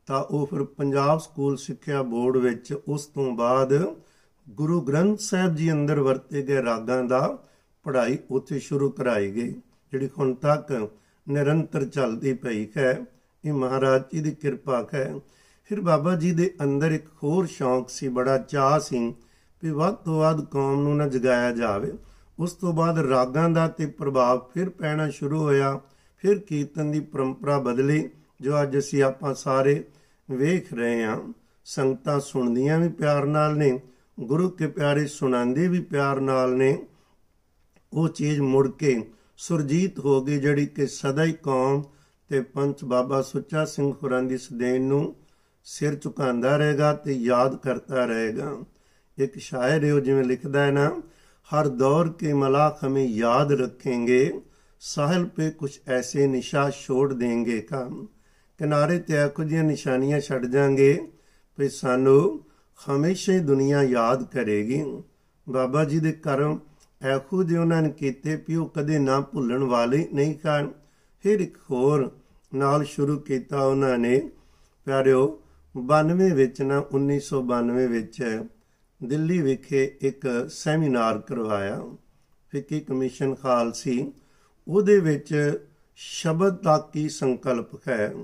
[0.06, 3.94] ਤਾਂ ਉਹ ਫਿਰ ਪੰਜਾਬ ਸਕੂਲ ਸਿੱਖਿਆ ਬੋਰਡ ਵਿੱਚ ਉਸ ਤੋਂ ਬਾਅਦ
[4.46, 7.38] ਗੁਰੂ ਗ੍ਰੰਥ ਸਾਹਿਬ ਜੀ ਅੰਦਰ ਵਰਤੇ ਗਏ ਰਾਗਾਂ ਦਾ
[7.82, 9.52] ਪੜ੍ਹਾਈ ਉੱਥੇ ਸ਼ੁਰੂ ਕਰਾਈ ਗਈ,
[9.92, 10.88] ਜਿਹੜੀ ਹੁਣ ਤੱਕ
[11.28, 13.00] ਨਿਰੰਤਰ ਚੱਲਦੀ ਪਈ ਹੈ।
[13.44, 15.14] ਇਹ ਮਹਾਰਾਜ ਜੀ ਦੀ ਕਿਰਪਾ ਹੈ।
[15.64, 19.12] ਫਿਰ ਬਾਬਾ ਜੀ ਦੇ ਅੰਦਰ ਇੱਕ ਹੋਰ ਸ਼ੌਂਕ ਸੀ, ਬੜਾ ਚਾਹ ਸੀ
[19.62, 21.92] ਕਿ ਵੱਧ ਤੋਂ ਵੱਧ ਕੌਮ ਨੂੰ ਨਾ ਜਗਾਇਆ ਜਾਵੇ।
[22.38, 25.80] ਉਸ ਤੋਂ ਬਾਅਦ ਰਾਗਾਂ ਦਾ ਤੇ ਪ੍ਰਭਾਵ ਫਿਰ ਪੈਣਾ ਸ਼ੁਰੂ ਹੋਇਆ,
[26.16, 28.08] ਫਿਰ ਕੀਰਤਨ ਦੀ ਪਰੰਪਰਾ ਬਦਲੀ।
[28.44, 29.84] ਜੋ ਅੱਜ ਅਸੀਂ ਆਪਾਂ ਸਾਰੇ
[30.30, 31.32] ਵੇਖ ਰਹੇ ਹਾਂ,
[31.64, 33.80] ਸੰਗਤਾਂ ਸੁਣਦੀਆਂ ਵੀ ਪਿਆਰ ਨਾਲ ਨੇ,
[34.20, 36.86] ਗੁਰੂ ਕੇ ਪਿਆਰੇ ਸੁਣਾਉਂਦੇ ਵੀ ਪਿਆਰ ਨਾਲ ਨੇ,
[37.92, 41.82] ਉਹ ਚੀਜ਼ ਮੁੜ ਕੇ ਸੁਰਜੀਤ ਹੋ ਗਈ ਜਿਹੜੀ ਕਿ ਸਦਾ ਹੀ ਕੌਮ
[42.28, 45.16] ਤੇ ਪੰਚ ਬਾਬਾ ਸੁੱਚਾ ਸਿੰਘ ਖੁਰਾਂ ਦੀ ਸਦੇਨ ਨੂੰ
[45.64, 48.58] ਸਿਰ ਝੁਕਾਉਂਦਾ ਰਹੇਗਾ ਤੇ ਯਾਦ ਕਰਤਾ ਰਹੇਗਾ।
[49.18, 51.02] ਇੱਕ ਸ਼ਾਇਰ ਹੈ ਜਿਵੇਂ ਲਿਖਦਾ ਹੈ ਨਾ,
[51.54, 54.40] ਹਰ ਦੌਰ ਕੇ ਮਲਾਕ ਹਮੇ ਯਾਦ ਰੱਖेंगे
[54.80, 58.06] ਸਾਹਿਲ पे ਕੁਝ ਐਸੇ ਨਿਸ਼ਾ ਛੋੜ ਦੇਂਗੇ ਕੰਮ।
[58.58, 61.12] ਕਿਨਾਰੇ ਤੇ ਕੁਝ ਨਿਸ਼ਾਨੀਆਂ ਛੱਡ ਜਾਾਂਗੇ
[61.58, 62.44] ਵੀ ਸਾਨੂੰ
[62.90, 64.84] ਹਮੇਸ਼ਾ ਹੀ ਦੁਨੀਆ ਯਾਦ ਕਰੇਗੀ।
[65.48, 66.60] ਬਾਬਾ ਜੀ ਦੇ ਕਰਮ
[67.02, 70.72] ਐਖੂ ਦੇ ਉਹਨਾਂ ਨੇ ਕੀਤੇ ਪਿਓ ਕਦੇ ਨਾ ਭੁੱਲਣ ਵਾਲੇ ਨਹੀਂ ਕਾਨ
[71.22, 72.18] ਫਿਰ ਇੱਕ ਹੋਰ
[72.54, 74.30] ਨਾਲ ਸ਼ੁਰੂ ਕੀਤਾ ਉਹਨਾਂ ਨੇ,
[74.84, 75.42] ਪਿਆਰਿਓ
[75.76, 78.42] 92 ਵਿੱਚ ਨਾ 1992 ਵਿੱਚ
[79.04, 81.82] ਦਿੱਲੀ ਵਿਖੇ ਇੱਕ ਸੈਮੀਨਾਰ ਕਰਵਾਇਆ।
[82.50, 84.12] ਫਿੱਕੀ ਕਮਿਸ਼ਨ ਖਾਲਸੀ,
[84.68, 85.58] ਉਹਦੇ ਵਿੱਚ
[85.96, 88.14] ਸ਼ਬਦ ਦਾ ਕੀ ਸੰਕਲਪ ਹੈ।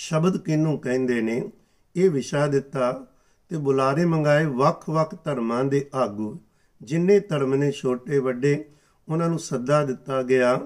[0.00, 1.52] ਸ਼ਬਦ ਕਿਨੂੰ ਕਹਿੰਦੇ ਨੇ?
[1.96, 3.06] ਇਹ ਵਿਸ਼ਾ ਦਿੱਤਾ
[3.48, 6.40] ਤੇ ਬੁਲਾਰੇ ਮੰਗਾਏ ਵੱਖ-ਵੱਖ ਧਰਮਾਂ ਦੇ ਆਗੂ।
[6.82, 8.64] ਜਿੰਨੇ ਧਰਮ ਨੇ ਛੋਟੇ ਵੱਡੇ,
[9.08, 10.60] ਉਹਨਾਂ ਨੂੰ ਸੱਦਾ ਦਿੱਤਾ ਗਿਆ,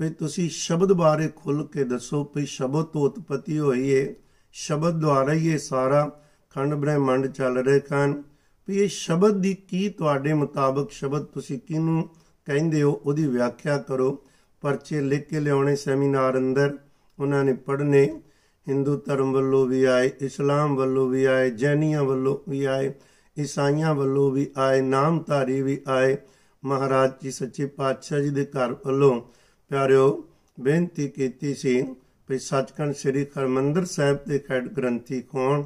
[0.00, 4.14] ਵੀ ਤੁਸੀਂ ਸ਼ਬਦ ਬਾਰੇ ਖੁੱਲ ਕੇ ਦੱਸੋ ਵੀ ਸ਼ਬਦ ਤੋਂ ਉਤਪਤੀ ਹੋਈ ਏ
[4.52, 8.22] ਸ਼ਬਦ ਦੁਆਰਾ ਹੀ ਇਹ ਸਾਰਾ ਖੰਡ ਬ੍ਰਹਿਮੰਡ ਚੱਲ ਰਹੇ ਹਨ
[8.68, 12.08] ਵੀ ਇਹ ਸ਼ਬਦ ਦੀ ਕੀ ਤੁਹਾਡੇ ਮੁਤਾਬਕ ਸ਼ਬਦ ਤੁਸੀਂ ਕਿਹਨੂੰ
[12.44, 12.92] ਕਹਿੰਦੇ ਹੋ?
[13.04, 14.24] ਉਹਦੀ ਵਿਆਖਿਆ ਕਰੋ।
[14.60, 16.78] ਪਰਚੇ ਲਿਖ ਕੇ ਲਿਆਉਣੇ, ਸੈਮੀਨਾਰ ਅੰਦਰ
[17.18, 18.20] ਉਹਨਾਂ ਨੇ ਪੜ੍ਹਨੇ।
[18.70, 22.94] ਹਿੰਦੂ ਧਰਮ ਵੱਲੋਂ ਵੀ ਆਏ, ਇਸਲਾਮ ਵੱਲੋਂ ਵੀ ਆਏ, ਜੈਨੀਆਂ ਵੱਲੋਂ ਵੀ ਆਏ,
[23.38, 26.16] ਈਸਾਈਆਂ ਵੱਲੋਂ ਵੀ ਆਏ, ਨਾਮਧਾਰੀ ਵੀ ਆਏ।
[26.64, 29.20] ਮਹਾਰਾਜ ਜੀ ਸੱਚੇ ਪਾਤਸ਼ਾਹ ਜੀ ਦੇ ਘਰ ਵੱਲੋਂ
[29.68, 30.28] ਪਿਆਰਿਓ
[30.60, 31.82] ਬੇਨਤੀ ਕੀਤੀ ਸੀ
[32.28, 35.64] ਵੀ ਸੱਚਖੰਡ ਸ੍ਰੀ ਹਰਮੰਦਰ ਸਾਹਿਬ ਦੇ ਖੈੜ ਗ੍ਰੰਥੀ ਕੌਣ?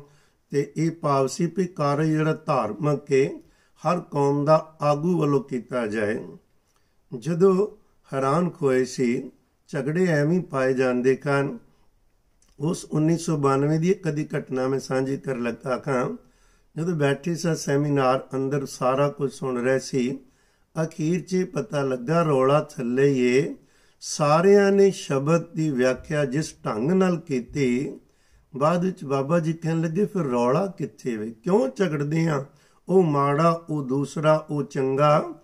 [0.50, 3.40] ਤੇ ਇਹ ਭਾਵ ਸੀ ਵੀ ਕਾਰਜ ਜਿਹੜਾ ਧਾਰਮਿਕ ਹੈ
[3.84, 6.24] ਹਰ ਕੌਮ ਦਾ ਆਗੂ ਵੱਲੋਂ ਕੀਤਾ ਜਾਏ।
[7.18, 7.68] ਜਦੋਂ
[8.14, 9.30] ਹੈਰਾਨ ਖੋਏ ਸੀ,
[9.68, 11.58] ਝਗੜੇ ਐਵੇਂ ਪਾਏ ਜਾਂਦੇ ਕਨ
[12.58, 16.16] ਉਸ 1992 ਦੀ ਕਦੀ ਘਟਨਾ ਮੈਂ ਸਾਂਝੀ ਕਰ ਲੱਗਾ ਖਾਂ
[16.76, 20.18] ਜਦੋਂ ਬੈਠੇ ਸਾਂ ਸੈਮੀਨਾਰ ਅੰਦਰ ਸਾਰਾ ਕੁਝ ਸੁਣ ਰਹੇ ਸੀ,
[20.82, 23.54] ਅਖੀਰ 'ਚ ਪਤਾ ਲੱਗਾ ਰੋਲਾ ਥੱਲੇ ਏ।
[24.00, 28.00] ਸਾਰਿਆਂ ਨੇ ਸ਼ਬਦ ਦੀ ਵਿਆਖਿਆ ਜਿਸ ਢੰਗ ਨਾਲ ਕੀਤੀ,
[28.56, 31.30] ਬਾਅਦ ਵਿੱਚ ਬਾਬਾ ਜੀ ਕਹਿਣ ਲੱਗੇ, ਫਿਰ ਰੌਲਾ ਕਿੱਥੇ ਵੇ?
[31.30, 32.44] ਕਿਉਂ ਝਗੜਦੇ ਆ?
[32.88, 35.34] ਉਹ ਮਾੜਾ, ਉਹ ਦੂਸਰਾ, ਉਹ ਚੰਗਾ।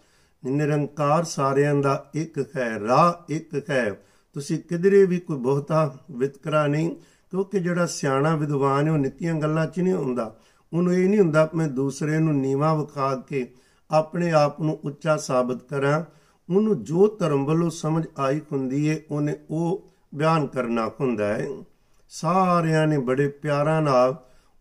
[0.47, 4.03] ਨਿਰੰਕਾਰ ਸਾਰਿਆਂ ਦਾ ਇੱਕ ਹੈ, ਰਾਹ ਇੱਕ ਹੈ।
[4.37, 6.91] ਤੁਸੀਂ ਕਿਧਰੇ ਵੀ ਕੋਈ ਬਹੁਤਾ ਵਿਤਕਰਾ ਨਹੀਂ,
[7.33, 10.35] ਕਿਉਂਕਿ ਜਿਹੜਾ ਸਿਆਣਾ ਵਿਦਵਾਨ ਹੈ, ਉਹ ਨਿੱਕੀਆਂ ਗੱਲਾਂ 'ਚ ਨਹੀਂ ਹੁੰਦਾ।
[10.73, 13.47] ਉਹਨੂੰ ਇਹ ਨਹੀਂ ਹੁੰਦਾ, ਮੈਂ ਦੂਸਰੇ ਨੂੰ ਨੀਵਾ ਵਿਖਾ ਕੇ
[13.91, 16.03] ਆਪਣੇ ਆਪ ਨੂੰ ਉੱਚਾ ਸਾਬਤ ਕਰਾਂ।
[16.49, 21.47] ਉਹਨੂੰ ਜੋ ਧਰਮ ਵੱਲੋਂ ਸਮਝ ਆਈ ਹੁੰਦੀ ਏ, ਉਹਨੇ ਉਹ ਬਿਆਨ ਕਰਨਾ ਹੁੰਦਾ ਹੈ
[22.13, 24.15] ਸਾਰਿਆਂ ਨੇ ਬੜੇ ਪਿਆਰਾਂ ਨਾਲ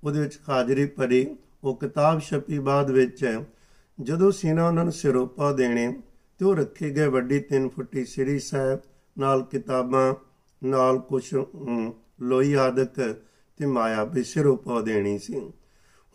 [0.03, 1.25] ਉਹਦੇ ਵਿੱਚ ਹਾਜ਼ਰੀ ਭਰੀ।
[1.63, 3.25] ਉਹ ਕਿਤਾਬ ਛਪੀ ਬਾਅਦ ਵਿੱਚ
[3.99, 5.93] ਜਦੋਂ ਸੀਨਾ ਉਹਨਾਂ ਨੂੰ ਸਿਰੋਪਾ ਦੇਣੇ,
[6.39, 8.79] ਤੇ ਉਹ ਰੱਖੇ ਗਏ ਵੱਡੀ 3 ਫੁੱਟੀ ਸ੍ਰੀ ਸਾਹਿਬ
[9.19, 10.13] ਨਾਲ ਕਿਤਾਬਾਂ,
[10.62, 11.36] ਨਾਲ ਕੁਝ
[12.21, 13.15] ਲੋਈ ਆਦਕ
[13.58, 15.39] ਤੇ ਮਾਇਆ ਵੀ ਸਿਰੋਪਾ ਦੇਣੀ ਸੀ।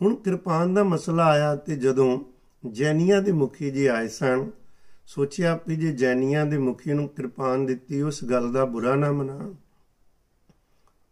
[0.01, 2.19] ਹੁਣ ਕਿਰਪਾਨ ਦਾ ਮਸਲਾ ਆਇਆ ਤੇ ਜਦੋਂ
[2.63, 4.49] ਜੈਨੀਆਂ ਦੇ ਮੁਖੀ ਜੀ ਆਏ ਸਨ,
[5.05, 9.53] ਸੋਚਿਆ ਵੀ ਜੇ ਜੈਨੀਆਂ ਦੇ ਮੁਖੀ ਨੂੰ ਕਿਰਪਾਨ ਦਿੱਤੀ, ਉਸ ਗੱਲ ਦਾ ਬੁਰਾ ਨਾ ਮਨਾ।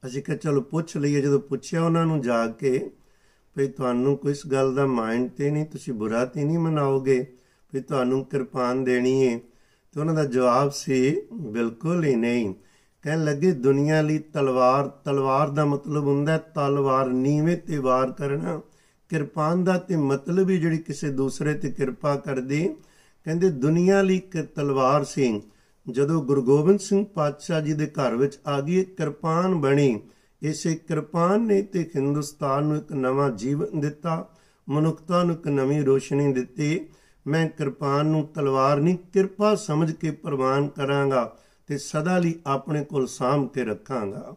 [0.03, 2.91] ਅਸੀਂ ਕਿਹਾ, ਚਲੋ ਪੁੱਛ ਲਈਏ। ਜਦੋਂ ਪੁੱਛਿਆ ਉਹਨਾਂ ਨੂੰ ਜਾ ਕੇ
[3.57, 7.37] ਵੀ ਤੁਹਾਨੂੰ ਕੋਈ ਇਸ ਗੱਲ ਦਾ ਮਾਈਂਡ ਤੇ ਨਹੀਂ, ਤੁਸੀਂ ਬੁਰਾ ਤੇ ਨਹੀਂ ਮਨਾਓਗੇ?
[7.73, 9.39] ਵੀ ਤੁਹਾਨੂੰ ਕਿਰਪਾਨ ਦੇਣੀ ਹੈ
[9.93, 12.53] ਤੇ ਉਹਨਾਂ ਦਾ ਜਵਾਬ ਸੀ, ਬਿਲਕੁਲ ਹੀ ਨਹੀਂ।
[13.01, 18.61] ਕਹਿਣ ਲੱਗੇ, ਦੁਨੀਆ ਲਈ ਤਲਵਾਰ ਤਲਵਾਰ ਦਾ ਮਤਲਬ ਹੁੰਦਾ ਤਲਵਾਰ ਨੀਵੇਂ ਤੇ ਵਾਰ ਕਰਨਾ।
[19.09, 22.75] ਕਿਰਪਾਨ ਦਾ ਤੇ ਮਤਲਬ ਹੀ ਜਿਹੜੀ ਕਿਸੇ ਦੂਸਰੇ ਤੇ ਕਿਰਪਾ ਕਰਦੀ।
[23.23, 25.41] ਕਹਿੰਦੇ, ਦੁਨੀਆ ਲਈ ਇੱਕ ਤਲਵਾਰ ਸੀ।
[25.91, 30.01] ਜਦੋਂ ਗੁਰੂ ਗੋਬਿੰਦ ਸਿੰਘ ਪਾਤਸ਼ਾਹ ਜੀ ਦੇ ਘਰ ਵਿੱਚ ਆ ਗਈ ਕਿਰਪਾਨ ਬਣੀ।
[30.41, 34.29] ਇਸੇ ਕਿਰਪਾਨ ਨੇ ਤੇ ਹਿੰਦੁਸਤਾਨ ਨੂੰ ਇੱਕ ਨਵਾਂ ਜੀਵਨ ਦਿੱਤਾ।
[34.69, 36.85] ਮਨੁੱਖਤਾ ਨੂੰ ਇੱਕ ਨਵੀਂ ਰੋਸ਼ਨੀ ਦਿੱਤੀ।
[37.27, 43.07] ਮੈਂ ਕਿਰਪਾਨ ਨੂੰ ਤਲਵਾਰ ਨਹੀਂ, ਕਿਰਪਾ ਸਮਝ ਕੇ ਪ੍ਰਵਾਨ ਕਰਾਂਗਾ ਤੇ ਸਦਾ ਲਈ ਆਪਣੇ ਕੋਲ
[43.07, 44.35] ਸਾਂਭ ਕੇ ਰੱਖਾਂਗਾ।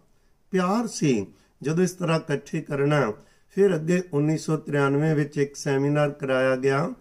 [0.51, 1.27] ਪਿਆਰ ਸੀ,
[1.63, 3.13] ਜਦੋਂ ਇਸ ਤਰ੍ਹਾਂ ਇਕੱਠੇ ਕਰਨਾ,
[3.51, 6.95] ਫਿਰ ਅੱਗੇ 1993 ਵਿੱਚ ਇੱਕ ਸੈਮੀਨਾਰ ਕਰਾਇਆ ਗਿਆ।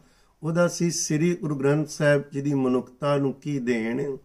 [0.43, 4.17] ਉਹਦਾ ਸੀ ਸ੍ਰੀ ਗੁਰੂ ਗ੍ਰੰਥ ਸਾਹਿਬ ਜੀ ਦੀ ਮਨੁੱਖਤਾ ਨੂੰ ਕੀ ਦੇਣ?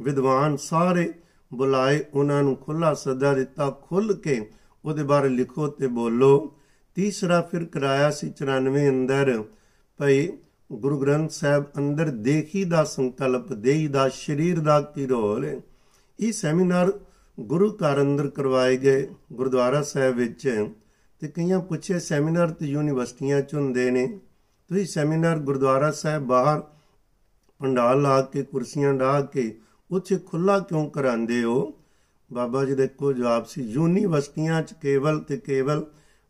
[0.00, 1.14] ਵਿਦਵਾਨ ਸਾਰੇ
[1.54, 4.50] ਬੁਲਾਏ, ਉਹਨਾਂ ਨੂੰ ਖੁੱਲਾ ਸੱਦਾ ਦਿੱਤਾ ਖੁੱਲ ਕੇ
[4.84, 6.52] ਉਹਦੇ ਬਾਰੇ ਲਿਖੋ ਤੇ ਬੋਲੋ।
[6.94, 9.44] ਤੀਸਰਾ ਫਿਰ ਕਰਾਇਆ ਸੀ 94 ਅੰਦਰ,
[9.98, 10.28] ਭਈ
[10.72, 15.60] ਗੁਰੂ ਗ੍ਰੰਥ ਸਾਹਿਬ ਅੰਦਰ ਦੇਖੀ ਦਾ ਸੰਕਲਪ ਦੇਈ ਦਾ, ਸਰੀਰ ਦਾ ਕੀ ਰੋਲ ਹੈ?
[16.20, 16.92] ਇਹ ਸੈਮੀਨਾਰ
[17.40, 20.66] ਗੁਰੂ ਘਰ ਅੰਦਰ ਕਰਵਾਏ ਗਏ ਗੁਰਦੁਆਰਾ ਸਾਹਿਬ ਵਿੱਚ
[21.20, 24.18] ਤੇ ਕਈਆਂ ਪੁੱਛੇ, ਸੈਮੀਨਾਰ ਤੇ ਯੂਨੀਵਰਸਿਟੀਆਂ ਚ ਹੁੰਦੇ ਨੇ।
[24.68, 26.62] ਤੁਸੀਂ ਸੈਮੀਨਾਰ ਗੁਰਦੁਆਰਾ ਸਾਹਿਬ ਬਾਹਰ
[27.60, 29.58] ਪੰਡਾਲ ਲਾ ਕੇ, ਕੁਰਸੀਆਂ ਢਾ ਕੇ,
[29.90, 31.74] ਉੱਥੇ ਖੁੱਲਾ ਕਿਉਂ ਕਰਾਉਂਦੇ ਹੋ?
[32.32, 35.86] ਬਾਬਾ ਜੀ ਦੇ ਕੋ ਜਵਾਬ ਸੀ, ਯੂਨੀਵਰਸਿਟੀਆਂ 'ਚ ਕੇਵਲ ਤੇ ਕੇਵਲ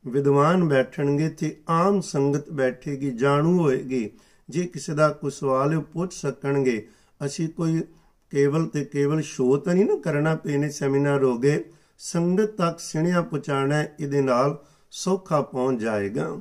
[0.06, 4.10] ਵਿਦਵਾਨ ਬੈਠਣਗੇ ਤੇ ਆਮ ਸੰਗਤ ਬੈਠੇਗੀ, ਜਾਣੂ ਹੋਏਗੀ।
[4.48, 6.86] ਜੇ ਕਿਸੇ ਦਾ ਕੋਈ ਸਵਾਲ ਉਹ ਪੁੱਛ ਸਕਣਗੇ।
[7.26, 7.82] ਅਸੀਂ ਕੋਈ
[8.30, 11.64] ਕੇਵਲ ਤੇ ਕੇਵਲ ਸ਼ੋਅ ਤਾਂ ਨਹੀਂ ਨਾ ਕਰਨਾ ਪੈਨੇ ਸੈਮੀਨਾਰ ਹੋਗੇ
[11.98, 16.40] ਸੰਗਤ ਤੱਕ ਸਿਣਿਆ ਪਹੁੰਚਾਣਾ ਇਹਦੇ ਨਾਲ ਸੌਖਾ ਪਹੁੰਚ ਜਾਏਗਾ।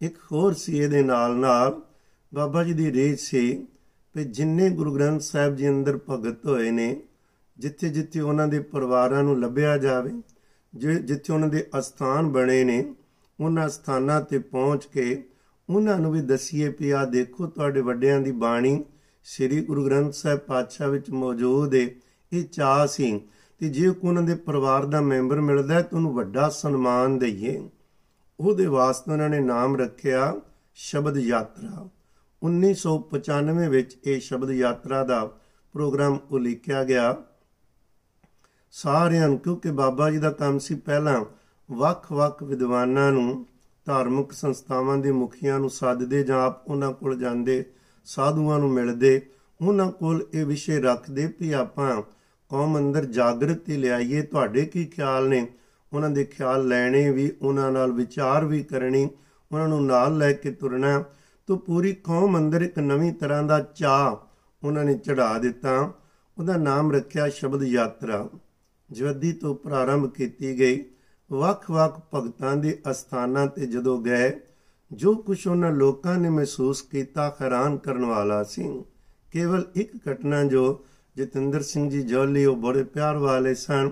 [0.00, 1.80] ਇੱਕ ਹੋਰ ਸੀ ਇਹਦੇ ਨਾਲ ਨਾਲ,
[2.34, 3.66] ਬਾਬਾ ਜੀ ਦੀ ਰੇਜ ਸੀ
[4.14, 7.02] ਕਿ ਜਿੰਨੇ ਗੁਰੂ ਗ੍ਰੰਥ ਸਾਹਿਬ ਜੀ ਅੰਦਰ ਭਗਤ ਹੋਏ ਨੇ
[7.58, 10.10] ਜਿੱਥੇ ਜਿੱਥੇ ਉਹਨਾਂ ਦੇ ਪਰਿਵਾਰਾਂ ਨੂੰ ਲੱਭਿਆ ਜਾਵੇ
[10.74, 12.94] ਜਿੱਥੇ ਉਹਨਾਂ ਦੇ ਅਸਥਾਨ ਬਣੇ ਨੇ,
[13.40, 15.24] ਉਹਨਾਂ ਸਥਾਨਾਂ ਤੇ ਪਹੁੰਚ ਕੇ
[15.70, 18.84] ਉਹਨਾਂ ਨੂੰ ਵੀ ਦਸੀਏ ਵੀ ਆ ਦੇਖੋ, ਤੁਹਾਡੇ ਵੱਡਿਆਂ ਦੀ ਬਾਣੀ
[19.24, 21.88] ਸ੍ਰੀ ਗੁਰੂ ਗ੍ਰੰਥ ਸਾਹਿਬ ਪਾਤਸ਼ਾਹ ਵਿੱਚ ਮੌਜੂਦ ਹੈ
[22.32, 23.20] ਇਹ ਚਾਹ ਸੀ
[23.58, 27.70] ਤੇ ਜੇ ਕੋ ਉਹਨਾਂ ਦੇ ਪਰਿਵਾਰ ਦਾ ਮੈਂਬਰ ਮਿਲਦਾ ਤਾਂ ਉਹਨੂੰ ਵੱਡਾ ਸਨਮਾਨ ਦਈਏ।
[28.40, 30.34] ਉਹਦੇ ਵਾਸਤੇ ਉਹਨਾਂ ਨੇ ਨਾਮ ਰੱਖਿਆ
[30.74, 31.88] ਸ਼ਬਦ ਯਾਤਰਾ।
[32.42, 35.24] 1995 ਵਿੱਚ ਇਹ ਸ਼ਬਦ ਯਾਤਰਾ ਦਾ
[35.72, 37.16] ਪ੍ਰੋਗਰਾਮ ਉਲੀਕਿਆ ਗਿਆ।
[38.70, 41.24] ਸਾਰਿਆਂ ਨੂੰ, ਕਿਉਂਕਿ ਬਾਬਾ ਜੀ ਦਾ ਕੰਮ ਸੀ ਪਹਿਲਾਂ
[41.72, 43.46] ਵੱਖ-ਵੱਖ ਵਿਦਵਾਨਾਂ ਨੂੰ
[43.88, 47.64] ਧਾਰਮਿਕ ਸੰਸਥਾਵਾਂ ਦੇ ਮੁਖੀਆਂ ਨੂੰ ਸੱਦਦੇ ਜਾਂ ਆਪ ਉਹਨਾਂ ਕੋਲ ਜਾਂਦੇ,
[48.04, 49.26] ਸਾਧੂਆਂ ਨੂੰ ਮਿਲਦੇ,
[49.66, 52.02] ਉਹਨਾਂ ਕੋਲ ਇਹ ਵਿਸ਼ੇ ਰੱਖਦੇ ਵੀ ਆਪਾਂ
[52.48, 55.48] ਕੌਮ ਅੰਦਰ ਜਾਗਰਤੀ ਲਿਆਈਏ। ਤੁਹਾਡੇ ਕੀ ਖਿਆਲ ਨੇ?
[55.92, 59.08] ਉਹਨਾਂ ਦੇ ਖਿਆਲ ਲੈਣੇ ਵੀ, ਉਹਨਾਂ ਨਾਲ ਵਿਚਾਰ ਵੀ ਕਰਨੀ,
[59.52, 61.04] ਉਹਨਾਂ ਨੂੰ ਨਾਲ ਲੈ ਕੇ ਤੁਰਨਾ।
[61.46, 64.16] ਤੋਂ ਪੂਰੀ ਕੌਮ ਅੰਦਰ ਇੱਕ ਨਵੀਂ ਤਰ੍ਹਾਂ ਦਾ ਚਾਹ
[64.66, 65.92] ਉਹਨਾਂ ਨੇ ਚੜਾ ਦਿੱਤਾ।
[66.38, 68.28] ਉਹਦਾ ਨਾਮ ਰੱਖਿਆ ਸ਼ਬਦ ਯਾਤਰਾ।
[68.90, 70.84] ਜਵੱਦੀ ਤੋਂ ਪ੍ਰਾਰੰਭ ਕੀਤੀ ਗਈ।
[71.32, 74.40] ਵੱਖ-ਵੱਖ ਭਗਤਾਂ ਦੇ ਅਸਥਾਨਾਂ ਤੇ ਜਦੋਂ ਗਏ,
[74.92, 78.84] ਜੋ ਕੁਝ ਉਹਨਾਂ ਲੋਕਾਂ ਨੇ ਮਹਿਸੂਸ ਕੀਤਾ, ਹੈਰਾਨ ਕਰਨ ਵਾਲਾ ਸੀ।
[79.32, 80.84] ਕੇਵਲ ਇੱਕ ਘਟਨਾ ਜੋ
[81.16, 83.90] ਜਤਿੰਦਰ ਸਿੰਘ ਜੀ ਜੋਲੀ ਉਹ ਬੜੇ ਪਿਆਰ ਵਾਲੇ ਸਨ।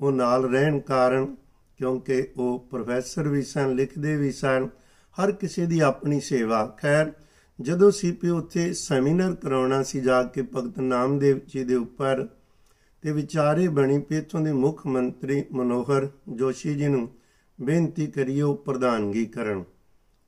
[0.00, 1.36] ਉਹ ਨਾਲ ਰਹਿਣ ਕਾਰਨ,
[1.76, 4.68] ਕਿਉਂਕਿ ਉਹ ਪ੍ਰੋਫੈਸਰ ਵੀ ਸਨ, ਲਿਖਦੇ ਵੀ ਸਨ,
[5.16, 7.12] ਹਰ ਕਿਸੇ ਦੀ ਆਪਣੀ ਸੇਵਾ। ਖੈਰ,
[7.60, 12.28] ਜਦੋਂ ਸੀਪੀ ਉੱਥੇ ਸੈਮੀਨਾਰ ਕਰਾਉਣਾ ਸੀ, ਜਾ ਕੇ ਭਗਤ ਨਾਮਦੇਵ ਜੀ ਦੇ ਉੱਪਰ
[13.06, 17.08] ਤੇ ਵਿਚਾਰੇ ਬਣੀ ਪੇਥੋਂ ਦੇ ਮੁੱਖ ਮੰਤਰੀ ਮਨੋਹਰ ਜੋਸ਼ੀ ਜੀ ਨੂੰ
[17.60, 19.64] ਬੇਨਤੀ ਕਰੀਓ ਪ੍ਰਧਾਨਗੀ ਕਰਨ।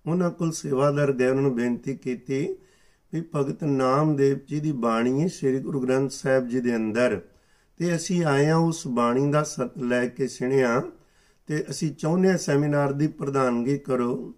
[0.07, 2.49] ਉਹਨਾਂ ਕੋਲ ਸੇਵਾਦਾਰ ਗਏ ਉਹਨਾਂ ਨੂੰ ਬੇਨਤੀ ਕੀਤੀ
[3.13, 7.21] ਵੀ ਭਗਤ ਨਾਮਦੇਵ ਜੀ ਦੀ ਬਾਣੀ ਹੈ ਸ੍ਰੀ ਗੁਰੂ ਗ੍ਰੰਥ ਸਾਹਿਬ ਜੀ ਦੇ ਅੰਦਰ।
[7.77, 10.83] ਤੇ ਅਸੀਂ ਆਏ ਆ ਉਸ ਬਾਣੀ ਦਾ ਸਤ ਲੈ ਕੇ ਸੁਣਿਆ
[11.47, 14.35] ਤੇ ਅਸੀਂ ਚਾਹੁੰਦੇ ਆ ਸੈਮੀਨਾਰ ਦੀ ਪ੍ਰਧਾਨਗੀ ਕਰੋ।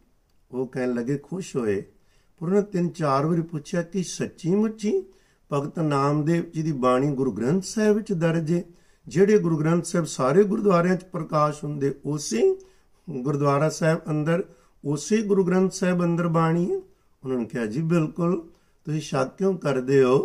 [0.51, 1.81] ਉਹ ਕਹਿਣ ਲੱਗੇ, ਖੁਸ਼ ਹੋਏ।
[2.39, 5.03] ਪਰ ਉਹਨਾਂ ਤਿੰਨ ਚਾਰ ਵਾਰੀ ਪੁੱਛਿਆ, ਕਿ ਸੱਚੀ ਮੁੱਚੀ?
[5.53, 8.63] ਭਗਤ ਨਾਮਦੇਵ ਜੀ ਦੀ ਬਾਣੀ ਗੁਰੂ ਗ੍ਰੰਥ ਸਾਹਿਬ ਵਿੱਚ ਦਰਜ ਹੈ,
[9.07, 12.57] ਜਿਹੜੇ ਗੁਰੂ ਗ੍ਰੰਥ ਸਾਹਿਬ ਸਾਰੇ ਗੁਰਦੁਆਰਿਆਂ 'ਚ ਪ੍ਰਕਾਸ਼ ਹੁੰਦੇ, ਉਸੇ
[13.11, 14.45] ਗੁਰਦੁਆਰਾ ਸਾਹਿਬ ਅੰਦਰ,
[14.85, 18.49] ਉਸੇ ਗੁਰੂ ਗ੍ਰੰਥ ਸਾਹਿਬ ਅੰਦਰ ਬਾਣੀ ਹੈ। ਉਹਨਾਂ ਨੇ ਕਿਹਾ, ਜੀ ਬਿਲਕੁਲ,
[18.85, 20.19] ਤੁਸੀਂ ਸ਼ੱਕ ਕਿਉਂ ਕਰਦੇ ਹੋ?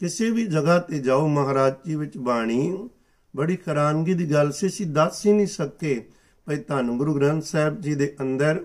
[0.00, 2.88] ਕਿਸੇ ਵੀ ਜਗ੍ਹਾ ਤੇ ਜਾਓ ਮਹਾਰਾਜ ਜੀ ਵਿੱਚ ਬਾਣੀ,
[3.36, 6.08] ਬੜੀ ਹੈਰਾਨਗੀ ਦੀ ਗੱਲ ਸੀ, ਅਸੀਂ ਦੱਸ ਹੀ ਨਹੀਂ ਸਕੇ
[6.46, 8.64] ਭਈ ਤੁਹਾਨੂੰ ਗੁਰੂ ਗ੍ਰੰਥ ਸਾਹਿਬ ਜੀ ਦੇ ਅੰਦਰ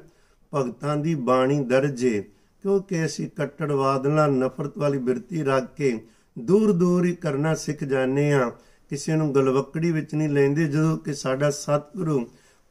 [0.55, 2.23] ਭਗਤਾਂ ਦੀ ਬਾਣੀ ਦਰਜੇ
[2.63, 6.07] ਕਿਉਂਕਿ ਅਸੀਂ ਕੱਟੜਵਾਦ ਨਾਲ ਨਫ਼ਰਤ ਵਾਲੀ ਬਿਰਤੀ ਰੱਖ ਕੇ
[6.39, 8.49] ਦੂਰ ਦੂਰ ਹੀ ਕਰਨਾ ਸਿੱਖ ਜਾਂਦੇ ਆ
[8.89, 12.29] ਕਿਸੇ ਨੂੰ ਗਲਵਕੜੀ ਵਿੱਚ ਨਹੀਂ ਲੈਂਦੇ, ਜਦੋਂ ਕਿ ਸਾਡਾ ਸਤਿਗੁਰੂ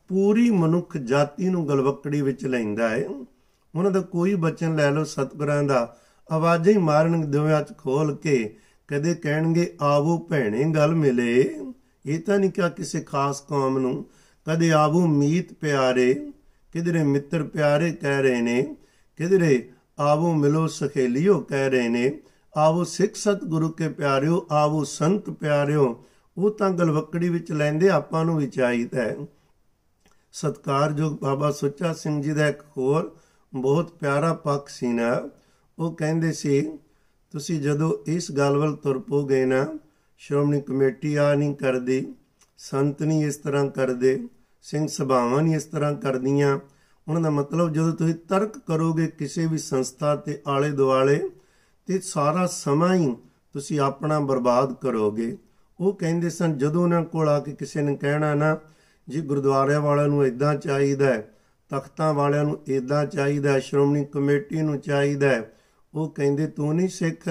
[0.08, 3.04] ਪੂਰੀ ਮਨੁੱਖ ਜਾਤੀ ਨੂੰ ਗਲਵਕੜੀ ਵਿੱਚ ਲੈਂਦਾ ਹੈ।
[3.74, 5.96] ਉਹਨਾਂ ਦਾ ਕੋਈ ਬਚਨ ਲੈ ਲਓ ਸਤਿਗੁਰਾਂ ਦਾ।
[6.32, 8.56] ਆਵਾਜ਼ਾਂ ਹੀ ਮਾਰਨ ਦੋਵਾਂ ਚ ਖੋਲ ਕੇ,
[8.88, 11.54] ਕਦੇ ਕਹਿਣਗੇ, ਆਵੋ ਭੈਣੇ, ਗੱਲ ਮਿਲੇ।
[12.06, 14.06] ਇਹ ਤਾਂ ਨਹੀਂ ਕਿ ਕਿਸੇ ਖਾਸ ਕੌਮ ਨੂੰ,
[14.46, 16.32] ਕਦੇ ਆਵੋ ਮੀਤ ਪਿਆਰੇ।
[16.72, 18.76] ਕਿਧਰੇ ਮਿੱਤਰ ਪਿਆਰੇ ਕਹਿ ਰਹੇ ਨੇ,
[19.16, 22.20] ਕਿਧਰੇ ਆਵੋ ਮਿਲੋ ਸਖੇਲਿਓ ਕਹਿ ਰਹੇ ਨੇ,
[22.56, 26.04] ਆਵੋ ਸਿੱਖ ਸਤ ਗੁਰੂ ਕੇ ਪਿਆਰਿਓ, ਆਵੋ ਸੰਤ ਪਿਆਰਿਓ,
[26.36, 29.16] ਉਹ ਤਾਂ ਗਲਵਕੜੀ ਵਿੱਚ ਲੈਂਦੇ, ਆਪਾਂ ਨੂੰ ਵੀ ਚਾਹੀਦਾ ਹੈ।
[30.32, 33.16] ਸਤਕਾਰਯੋਗ ਬਾਬਾ ਸੁੱਚਾ ਸਿੰਘ ਜੀ ਦਾ ਇੱਕ ਹੋਰ
[33.54, 35.28] ਬਹੁਤ ਪਿਆਰਾ ਪੱਖ ਸੀ ਨਾ,
[35.78, 36.78] ਉਹ ਕਹਿੰਦੇ ਸੀ,
[37.30, 39.78] ਤੁਸੀਂ ਜਦੋਂ ਇਸ ਗੱਲ ਵੱਲ ਤੁਰ ਪੋਗੇ ਨਾ,
[40.18, 42.14] ਸ਼੍ਰੋਮਣੀ ਕਮੇਟੀ ਆ ਨਹੀਂ ਕਰਦੀ,
[42.58, 44.28] ਸੰਤ ਨਹੀਂ ਇਸ ਤਰ੍ਹਾਂ ਕਰਦੇ,
[44.62, 46.58] ਸਿੰਘ ਸਭਾਵਾਂ ਨਹੀਂ ਇਸ ਤਰ੍ਹਾਂ ਕਰਦੀਆਂ
[47.08, 51.30] ਉਹਨਾਂ ਦਾ ਮਤਲਬ ਜਦੋਂ ਤੁਸੀਂ ਤਰਕ ਕਰੋਗੇ ਕਿਸੇ ਵੀ ਸੰਸਥਾ ਤੇ ਆਲੇ ਦੁਆਲੇ,
[51.86, 53.16] ਤੇ ਸਾਰਾ ਸਮਾਂ ਹੀ
[53.52, 55.36] ਤੁਸੀਂ ਆਪਣਾ ਬਰਬਾਦ ਕਰੋਗੇ।
[55.80, 58.56] ਉਹ ਕਹਿੰਦੇ ਸਨ, ਜਦੋਂ ਉਹਨਾਂ ਕੋਲ ਆ ਕੇ ਕਿਸੇ ਨੇ ਕਹਿਣਾ ਨਾ,
[59.08, 61.34] ਜੀ ਗੁਰਦੁਆਰਿਆਂ ਵਾਲਿਆਂ ਨੂੰ ਇਦਾਂ ਚਾਹੀਦਾ ਹੈ,
[61.70, 65.52] ਤਖਤਾਂ ਵਾਲਿਆਂ ਨੂੰ ਇਦਾਂ ਚਾਹੀਦਾ ਹੈ, ਸ਼੍ਰੋਮਣੀ ਕਮੇਟੀ ਨੂੰ ਚਾਹੀਦਾ ਹੈ,
[65.94, 67.28] ਉਹ ਕਹਿੰਦੇ, ਤੂੰ ਨਹੀਂ ਸਿੱਖ,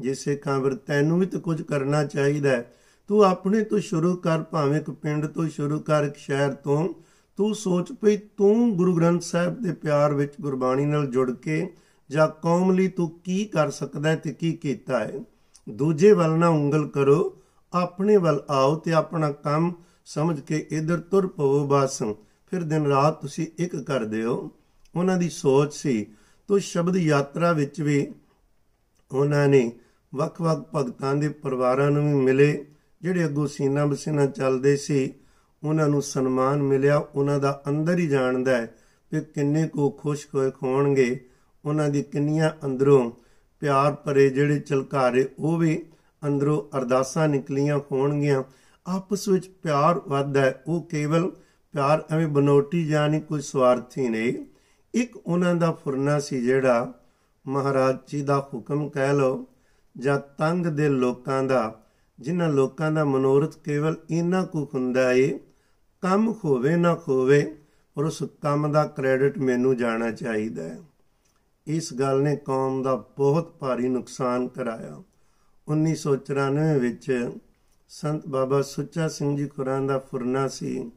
[0.00, 2.72] ਜੇ ਸਿੱਖਾਂ ਵਰ ਤੈਨੂੰ ਵੀ ਤਾਂ ਕੁਝ ਕਰਨਾ ਚਾਹੀਦਾ ਹੈ।
[3.08, 6.88] ਤੂੰ ਆਪਣੇ ਤੋਂ ਸ਼ੁਰੂ ਕਰ, ਭਾਵੇਂ ਇੱਕ ਪਿੰਡ ਤੋਂ ਸ਼ੁਰੂ ਕਰ, ਇੱਕ ਸ਼ਹਿਰ ਤੋਂ
[7.38, 11.72] ਤੂੰ ਸੋਚ ਪਈ ਤੂੰ ਗੁਰੂ ਗ੍ਰੰਥ ਸਾਹਿਬ ਦੇ ਪਿਆਰ ਵਿੱਚ ਗੁਰਬਾਣੀ ਨਾਲ ਜੁੜ ਕੇ
[12.10, 15.20] ਜਾਂ ਕੌਮ ਲਈ ਤੂੰ ਕੀ ਕਰ ਸਕਦਾ ਹੈ ਤੇ ਕੀ ਕੀਤਾ ਹੈ?
[15.68, 17.36] ਦੂਜੇ ਵੱਲ ਨਾ ਉਂਗਲ ਕਰੋ,
[17.72, 19.72] ਆਪਣੇ ਵੱਲ ਆਓ ਤੇ ਆਪਣਾ ਕੰਮ
[20.06, 22.02] ਸਮਝ ਕੇ ਇਧਰ ਤੁਰ ਪਵੋ ਬਸ।
[22.50, 24.50] ਫਿਰ ਦਿਨ ਰਾਤ ਤੁਸੀਂ ਇੱਕ ਕਰਦੇ ਹੋ
[24.96, 26.06] ਉਹਨਾਂ ਦੀ ਸੋਚ ਸੀ,
[26.48, 28.14] ਤੋ ਸ਼ਬਦ ਯਾਤਰਾ ਵਿੱਚ ਵੀ
[29.12, 29.72] ਉਹਨਾਂ ਨੇ
[30.14, 32.66] ਵੱਖ-ਵੱਖ ਭਗਤਾਂ ਦੇ ਪਰਿਵਾਰਾਂ ਨੂੰ ਵੀ ਮਿਲੇ,
[33.02, 35.14] ਜਿਹੜੇ ਅੱਗੋਂ ਸੀਨਾ ਬਸੀਨਾ ਚੱਲਦੇ ਸੀ।
[35.64, 38.66] ਉਹਨਾਂ ਨੂੰ ਸਨਮਾਨ ਮਿਲਿਆ, ਉਹਨਾਂ ਦਾ ਅੰਦਰ ਹੀ ਜਾਣਦਾ ਹੈ
[39.10, 41.28] ਕਿ ਕਿੰਨੇ ਕੋ ਖੁਸ਼ ਹੋਏ ਹੋਣਗੇ,
[41.64, 43.10] ਉਹਨਾਂ ਦੀ ਕਿੰਨੀਆਂ ਅੰਦਰੋਂ
[43.60, 45.86] ਪਿਆਰ ਭਰੇ ਜਿਹੜੇ ਚਲਕਾਰੇ, ਉਹ ਵੀ
[46.26, 48.42] ਅੰਦਰੋਂ ਅਰਦਾਸਾਂ ਨਿਕਲੀਆਂ ਹੋਣਗੀਆਂ।
[48.86, 51.30] ਆਪਸ ਵਿੱਚ ਪਿਆਰ ਵੱਧਦਾ ਹੈ, ਉਹ ਕੇਵਲ
[51.72, 54.34] ਪਿਆਰ ਐਵੇਂ ਬਨੋਟੀ ਜਾਨੀ ਕੋਈ ਸਵਾਰਥੀ ਨਹੀਂ।
[54.94, 56.92] ਇੱਕ ਉਹਨਾਂ ਦਾ ਫੁਰਨਾ ਸੀ ਜਿਹੜਾ
[57.46, 59.46] ਮਹਾਰਾਜ ਜੀ ਦਾ ਹੁਕਮ ਕਹਿ ਲਓ,
[59.98, 61.82] ਜਾਂ ਤੰਗ ਦੇ ਲੋਕਾਂ ਦਾ,
[62.20, 65.38] ਜਿਨ੍ਹਾਂ ਲੋਕਾਂ ਦਾ ਮਨੋਰਥ ਕੇਵਲ ਇਹਨਾਂ ਕੋ ਹੁੰਦਾ ਏ
[66.00, 67.58] ਕੰਮ ਹੋਵੇ ਨਾ ਹੋਵੇ
[67.94, 70.78] ਪਰ ਉਸ ਕੰਮ ਦਾ ਕ੍ਰੈਡਿਟ ਮੈਨੂੰ ਜਾਣਾ ਚਾਹੀਦਾ ਹੈ।
[71.66, 75.02] ਇਸ ਗੱਲ ਨੇ ਕੌਮ ਦਾ ਬਹੁਤ ਭਾਰੀ ਨੁਕਸਾਨ ਕਰਾਇਆ।
[75.68, 77.30] 1994 ਵਿੱਚ
[77.88, 80.90] ਸੰਤ ਬਾਬਾ ਸੁੱਚਾ ਸਿੰਘ ਜੀ ਕੁਰਾਨ ਦਾ ਫੁਰਨਾ ਸੀ।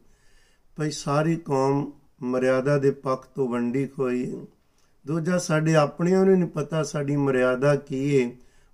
[0.78, 4.46] ਭਈ ਸਾਰੀ ਕੌਮ ਮਰਿਆਦਾ ਦੇ ਪੱਖ ਤੋਂ ਵੰਡੀ ਹੋਈ।
[5.06, 8.30] ਦੂਜਾ, ਸਾਡੇ ਆਪਣਿਆਂ ਨੂੰ ਨਹੀਂ ਪਤਾ ਸਾਡੀ ਮਰਿਆਦਾ ਕੀ ਹੈ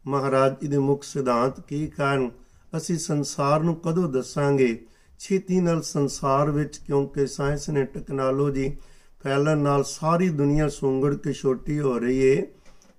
[0.07, 2.31] ਮਹਾਰਾਜ ਜੀ ਦੇ ਮੁੱਖ ਸਿਧਾਂਤ ਕੀ ਕਾਰਨ?
[2.77, 4.87] ਅਸੀਂ ਸੰਸਾਰ ਨੂੰ ਕਦੋਂ ਦੱਸਾਂਗੇ?
[5.19, 8.77] ਛੇਤੀ ਨਾਲ ਸੰਸਾਰ ਵਿੱਚ, ਕਿਉਂਕਿ ਸਾਇੰਸ ਨੇ ਟੈਕਨੋਲੋਜੀ
[9.23, 12.47] ਫੈਲਣ ਨਾਲ ਸਾਰੀ ਦੁਨੀਆ ਸੁੰਗੜ ਕੇ ਛੋਟੀ ਹੋ ਰਹੀ ਏ।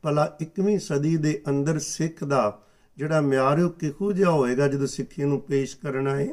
[0.02, 2.62] ਭਲਾ 21ਵੀਂ ਸਦੀ ਦੇ ਅੰਦਰ ਸਿੱਖ ਦਾ
[2.98, 6.28] ਜਿਹੜਾ ਮਿਆਰ ਉਹ ਕਿਹੋ ਜਿਹਾ ਹੋਏਗਾ ਜਦੋਂ ਸਿੱਖੀ ਨੂੰ ਪੇਸ਼ ਕਰਨਾ ਹੈ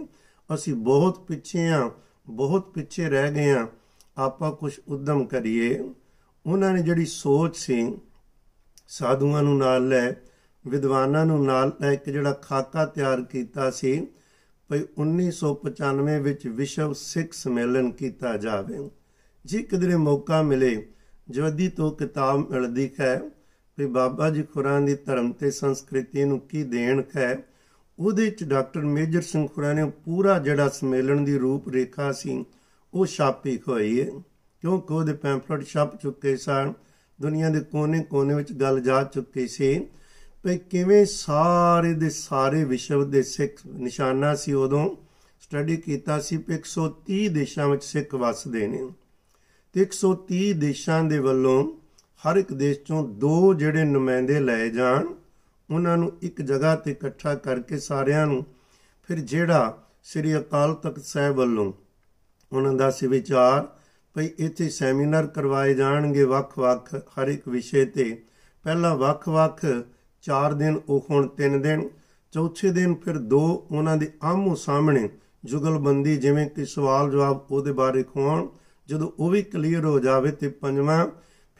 [0.54, 1.90] ਅਸੀਂ ਬਹੁਤ ਪਿੱਛੇ ਆ,
[2.28, 3.66] ਬਹੁਤ ਪਿੱਛੇ ਰਹਿ ਗਏ ਆ।
[4.16, 5.78] ਆਪਾਂ ਕੁਝ ਉਦਮ ਕਰੀਏ।
[6.46, 7.98] ਉਹਨਾਂ ਨੇ ਜਿਹੜੀ ਸੋਚ ਸੀ,
[8.88, 10.12] ਸਾਧੂਆਂ ਨੂੰ ਨਾਲ ਲੈ,
[10.64, 14.06] ਵਿਦਵਾਨਾਂ ਨੂੰ ਨਾਲ ਲੈ, ਇੱਕ ਜਿਹੜਾ ਖਾਕਾ ਤਿਆਰ ਕੀਤਾ ਸੀ
[14.70, 18.90] ਭਈ 1995 ਵਿੱਚ ਵਿਸ਼ਵ ਸਿੱਖ ਸੰਮੇਲਨ ਕੀਤਾ ਜਾਵੇ।
[19.44, 20.88] ਜੇ ਕਿਧਰੇ ਮੌਕਾ ਮਿਲੇ
[21.30, 23.22] ਜਵਦੀ ਤੋਂ ਕਿਤਾਬ ਮਿਲਦੀ ਹੈ
[23.78, 27.38] ਵੀ ਬਾਬਾ ਜੀ ਖੁਰਾਂ ਦੀ ਧਰਮ ਤੇ ਸੰਸਕ੍ਰਿਤੀ ਨੂੰ ਕੀ ਦੇਣ ਹੈ
[27.98, 32.44] ਉਹਦੇ ਚ ਡਾਕਟਰ ਮੇਜਰ ਸਿੰਘ ਖੁਰਾ ਨੇ ਪੂਰਾ ਜਿਹੜਾ ਸੰਮੇਲਨ ਦੀ ਰੂਪ ਰੇਖਾ ਸੀ,
[32.94, 34.06] ਉਹ ਛਾਪੀ ਹੋਈ ਹੈ
[34.60, 36.72] ਕਿਉਂਕਿ ਉਹਦੇ ਪੈਂਫਲਟ ਛਪ ਚੁੱਕੇ ਸਨ।
[37.20, 39.86] ਦੁਨੀਆ ਦੇ ਕੋਨੇ-ਕੋਨੇ ਵਿੱਚ ਗੱਲ ਜਾ ਚੁੱਕੀ ਸੀ।
[40.46, 44.96] ਕਿ ਕਿਵੇਂ ਸਾਰੇ ਦੇ ਸਾਰੇ ਵਿਸ਼ਵ ਦੇ ਸਿੱਖ ਨਿਸ਼ਾਨਾ ਸੀ, ਉਦੋਂ
[45.40, 48.88] ਸਟੱਡੀ ਕੀਤਾ ਸੀ ਕਿ 130 ਦੇਸ਼ਾਂ ਵਿੱਚ ਸਿੱਖ ਵਸਦੇ ਨੇ।
[49.72, 55.06] ਤੇ 130 ਦੇਸ਼ਾਂ ਦੇ ਵੱਲੋਂ ਹਰ ਇੱਕ ਦੇਸ਼ ਚੋਂ ਦੋ ਜਿਹੜੇ ਨੁਮਾਇੰਦੇ ਲਏ ਜਾਣ,
[55.70, 58.46] ਉਹਨਾਂ ਨੂੰ ਇੱਕ ਜਗ੍ਹਾ ਤੇ ਇਕੱਠਾ ਕਰਕੇ ਸਾਰਿਆਂ ਨੂੰ,
[59.08, 61.72] ਫਿਰ ਜਿਹੜਾ ਸ੍ਰੀ ਅਕਾਲ ਤਖਤ ਸਾਹਿਬ ਵੱਲੋਂ
[62.52, 63.68] ਉਹਨਾਂ ਦਾ ਸੀ ਵਿਚਾਰ
[64.14, 68.22] ਭਈ ਇੱਥੇ ਸੈਮੀਨਾਰ ਕਰਵਾਏ ਜਾਣਗੇ ਵੱਖ-ਵੱਖ ਹਰ ਇੱਕ ਵਿਸ਼ੇ ਤੇ।
[68.62, 69.66] ਪਹਿਲਾ ਵੱਖ-ਵੱਖ
[70.26, 71.88] 4 ਦਿਨ ਉਹ ਹੁਣ 3 ਦਿਨ।
[72.32, 75.08] ਚੌਥੇ ਦਿਨ ਫਿਰ ਦੋ ਉਹਨਾਂ ਦੇ ਆਮੋ ਸਾਹਮਣੇ
[75.44, 78.46] ਜੁਗਲਬੰਦੀ, ਜਿਵੇਂ ਕਿ ਸਵਾਲ ਜਵਾਬ ਉਹਦੇ ਬਾਰੇ ਖਵਾਉਣ।
[78.88, 81.06] ਜਦੋਂ ਉਹ ਵੀ ਕਲੀਅਰ ਹੋ ਜਾਵੇ ਤੇ ਪੰਜਵਾਂ,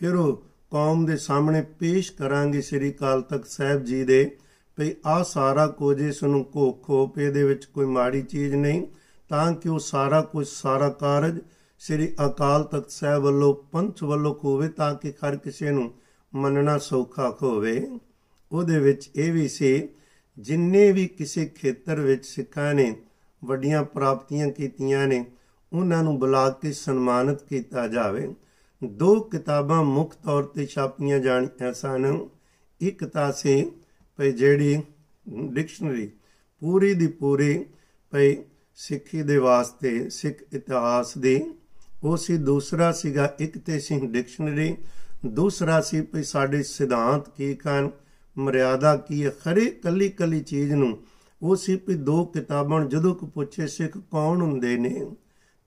[0.00, 4.36] ਫਿਰ ਉਹ ਕੌਮ ਦੇ ਸਾਹਮਣੇ ਪੇਸ਼ ਕਰਾਂਗੇ ਸ੍ਰੀ ਕਾਲ ਤਖਤ ਸਾਹਿਬ ਜੀ ਦੇ,
[4.78, 8.86] ਭਈ ਆ ਸਾਰਾ ਕੁਝ ਇਸ ਨੂੰ ਕੋ ਖੋਪੇ ਦੇ ਵਿੱਚ ਕੋਈ ਮਾੜੀ ਚੀਜ਼ ਨਹੀਂ,
[9.28, 11.38] ਤਾਂ ਕਿ ਉਹ ਸਾਰਾ ਕੁਝ, ਸਾਰਾ ਕਾਰਜ
[11.78, 15.90] ਸ੍ਰੀ ਅਕਾਲ ਤਖਤ ਸਾਹਿਬ ਵੱਲੋਂ ਪੰਥ ਵੱਲੋਂ ਹੋਵੇ, ਤਾਂ ਕਿ ਹਰ ਕਿਸੇ ਨੂੰ
[16.34, 17.98] ਮੰਨਣਾ ਸੌਖਾ ਹੋਵੇ।
[18.52, 19.88] ਉਹਦੇ ਵਿੱਚ ਇਹ ਵੀ ਸੀ,
[20.38, 22.96] ਜਿੰਨੇ ਵੀ ਕਿਸੇ ਖੇਤਰ ਵਿੱਚ ਸਿੱਖਾਂ ਨੇ
[23.44, 25.24] ਵੱਡੀਆਂ ਪ੍ਰਾਪਤੀਆਂ ਕੀਤੀਆਂ ਨੇ,
[25.72, 28.34] ਉਹਨਾਂ ਨੂੰ ਬੁਲਾ ਕੇ ਸਨਮਾਨਿਤ ਕੀਤਾ ਜਾਵੇ।
[28.84, 32.28] ਦੋ ਕਿਤਾਬਾਂ ਮੁੱਖ ਤੌਰ ਤੇ ਛਾਪੀਆਂ ਜਾਣੀਆਂ ਸਨ।
[32.80, 33.70] ਇੱਕ ਤਾਂ ਸੀ
[34.16, 34.82] ਭਈ ਜਿਹੜੀ
[35.28, 36.10] ਡਿਕਸ਼ਨਰੀ,
[36.60, 37.64] ਪੂਰੀ ਦੀ ਪੂਰੀ
[38.12, 38.36] ਭਈ
[38.74, 41.40] ਸਿੱਖੀ ਦੇ ਵਾਸਤੇ ਸਿੱਖ ਇਤਿਹਾਸ ਦੀ।
[42.04, 44.76] ਉਹ ਸੀ, ਦੂਸਰਾ ਸੀਗਾ ਇੱਕ ਤੇ ਸਿੰਘ ਡਿਕਸ਼ਨਰੀ,
[45.26, 47.90] ਦੂਸਰਾ ਸੀ ਭਈ ਸਾਡੇ ਸਿਧਾਂਤ ਕੀ ਹਨ
[48.38, 49.30] ਮਰਿਆਦਾ ਕੀ ਹੈ?
[49.44, 50.98] ਖਰੇ ਕੱਲੀ ਕੱਲੀ ਚੀਜ਼ ਨੂੰ
[51.42, 55.06] ਉਹ ਸੀ ਵੀ ਦੋ ਕਿਤਾਬਾਂ ਜਦੋਂ ਕੋ ਪੁੱਛੇ ਸਿੱਖ ਕੌਣ ਹੁੰਦੇ ਨੇ,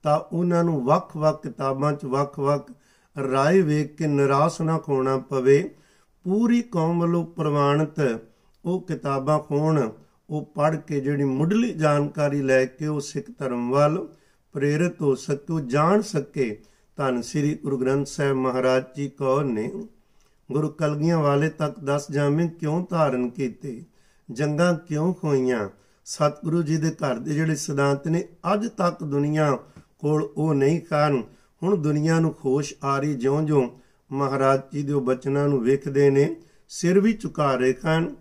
[0.03, 2.71] ਤਾਂ ਉਹਨਾਂ ਨੂੰ ਵੱਖ-ਵੱਖ ਕਿਤਾਬਾਂ 'ਚ ਵੱਖ-ਵੱਖ
[3.31, 5.75] ਰਾਏ ਵੇਖ ਕੇ ਨਿਰਾਸ਼ ਨਾ ਹੋਣਾ ਪਵੇ।
[6.23, 8.19] ਪੂਰੀ ਕੌਮ ਵੱਲੋਂ ਪ੍ਰਵਾਨਿਤ
[8.65, 9.89] ਉਹ ਕਿਤਾਬਾਂ ਹੋਣ
[10.29, 14.07] ਉਹ ਪੜ੍ਹ ਕੇ ਜਿਹੜੀ ਮੁੱਢਲੀ ਜਾਣਕਾਰੀ ਲੈ ਕੇ ਉਹ ਸਿੱਖ ਧਰਮ ਵੱਲ
[14.53, 16.61] ਪ੍ਰੇਰਿਤ ਹੋ ਸਕੇ, ਉਹ ਜਾਣ ਸਕੇ।
[16.95, 19.71] ਧੰਨ ਸ੍ਰੀ ਗੁਰੂ ਗ੍ਰੰਥ ਸਾਹਿਬ ਮਹਾਰਾਜ ਜੀ ਕੌਣ ਨੇ।
[20.51, 23.83] ਗੁਰੂ ਕਲਗੀਆਂ ਵਾਲੇ ਤੱਕ 10 ਜਾਮੇ ਕਿਉਂ ਧਾਰਨ ਕੀਤੇ?
[24.31, 25.69] ਜੰਗਾਂ ਕਿਉਂ ਹੋਈਆਂ
[26.05, 29.57] ਸਤਿਗੁਰੂ ਜੀ ਦੇ ਘਰ ਦੇ ਜਿਹੜੇ ਸਿਧਾਂਤ ਨੇ, ਅੱਜ ਤੱਕ ਦੁਨੀਆ
[29.99, 31.23] ਕੋਲ ਉਹ ਨਹੀਂ ਕਾਰਨ।
[31.63, 33.69] ਹੁਣ ਦੁਨੀਆ ਨੂੰ ਖੁਸ਼ ਆ ਰਹੀ ਜਿਉਂ-ਜਿਉਂ
[34.11, 36.35] ਮਹਾਰਾਜ ਜੀ ਦੇ ਬਚਨਾਂ ਨੂੰ ਵੇਖਦੇ ਨੇ,
[36.69, 38.15] ਸਿਰ ਵੀ ਝੁਕਾ ਰਹੇ ਹਨ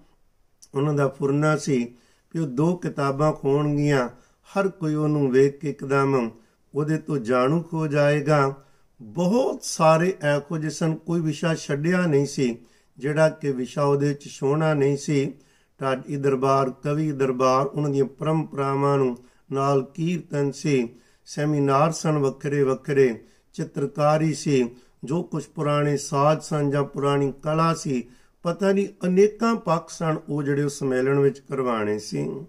[0.75, 1.85] ਉਹਨਾਂ ਦਾ ਫੁਰਨਾ ਸੀ
[2.33, 4.09] ਕਿ ਉਹ ਦੋ ਕਿਤਾਬਾਂ ਖੋਣਗੀਆਂ,
[4.49, 6.31] ਹਰ ਕੋਈ ਉਹਨੂੰ ਵੇਖ ਕੇ ਇੱਕਦਮ
[6.75, 8.55] ਉਹਦੇ ਤੋਂ ਜਾਣੂ ਹੋ ਜਾਏਗਾ।
[9.03, 12.59] ਬਹੁਤ ਸਾਰੇ ਐਖੋ ਜਿਸਨ ਕੋਈ ਵਿਸ਼ਾ ਛੱਡਿਆ ਨਹੀਂ ਸੀ,
[12.99, 15.35] ਜਿਹੜਾ ਕਿ ਵਿਸ਼ਾ ਉਹਦੇ ਵਿੱਚ ਸੋਹਣਾ ਨਹੀਂ ਸੀ।
[15.81, 19.19] ਢਾਡੀ ਦਰਬਾਰ, ਕਵੀ ਦਰਬਾਰ, ਉਹਨਾਂ ਦੀਆਂ ਪਰੰਪਰਾਵਾਂ ਨੂੰ
[19.53, 20.89] ਨਾਲ ਕੀਰਤਨ ਸੀ,
[21.27, 24.71] ਸੈਮੀਨਾਰ ਸਨ ਵੱਖਰੇ ਵੱਖਰੇ, ਚਿੱਤਰਕਾਰੀ ਸੀ,
[25.05, 28.09] ਜੋ ਕੁਝ ਪੁਰਾਣੇ ਸਾਜ਼ ਸਨ ਜਾਂ ਪੁਰਾਣੀ ਕਲਾ ਸੀ,
[28.43, 32.47] ਪਤਾ ਨਹੀਂ ਅਨੇਕਾਂ ਪੱਖ ਸਨ ਉਹ ਜਿਹੜੇ ਉਸ ਸੰਮੇਲਨ ਵਿੱਚ ਕਰਵਾਣੇ ਸੀ।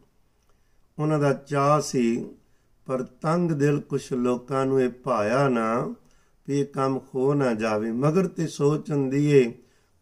[1.00, 2.26] ਉਹਨਾਂ ਦਾ ਚਾਹ ਸੀ,
[2.86, 5.96] ਪਰ ਤੰਗ ਦਿਲ ਕੁਝ ਲੋਕਾਂ ਨੂੰ ਇਹ ਭਾਇਆ ਨਾ
[6.50, 9.54] ਵੀ ਇਹ ਕੰਮ ਹੋ ਨਾ ਜਾਵੇ। ਮਗਰ ਤੇ ਸੋਚ ਹੁੰਦੀ ਏ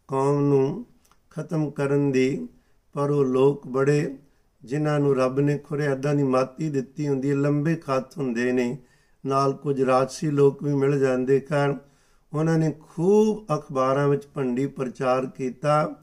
[0.08, 0.86] ਕੌਮ ਨੂੰ
[1.30, 2.48] ਖਤਮ ਕਰਨ ਦੀ
[2.92, 4.16] ਪਰ ਉਹ ਲੋਕ ਬੜੇ
[4.64, 8.78] ਜਿਨ੍ਹਾਂ ਨੂੰ ਰੱਬ ਨੇ ਖੁਰੇ ਅੱਦਾਂ ਦੀ ਮਾਤੀ ਦਿੱਤੀ ਹੁੰਦੀ ਹੈ, ਲੰਬੇ ਖੱਤ ਹੁੰਦੇ ਨੇ।
[9.26, 11.78] ਨਾਲ ਕੁਝ ਰਾਜਸੀ ਲੋਕ ਵੀ ਮਿਲ ਜਾਂਦੇ ਕਾਰਨ
[12.32, 15.94] ਉਹਨਾਂ ਨੇ ਖੂਬ ਅਖਬਾਰਾਂ ਵਿੱਚ ਭੰਡੀ ਪ੍ਰਚਾਰ ਕੀਤਾ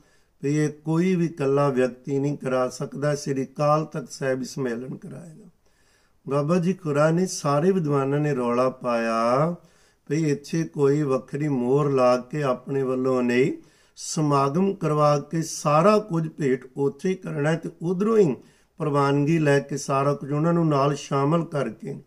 [0.43, 5.49] ਵੀ ਇਹ ਕੋਈ ਵੀ ਕੱਲਾ ਵਿਅਕਤੀ ਨਹੀਂ ਕਰਾ ਸਕਦਾ। ਸ੍ਰੀ ਕਾਲ ਤੱਕ ਸਾਹਿਬ ਸੰਮੇਲਨ ਕਰਾਏਗਾ
[6.29, 9.55] ਬਾਬਾ ਜੀ ਕੁਰਾਨ ਨੇ ਸਾਰੇ ਵਿਦਵਾਨਾਂ ਨੇ ਰੌਲਾ ਪਾਇਆ
[10.09, 13.53] ਵੀ ਇੱਥੇ ਕੋਈ ਵੱਖਰੀ ਮੋਹਰ ਲਾ ਕੇ ਆਪਣੇ ਵੱਲੋਂ ਨਹੀਂ,
[13.95, 18.35] ਸਮਾਗਮ ਕਰਵਾ ਕੇ ਸਾਰਾ ਕੁਝ ਭੇਟ ਉੱਥੇ ਹੀ ਕਰਨਾ ਤੇ ਉਧਰੋਂ ਹੀ
[18.77, 21.99] ਪ੍ਰਵਾਨਗੀ ਲੈ ਕੇ ਸਾਰਾ ਕੁਝ ਉਹਨਾਂ ਨੂੰ ਨਾਲ ਸ਼ਾਮਲ ਕਰਕੇ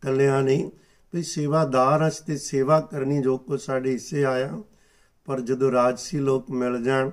[0.00, 0.70] ਕੱਲਿਆਂ ਨਹੀਂ,
[1.14, 4.62] ਵੀ ਸੇਵਾਦਾਰ ਅਸਤੇ ਸੇਵਾ ਕਰਨੀ ਜੋ ਕੋ ਸਾਡੇ ਹਿੱਸੇ ਆਇਆ।
[5.24, 7.10] ਪਰ ਜਦੋਂ ਰਾਜਸੀ ਲੋਕ ਮਿਲ ਜਾਣ,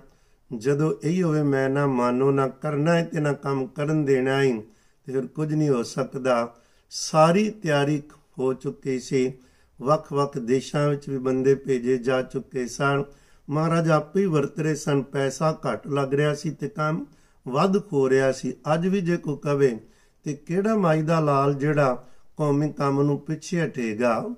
[0.58, 4.58] ਜਦੋਂ ਇਹ ਹੋਵੇ ਮੈਂ ਨਾ ਮਾਨੋ, ਨਾ ਕਰਨਾ ਹੈ ਤੇ ਨਾ ਕੰਮ ਕਰਨ ਦੇਣਾ ਹੈ,
[5.06, 6.56] ਤੇ ਫਿਰ ਕੁਝ ਨਹੀਂ ਹੋ ਸਕਦਾ।
[6.90, 8.02] ਸਾਰੀ ਤਿਆਰੀ
[8.40, 9.34] ਹੋ ਚੁੱਕੀ ਸੀ।
[9.82, 13.04] ਵੱਖ-ਵੱਖ ਦੇਸ਼ਾਂ ਵਿੱਚ ਵੀ ਬੰਦੇ ਭੇਜੇ ਜਾ ਚੁੱਕੇ ਸਨ।
[13.50, 17.06] ਮਹਾਰਾਜ ਆਪੇ ਹੀ ਵਰਤ ਰਹੇ ਸਨ। ਪੈਸਾ ਘੱਟ ਲੱਗ ਰਿਹਾ ਸੀ ਤੇ ਕੰਮ
[17.48, 19.80] ਵੱਧ ਹੋ ਰਿਹਾ ਸੀ। ਅੱਜ ਵੀ ਜੇ ਕੋ ਕਵੇ,
[20.24, 22.08] ਤੇ ਕਿਹੜਾ ਮਾਈ ਦਾ ਲਾਲ ਜਿਹੜਾ
[22.38, 24.30] ਕੌਮੀ ਕੰਮ ਨੂੰ ਪਿੱਛੇ ਹਟੇਗਾ?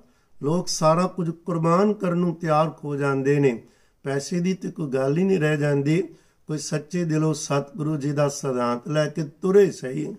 [0.42, 3.62] ਲੋਕ ਸਾਰਾ ਕੁਝ ਕੁਰਬਾਨ ਕਰਨ ਨੂੰ ਤਿਆਰ ਹੋ ਜਾਂਦੇ ਨੇ।
[4.02, 6.02] ਪੈਸੇ ਦੀ ਤੇ ਕੋਈ ਗੱਲ ਹੀ ਨਹੀਂ ਰਹਿ ਜਾਂਦੀ।
[6.46, 10.16] ਕੋਈ ਸੱਚੇ ਦਿਲੋਂ ਸਤਿਗੁਰੂ ਜੀ ਦਾ ਸਿਧਾਂਤ ਲੈ ਕੇ ਤੁਰੇ ਸਹੀ।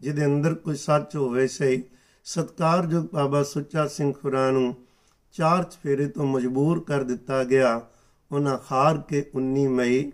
[0.00, 1.82] ਜਿਹਦੇ ਅੰਦਰ ਕੋਈ ਸੱਚ ਹੋਵੇ ਸਹੀ।
[2.28, 4.74] ਸਤਕਾਰਯੋਗ ਬਾਬਾ ਸੁੱਚਾ ਸਿੰਘ ਖੁਰਾ ਨੂੰ
[5.32, 7.86] ਚਾਰ ਚਫੇਰੇ ਤੋਂ ਮਜਬੂਰ ਕਰ ਦਿੱਤਾ ਗਿਆ।
[8.32, 10.12] ਉਹਨਾਂ ਹਾਰ ਕੇ 19 ਮਈ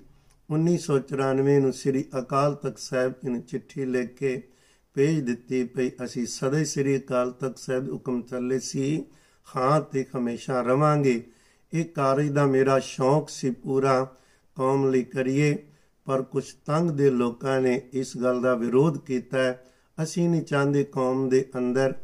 [0.51, 4.43] 1994 ਨੂੰ ਸ੍ਰੀ ਅਕਾਲ ਤਖਤ ਸਾਹਿਬ ਜੀ ਨੂੰ ਚਿੱਠੀ ਲਿਖ ਕੇ
[4.95, 9.05] ਭੇਜ ਦਿੱਤੀ ਪਈ ਅਸੀਂ ਸਦਾ ਸ੍ਰੀ ਅਕਾਲ ਤਖਤ ਸਾਹਿਬ ਹੁਕਮ ਚੱਲੇ ਸੀ,
[9.57, 11.25] ਹਾਂ ਤੇ ਹਮੇਸ਼ਾ ਰਵਾਂਗੇ।
[11.75, 14.17] ਇਹ ਕਾਰਜ ਦਾ ਮੇਰਾ ਸ਼ੌਂਕ ਸੀ ਪੂਰਾ
[14.57, 15.59] ਕੌਮ ਲਈ ਕਰੀਏ,
[16.05, 19.65] ਪਰ ਕੁਝ ਤੰਗ ਦੇ ਲੋਕਾਂ ਨੇ ਇਸ ਗੱਲ ਦਾ ਵਿਰੋਧ ਕੀਤਾ। ਹੈ
[20.03, 21.95] ਅਸੀਂ ਨਹੀਂ ਚਾਹੁੰਦੇ ਕੌਮ ਦੇ ਅੰਦਰ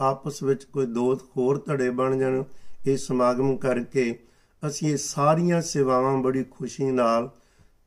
[0.00, 2.44] ਆਪਸ ਵਿੱਚ ਕੋਈ ਦੋਸਤ ਹੋਰ ਧੜੇ ਬਣ ਜਾਣ,
[2.86, 4.18] ਇਹ ਸਮਾਗਮ ਕਰਕੇ
[4.66, 7.30] ਅਸੀਂ ਇਹ ਸਾਰੀਆਂ ਸੇਵਾਵਾਂ ਬੜੀ ਖੁਸ਼ੀ ਨਾਲ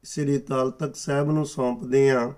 [0.03, 2.31] ਸ੍ਰੀ ਅਕਾਲ ਤਖਤ ਸਾਹਿਬ ਨੂੰ ਸੌਂਪਦੇ ਹਾਂ।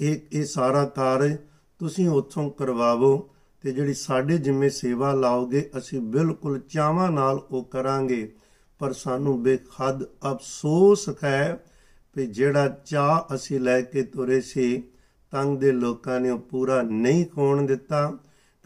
[0.00, 1.36] ਇਹ ਇਹ ਸਾਰਾ ਕਾਰਜ
[1.78, 3.28] ਤੁਸੀਂ ਉੱਥੋਂ ਕਰਵਾਵੋ
[3.60, 8.32] ਤੇ ਜਿਹੜੀ ਸਾਡੇ ਜਿੰਮੇ ਸੇਵਾ ਲਾਓਗੇ, ਅਸੀਂ ਬਿਲਕੁਲ ਚਾਵਾਂ ਨਾਲ ਉਹ ਕਰਾਂਗੇ।
[8.78, 11.64] ਪਰ ਸਾਨੂੰ ਬੇਖੱਦ ਅਫਸੋਸ ਹੈ
[12.14, 14.82] ਕਿ ਜਿਹੜਾ ਚਾਹ ਅਸੀਂ ਲੈ ਕੇ ਤੁਰੇ ਸੀ,
[15.30, 18.18] ਤੰਗ ਦੇ ਲੋਕਾਂ ਨੇ ਉਹ ਪੂਰਾ ਨਹੀਂ ਹੋਣ ਦਿੱਤਾ।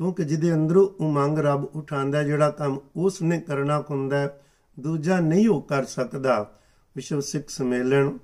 [0.03, 4.39] ਕਿਉਂਕਿ ਜਿਹਦੇ ਅੰਦਰੋਂ ਉਮੰਗ ਰੱਬ ਉਠਾਉਂਦਾ ਜਿਹੜਾ ਕੰਮ ਉਸ ਨੇ ਕਰਨਾ ਹੁੰਦਾ
[4.81, 6.59] ਦੂਜਾ ਨਹੀਂ ਉਹ ਕਰ ਸਕਦਾ।
[6.97, 8.19] ਵਿਸ਼ਵ ਸਿੱਖ ਸਮੇਲਨ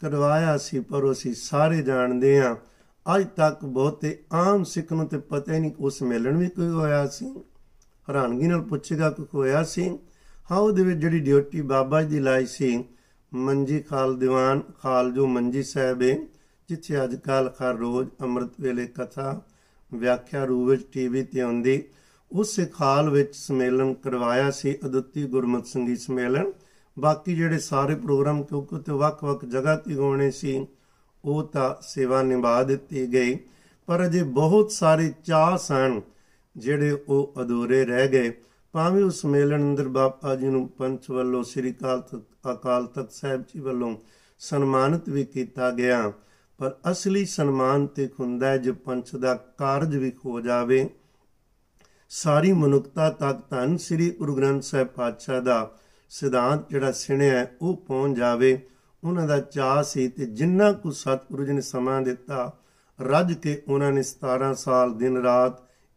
[0.00, 2.56] ਕਰਵਾਇਆ ਸੀ, ਪਰ ਅਸੀਂ ਸਾਰੇ ਜਾਣਦੇ ਹਾਂ,
[3.16, 7.06] ਅੱਜ ਤੱਕ ਬਹੁਤੇ ਆਮ ਸਿੱਖ ਨੂੰ ਤੇ ਪਤਾ ਹੀ ਨਹੀਂ ਉਸ ਮੇਲਣ ਵੀ ਕੋਈ ਹੋਇਆ
[7.06, 7.26] ਸੀ।
[8.08, 9.98] ਹੈਰਾਨਗੀ ਨਾਲ ਪੁੱਛੇਗਾ ਕਿ ਹੋਇਆ ਸੀ।
[10.50, 12.84] ਹਾਂ, ਉਹਦੇ ਵਿੱਚ ਜਿਹੜੀ ਡਿਊਟੀ ਬਾਬਾ ਜੀ ਦੀ ਲਾਈ ਸੀ,
[13.34, 16.18] ਮੰਜੀ ਖਾਲ ਦੀਵਾਨ, ਖਾਲ ਜੋ ਮੰਜੀ ਸਾਹਿਬ ਹੈ,
[16.68, 19.42] ਜਿੱਥੇ ਅੱਜ ਕੱਲ ਹਰ ਰੋਜ਼ ਅੰਮ੍ਰਿਤ ਵੇਲੇ ਕਥਾ
[19.94, 21.82] ਵਿਆਖਿਆ ਰੂਪ ਵਿੱਚ ਟੀਵੀ ਤੇ ਆਉਂਦੀ।
[22.32, 26.52] ਉਸ ਖਾਲ ਵਿੱਚ ਸਮੇਲਨ ਕਰਵਾਇਆ ਸੀ ਅਦੁੱਤੀ ਗੁਰਮਤ ਸੰਗੀਤ ਸਮੇਲਨ।
[26.98, 30.66] ਬਾਕੀ ਜਿਹੜੇ ਸਾਰੇ ਪ੍ਰੋਗਰਾਮ ਕਿਉਂਕਿ ਤੇ ਵੱਖ-ਵੱਖ ਜਗ੍ਹਾ ਤੇ ਹੋਣੇ ਸੀ,
[31.24, 33.38] ਉਹ ਤਾਂ ਸੇਵਾ ਨਿਭਾ ਦਿੱਤੀ ਗਈ।
[33.86, 36.00] ਪਰ ਅਜੇ ਬਹੁਤ ਸਾਰੇ ਚਾਹ ਸਨ
[36.56, 38.32] ਜਿਹੜੇ ਉਹ ਅਧੂਰੇ ਰਹਿ ਗਏ।
[38.72, 42.02] ਭਾਵੇਂ ਉਸ ਮੇਲਣ ਅੰਦਰ ਬਾਪਾ ਜੀ ਨੂੰ ਪੰਚ ਵੱਲੋਂ ਸ੍ਰੀ ਅਕਾਲ
[42.52, 43.96] ਅਕਾਲ ਤਖਤ ਸਾਹਿਬ ਜੀ ਵੱਲੋਂ
[44.38, 46.12] ਸਨਮਾਨਿਤ ਵੀ ਕੀਤਾ ਗਿਆ।
[46.60, 50.90] ਪਰ ਅਸਲੀ ਸਨਮਾਨ ਤੇ ਹੁੰਦਾ ਜੇ ਪੰਚ ਦਾ ਕਾਰਜ ਵੀ ਹੋ ਜਾਵੇ।
[52.08, 55.78] ਸਾਰੀ ਮਨੁੱਖਤਾ ਤੱਕ ਧੰਨ ਸ੍ਰੀ ਗੁਰੂ ਗ੍ਰੰਥ ਸਾਹਿਬ ਪਾਤਸ਼ਾਹ ਦਾ
[56.10, 58.68] ਸਿਧਾਂਤ ਜਿਹੜਾ ਸਿਣਿਆ ਉਹ ਪਹੁੰਚ ਜਾਵੇ।
[59.04, 62.58] ਉਹਨਾਂ ਦਾ ਚਾਹ ਸੀ ਤੇ ਜਿੰਨਾ ਕੁ ਸਤਿਗੁਰੂ ਜੀ ਨੇ ਸਮਾਂ ਦਿੱਤਾ,
[63.00, 65.52] ਰੱਜ ਕੇ ਉਹਨਾਂ ਨੇ 17 ਸਾਲ ਦਿਨ ਰਾਤ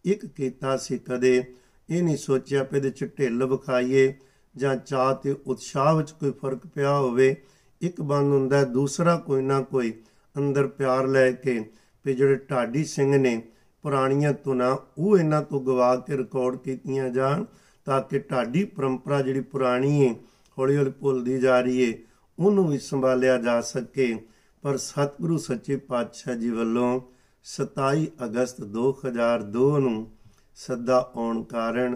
[0.05, 1.53] ਇੱਕ ਕੀਤਾ ਸੀ ਕਦੇ।
[1.89, 4.17] ਇਹ ਨਹੀਂ ਸੋਚਿਆ ਪੇ ਦੇ ਚ ਢਿੱਲ ਵਿਖਾਈਏ
[4.57, 7.35] ਜਾਂ ਚਾਹ ਤੇ ਉਤਸ਼ਾਹ ਵਿੱਚ ਕੋਈ ਫ਼ਰਕ ਪਿਆ ਹੋਵੇ।
[7.81, 9.93] ਇੱਕ ਬੰਦ ਹੁੰਦਾ ਦੂਸਰਾ ਕੋਈ ਨਾ ਕੋਈ
[10.37, 11.71] ਅੰਦਰ ਪਿਆਰ ਲੈ ਕੇ
[12.03, 13.41] ਤੇ ਜਿਹੜੇ ਢਾਡੀ ਸਿੰਘ ਨੇ
[13.81, 17.45] ਪੁਰਾਣੀਆਂ ਤੁਨਾ ਉਹ ਇਹਨਾਂ ਤੋਂ ਗਵਾ ਕੇ ਰਿਕਾਰਡ ਕੀਤੀਆਂ ਜਾਣ
[17.85, 20.15] ਤਾਂ ਕਿ ਢਾਡੀ ਪਰੰਪਰਾ ਜਿਹੜੀ ਪੁਰਾਣੀ ਹੈ
[20.57, 21.97] ਹੌਲੀ ਹੌਲੀ ਭੁੱਲਦੀ ਜਾ ਰਹੀ ਹੈ
[22.39, 24.25] ਉਹਨੂੰ ਵੀ ਸੰਭਾਲਿਆ ਜਾ ਸਕੇ।
[24.61, 27.01] ਪਰ ਸਤਿਗੁਰੂ ਸੱਚੇ ਪਾਤਸ਼ਾਹ ਜੀ ਵੱਲੋਂ
[27.43, 30.11] 27 ਅਗਸਤ 2002 ਨੂੰ
[30.55, 31.95] ਸਦਾ ਆਉਣ ਕਾਰਨ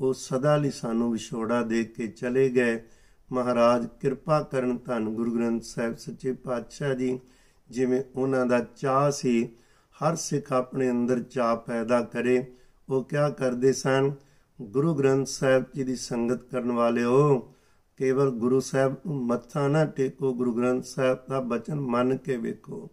[0.00, 2.82] ਉਹ ਸਦਾ ਲਈ ਸਾਨੂੰ ਵਿਛੋੜਾ ਦੇ ਕੇ ਚਲੇ ਗਏ।
[3.32, 7.20] ਮਹਾਰਾਜ ਕਿਰਪਾ ਕਰਨ ਧੰਨ ਗੁਰੂ ਗ੍ਰੰਥ ਸਾਹਿਬ ਸੱਚੇ ਪਾਤਸ਼ਾਹ ਜੀ
[7.70, 9.48] ਜਿਵੇਂ ਉਹਨਾਂ ਦਾ ਚਾਹ ਸੀ,
[9.94, 12.52] ਹਰ ਸਿੱਖ ਆਪਣੇ ਅੰਦਰ ਚਾਹ ਪੈਦਾ ਕਰੇ।
[12.88, 14.12] ਉਹ ਕਿਆ ਕਰਦੇ ਸਨ?
[14.62, 17.52] ਗੁਰੂ ਗ੍ਰੰਥ ਸਾਹਿਬ ਜੀ ਦੀ ਸੰਗਤ ਕਰਨ ਵਾਲਿਓ,
[17.96, 22.90] ਕੇਵਲ ਗੁਰੂ ਸਾਹਿਬ ਨੂੰ ਮੱਥਾ ਨਾ ਟੇਕੋ, ਗੁਰੂ ਗ੍ਰੰਥ ਸਾਹਿਬ ਦਾ ਬਚਨ ਮੰਨ ਕੇ ਵੇਖੋ।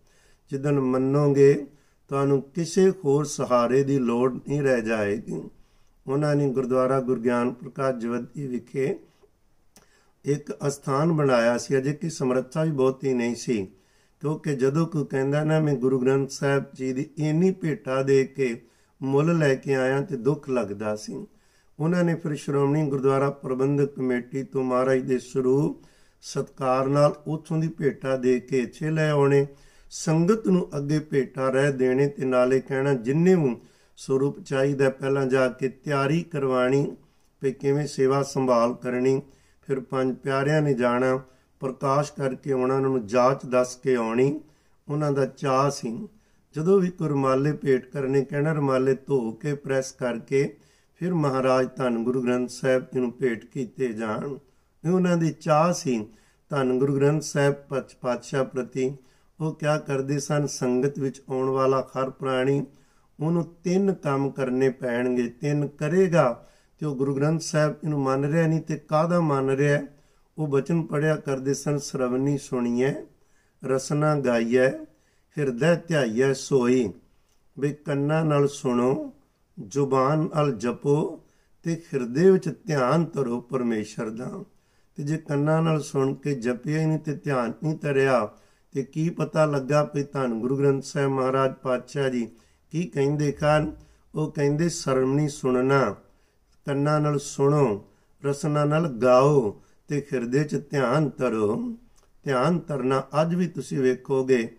[0.50, 1.68] ਜਿੱਦਨ ਮੰਨੋਗੇ,
[2.08, 5.44] ਤੁਹਾਨੂੰ ਕਿਸੇ ਹੋਰ ਸਹਾਰੇ ਦੀ ਲੋੜ ਨਹੀਂ ਰਹਿ ਜਾਏਗੀ।
[6.08, 9.00] ਉਹਨਾਂ ਨੇ ਗੁਰਦੁਆਰਾ ਗੁਰਗਿਆਨ ਪ੍ਰਕਾਸ਼ ਜਵਦੀ ਵਿਖੇ
[10.26, 13.68] ਇੱਕ ਅਸਥਾਨ ਬਣਾਇਆ ਸੀ। ਅਜੇ ਕਿ ਸਮਰੱਥਾ ਵੀ ਬਹੁਤੀ ਨਹੀਂ ਸੀ।
[14.22, 18.62] ਕਿਉਂਕਿ ਜਦੋਂ ਕੋਈ ਕਹਿੰਦਾ ਨਾ, ਮੈਂ ਗੁਰੂ ਗ੍ਰੰਥ ਸਾਹਿਬ ਜੀ ਦੀ ਇੰਨੀ ਭੇਟਾ ਦੇ ਕੇ
[19.02, 21.26] ਮੁੱਲ ਲੈ ਕੇ ਆਇਆ ਤੇ ਦੁੱਖ ਲੱਗਦਾ ਸੀ।
[21.80, 25.82] ਉਹਨਾਂ ਨੇ ਫਿਰ ਸ਼੍ਰੋਮਣੀ ਗੁਰਦੁਆਰਾ ਪ੍ਰਬੰਧਕ ਕਮੇਟੀ ਤੋਂ ਮਹਾਰਾਜ ਦੇ ਸਰੂਪ
[26.22, 29.48] ਸਤਕਾਰ ਨਾਲ ਉਥੋਂ ਦੀ ਭੇਟਾ ਦੇ ਕੇ ਇੱਥੇ ਲੈ ਆਉਣੇ,
[29.92, 33.60] ਸੰਗਤ ਨੂੰ ਅੱਗੇ ਭੇਟਾ ਰਹਿ ਦੇਣੇ ਤੇ ਨਾਲੇ ਕਹਿਣਾ, ਜਿੰਨੇ ਨੂੰ
[33.98, 36.96] ਸਰੂਪ ਚਾਹੀਦਾ, ਪਹਿਲਾਂ ਜਾ ਕੇ ਤਿਆਰੀ ਕਰਵਾਣੀ
[37.42, 39.22] ਤੇ ਕਿਵੇਂ ਸੇਵਾ ਸੰਭਾਲ ਕਰਨੀ,
[39.68, 41.20] ਫਿਰ ਪੰਜ ਪਿਆਰਿਆਂ ਨੇ ਜਾਣਾ
[41.62, 44.40] ਪ੍ਰਕਾਸ਼ ਕਰਕੇ ਉਹਨਾਂ ਨੂੰ ਜਾਂਚ ਦੱਸ ਕੇ ਆਉਣੀ,
[44.90, 46.08] ਉਹਨਾਂ ਦਾ ਚਾਹ ਸੀ।
[46.56, 50.58] ਜਦੋਂ ਵੀ ਕੁਰਮਾਲੇ ਭੇਟ ਕਰਨੇ, ਕਹਿਣਾ ਰਮਾਲੇ ਧੋ ਕੇ, ਪ੍ਰੈਸ ਕਰਕੇ,
[50.96, 54.36] ਫਿਰ ਮਹਾਰਾਜ ਧੰਨ ਗੁਰੂ ਗ੍ਰੰਥ ਸਾਹਿਬ ਜੀ ਨੂੰ ਭੇਟ ਕੀਤੇ ਜਾਣ।
[54.88, 56.06] ਇਹ ਉਹਨਾਂ ਦੀ ਚਾਹ ਸੀ।
[56.50, 57.56] ਧੰਨ ਗੁਰੂ ਗ੍ਰੰਥ ਸਾਹਿਬ
[58.02, 58.94] ਪਾਤਸ਼ਾਹ ਪ੍ਰਤੀ
[59.40, 60.48] ਉਹ ਕਿਆ ਕਰਦੇ ਸਨ?
[60.48, 62.66] ਸੰਗਤ ਵਿੱਚ ਆਉਣ ਵਾਲਾ ਹਰ ਪ੍ਰਾਣੀ
[63.20, 66.48] ਉਹਨੂੰ ਤਿੰਨ ਕੰਮ ਕਰਨੇ ਪੈਣਗੇ। ਤਿੰਨ ਕਰੇਗਾ
[66.80, 69.82] ਤੇ ਉਹ ਗੁਰੂ ਗ੍ਰੰਥ ਸਾਹਿਬ ਇਹਨੂੰ ਮੰਨ ਰਿਹਾ ਨਹੀਂ ਤੇ ਕਾਹਦਾ ਮੰਨ ਰਿਹਾ?
[70.38, 72.96] ਉਹ ਬਚਨ ਪੜਿਆ ਕਰਦੇ ਸਨ ਸ਼ਰਵਨੀ ਸੁਣੀਏ
[73.66, 74.68] ਰਸਨਾ ਗਾਈਏ
[75.38, 76.94] ਹਿਰਦੈ ਧਿਆਈਐ ਸੋਈ।
[77.60, 79.14] ਵੀ ਕੰਨਾਂ ਨਾਲ ਸੁਣੋ,
[79.68, 81.22] ਜ਼ੁਬਾਨ ਅਲ ਜਪੋ
[81.64, 84.44] ਤੇ ਹਿਰਦੇ ਵਿੱਚ ਧਿਆਨ ਧਰੋ ਪਰਮੇਸ਼ਰ ਦਾ।
[84.96, 88.30] ਤੇ ਜੇ ਕੰਨਾਂ ਨਾਲ ਸੁਣ ਕੇ ਜਪਿਆ ਹੀ ਨਹੀਂ ਤੇ ਧਿਆਨ ਨਹੀਂ ਧਰਿਆ,
[88.72, 92.30] ਤੇ ਕੀ ਪਤਾ ਲੱਗਾ ਵੀ ਧੰਨ ਗੁਰੂ ਗ੍ਰੰਥ ਸਾਹਿਬ ਮਹਾਰਾਜ ਪਾਤਸ਼ਾਹ ਜੀ
[92.72, 93.72] ਕੀ ਕਹਿੰਦੇ ਖਾਨ?
[94.16, 95.96] ਉਹ ਕਹਿੰਦੇ ਸਰਮਣੀ ਸੁਣਨਾ।
[96.66, 97.86] ਕੰਨਾਂ ਨਾਲ ਸੁਣੋ,
[98.26, 99.62] ਰਸਨਾ ਨਾਲ ਗਾਓ।
[99.92, 101.78] ਤੇ ਹਿਰਦੇ 'ਚ ਧਿਆਨ ਧਰੋ।
[102.24, 104.56] ਧਿਆਨ ਧਰਨਾ ਅੱਜ ਵੀ ਤੁਸੀਂ ਵੇਖੋਗੇ।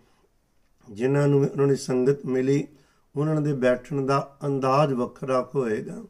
[0.91, 2.69] ਜਿਨ੍ਹਾਂ ਨੂੰ ਉਹਨਾਂ ਦੀ ਸੰਗਤ ਮਿਲੀ,
[3.17, 6.05] ਉਹਨਾਂ ਦੇ ਬੈਠਣ ਦਾ ਅੰਦਾਜ਼ ਵੱਖਰਾ ਹੋਏਗਾ।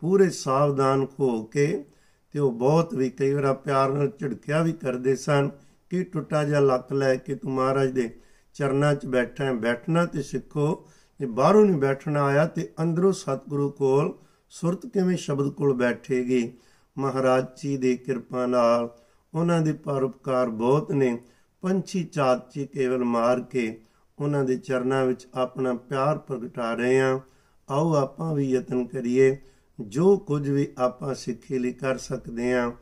[0.00, 1.84] ਪੂਰੇ ਸਾਵਧਾਨ ਹੋ ਕੇ
[2.32, 5.50] ਤੇ ਉਹ ਬਹੁਤ ਵੀ ਕਈ ਵਾਰ ਪਿਆਰ ਨਾਲ ਝਿੜਕਿਆ ਵੀ ਕਰਦੇ ਸਨ
[5.90, 8.20] ਕਿ ਟੁੱਟਾ ਜਿਹਾ ਲੱਕ ਲੈ ਕੇ ਤੂੰ ਮਹਾਰਾਜ ਦੇ
[8.54, 10.88] ਚਰਨਾਂ 'ਚ ਬੈਠਾ ਹੈ, ਬੈਠਣਾ ਤੇ ਸਿੱਖੋ।
[11.20, 14.14] ਜੇ ਬਾਹਰੋਂ ਨਹੀਂ ਬੈਠਣਾ ਆਇਆ ਤੇ ਅੰਦਰੋਂ ਸਤਿਗੁਰੂ ਕੋਲ
[14.50, 16.52] ਸੁਰਤ ਕਿਵੇਂ ਸ਼ਬਦ ਕੋਲ ਬੈਠੇਗੀ?
[16.98, 18.96] ਮਹਾਰਾਜ ਜੀ ਦੀ ਕਿਰਪਾ ਨਾਲ
[19.34, 21.18] ਉਹਨਾਂ ਦੇ ਪਰਉਪਕਾਰ ਬਹੁਤ ਨੇ।
[21.62, 23.80] ਪੰਛੀ ਚਾਤਚੀ ਕੇਵਲ ਮਾਰ ਕੇ
[24.18, 27.18] ਉਹਨਾਂ ਦੇ ਚਰਨਾਂ ਵਿੱਚ ਆਪਣਾ ਪਿਆਰ ਪ੍ਰਗਟਾ ਰਹੇ ਹਾਂ।
[27.70, 29.38] ਆਓ ਆਪਾਂ ਵੀ ਯਤਨ ਕਰੀਏ।
[29.80, 32.72] ਜੋ ਕੁਝ ਵੀ ਆਪਾਂ ਸਿੱਖੀ ਲਈ ਕਰ ਸਕਦੇ ਹਾਂ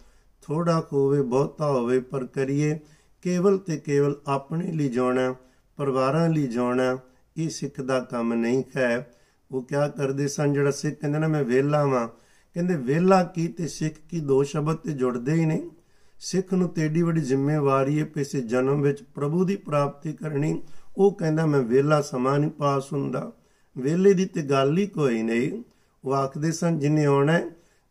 [0.43, 2.79] ਥੋੜਾ ਹੋਵੇ, ਬਹੁਤਾ ਹੋਵੇ, ਪਰ ਕਰੀਏ।
[3.23, 5.35] ਕੇਵਲ ਤੇ ਕੇਵਲ ਆਪਣੇ ਲਈ ਜਾਣਾ
[5.77, 6.99] ਪਰਿਵਾਰਾਂ ਲਈ ਜਾਣਾ
[7.37, 9.15] ਇਹ ਸਿੱਖ ਦਾ ਕੰਮ ਨਹੀਂ ਹੈ।
[9.51, 10.53] ਉਹ ਕਿਆ ਕਰਦੇ ਸਨ?
[10.53, 12.09] ਜਿਹੜਾ ਸਿੱਖ ਕਹਿੰਦੇ ਨਾ, ਮੈਂ ਵਿਹਲਾ ਵਾਂ
[12.55, 15.71] ਕਹਿੰਦੇ ਵਿਹਲਾ ਕੀ ਤੇ ਸਿੱਖ ਕੀ ਦੋ ਸ਼ਬਦ ਤੇ ਜੁੜਦੇ ਹੀ ਨਹੀਂ।
[16.19, 20.63] ਸਿੱਖ ਨੂੰ ਤੇਡੀ ਵੱਡੀ ਜ਼ਿੰਮੇਵਾਰੀ ਹੈ ਪਿਛੇ ਜਨਮ ਵਿੱਚ ਪ੍ਰਭੂ ਦੀ ਪ੍ਰਾਪਤੀ ਕਰਨੀ।
[20.97, 23.33] ਉਹ ਕਹਿੰਦਾ, ਮੈਂ ਵਿਹਲਾ ਸਮਾਂ ਨਹੀਂ ਪਾਸ ਹੁੰਦਾ
[23.79, 25.63] ਵਿਹਲੇ ਦੀ ਤੇ ਗੱਲ ਹੀ ਕੋਈ ਨਹੀਂ।
[26.05, 27.41] ਉਹ ਆਖਦੇ ਸਨ, ਜਿਨੇ ਆਉਣਾ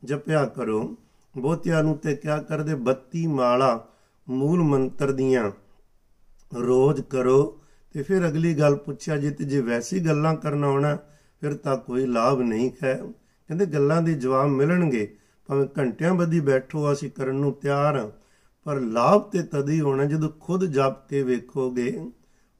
[0.03, 0.97] ਜਪਿਆ ਕਰੋ।
[1.37, 2.75] ਬਹੁਤਿਆਂ ਨੂੰ ਤੇ ਕਿਆ ਕਰਦੇ?
[2.75, 3.87] 32 ਮਾਲਾ,
[4.29, 5.51] ਮੂਲ ਮੰਤਰ ਦੀਆਂ।
[6.55, 7.59] ਰੋਜ਼ ਕਰੋ।
[7.93, 10.97] ਤੇ ਫਿਰ ਅਗਲੀ ਗੱਲ ਪੁੱਛਿਆ, ਜੇ ਤੇ ਜੇ ਵੈਸੀ ਗੱਲਾਂ ਕਰਨਾ ਆਉਣਾ,
[11.41, 13.01] ਫਿਰ ਤਾਂ ਕੋਈ ਲਾਭ ਨਹੀਂ ਹੈ
[13.47, 15.15] ਕਹਿੰਦੇ ਗੱਲਾਂ ਦੇ ਜਵਾਬ ਮਿਲਣਗੇ,
[15.47, 18.09] ਭਾਵੇਂ ਘੰਟਿਆਂ ਬੱਧੀ ਬੈਠੋ, ਅਸੀਂ ਕਰਨ ਨੂੰ ਤਿਆਰ ਹਾਂ।
[18.63, 22.11] ਪਰ ਲਾਭ ਤੇ ਤਦ ਹੀ ਹੋਣਾ ਜਦੋਂ ਖੁਦ ਜਪ ਕੇ ਵੇਖੋਗੇ।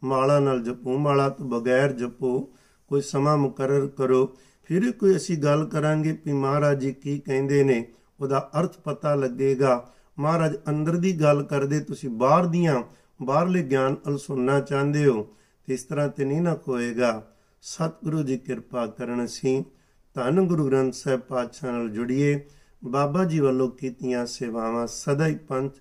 [0.04, 2.50] ਮਾਲਾ ਨਾਲ ਜਪੋ, ਮਾਲਾ ਤੋਂ ਬਗੈਰ ਜਪੋ,
[2.88, 7.86] ਕੋਈ ਸਮਾਂ ਮੁਕਰਰ ਕਰੋ। ਫਿਰ ਕੋਈ ਅਸੀਂ ਗੱਲ ਕਰਾਂਗੇ ਕਿ ਮਹਾਰਾਜ ਜੀ ਕੀ ਕਹਿੰਦੇ ਨੇ,
[8.20, 12.84] ਉਹਦਾ ਅਰਥ ਪਤਾ ਲੱਗੇਗਾ। ਮਹਾਰਾਜ ਅੰਦਰ ਦੀ ਗੱਲ ਕਰਦੇ, ਤੁਸੀਂ ਬਾਹਰ ਦੀਆਂ
[13.22, 15.28] ਬਾਹਰਲੇ ਗਿਆਨ ਅਲ ਸੁਣਨਾ ਚਾਹੁੰਦੇ ਹੋ,
[15.68, 17.28] ਤੇ ਇਸ ਤਰ੍ਹਾਂ ਤੇ ਨਹੀਂ ਨਾ ਹੋਏਗਾ
[17.62, 19.66] ਸਤਿਗੁਰੂ ਜੀ ਕਿਰਪਾ ਕਰਨ ਸੀ
[20.14, 22.46] ਧੰਨ ਗੁਰੂ ਗ੍ਰੰਥ ਸਾਹਿਬ ਪਾਤਸ਼ਾਹ ਨਾਲ ਜੁੜੀਏ।
[22.86, 25.74] ਬਾਬਾ ਜੀ ਵੱਲੋਂ ਕੀਤੀਆਂ ਸੇਵਾਵਾਂ ਸਦਾ ਹੀ ਪੰਥ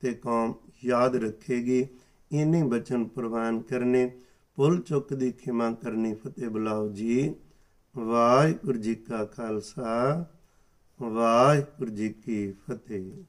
[0.00, 1.86] ਤੇ ਕੌਮ ਯਾਦ ਰੱਖੇਗੀ।
[2.32, 4.18] ਇਨੇ ਬਚਨ ਪ੍ਰਵਾਨ ਕਰਨੇ,
[4.56, 7.34] ਭੁੱਲ ਚੁੱਕ ਦੀ ਖਿਮਾ ਕਰਨੀ ਫਤਿਹ ਬੁਲਾਓ ਜੀ।
[7.98, 10.24] ਵਾਹਿਗੁਰੂ ਜੀ ਕਾ ਖਾਲਸਾ,
[11.02, 13.24] ਵਾਹਿਗੁਰੂ ਜੀ ਕੀ ਫਤਿਹ।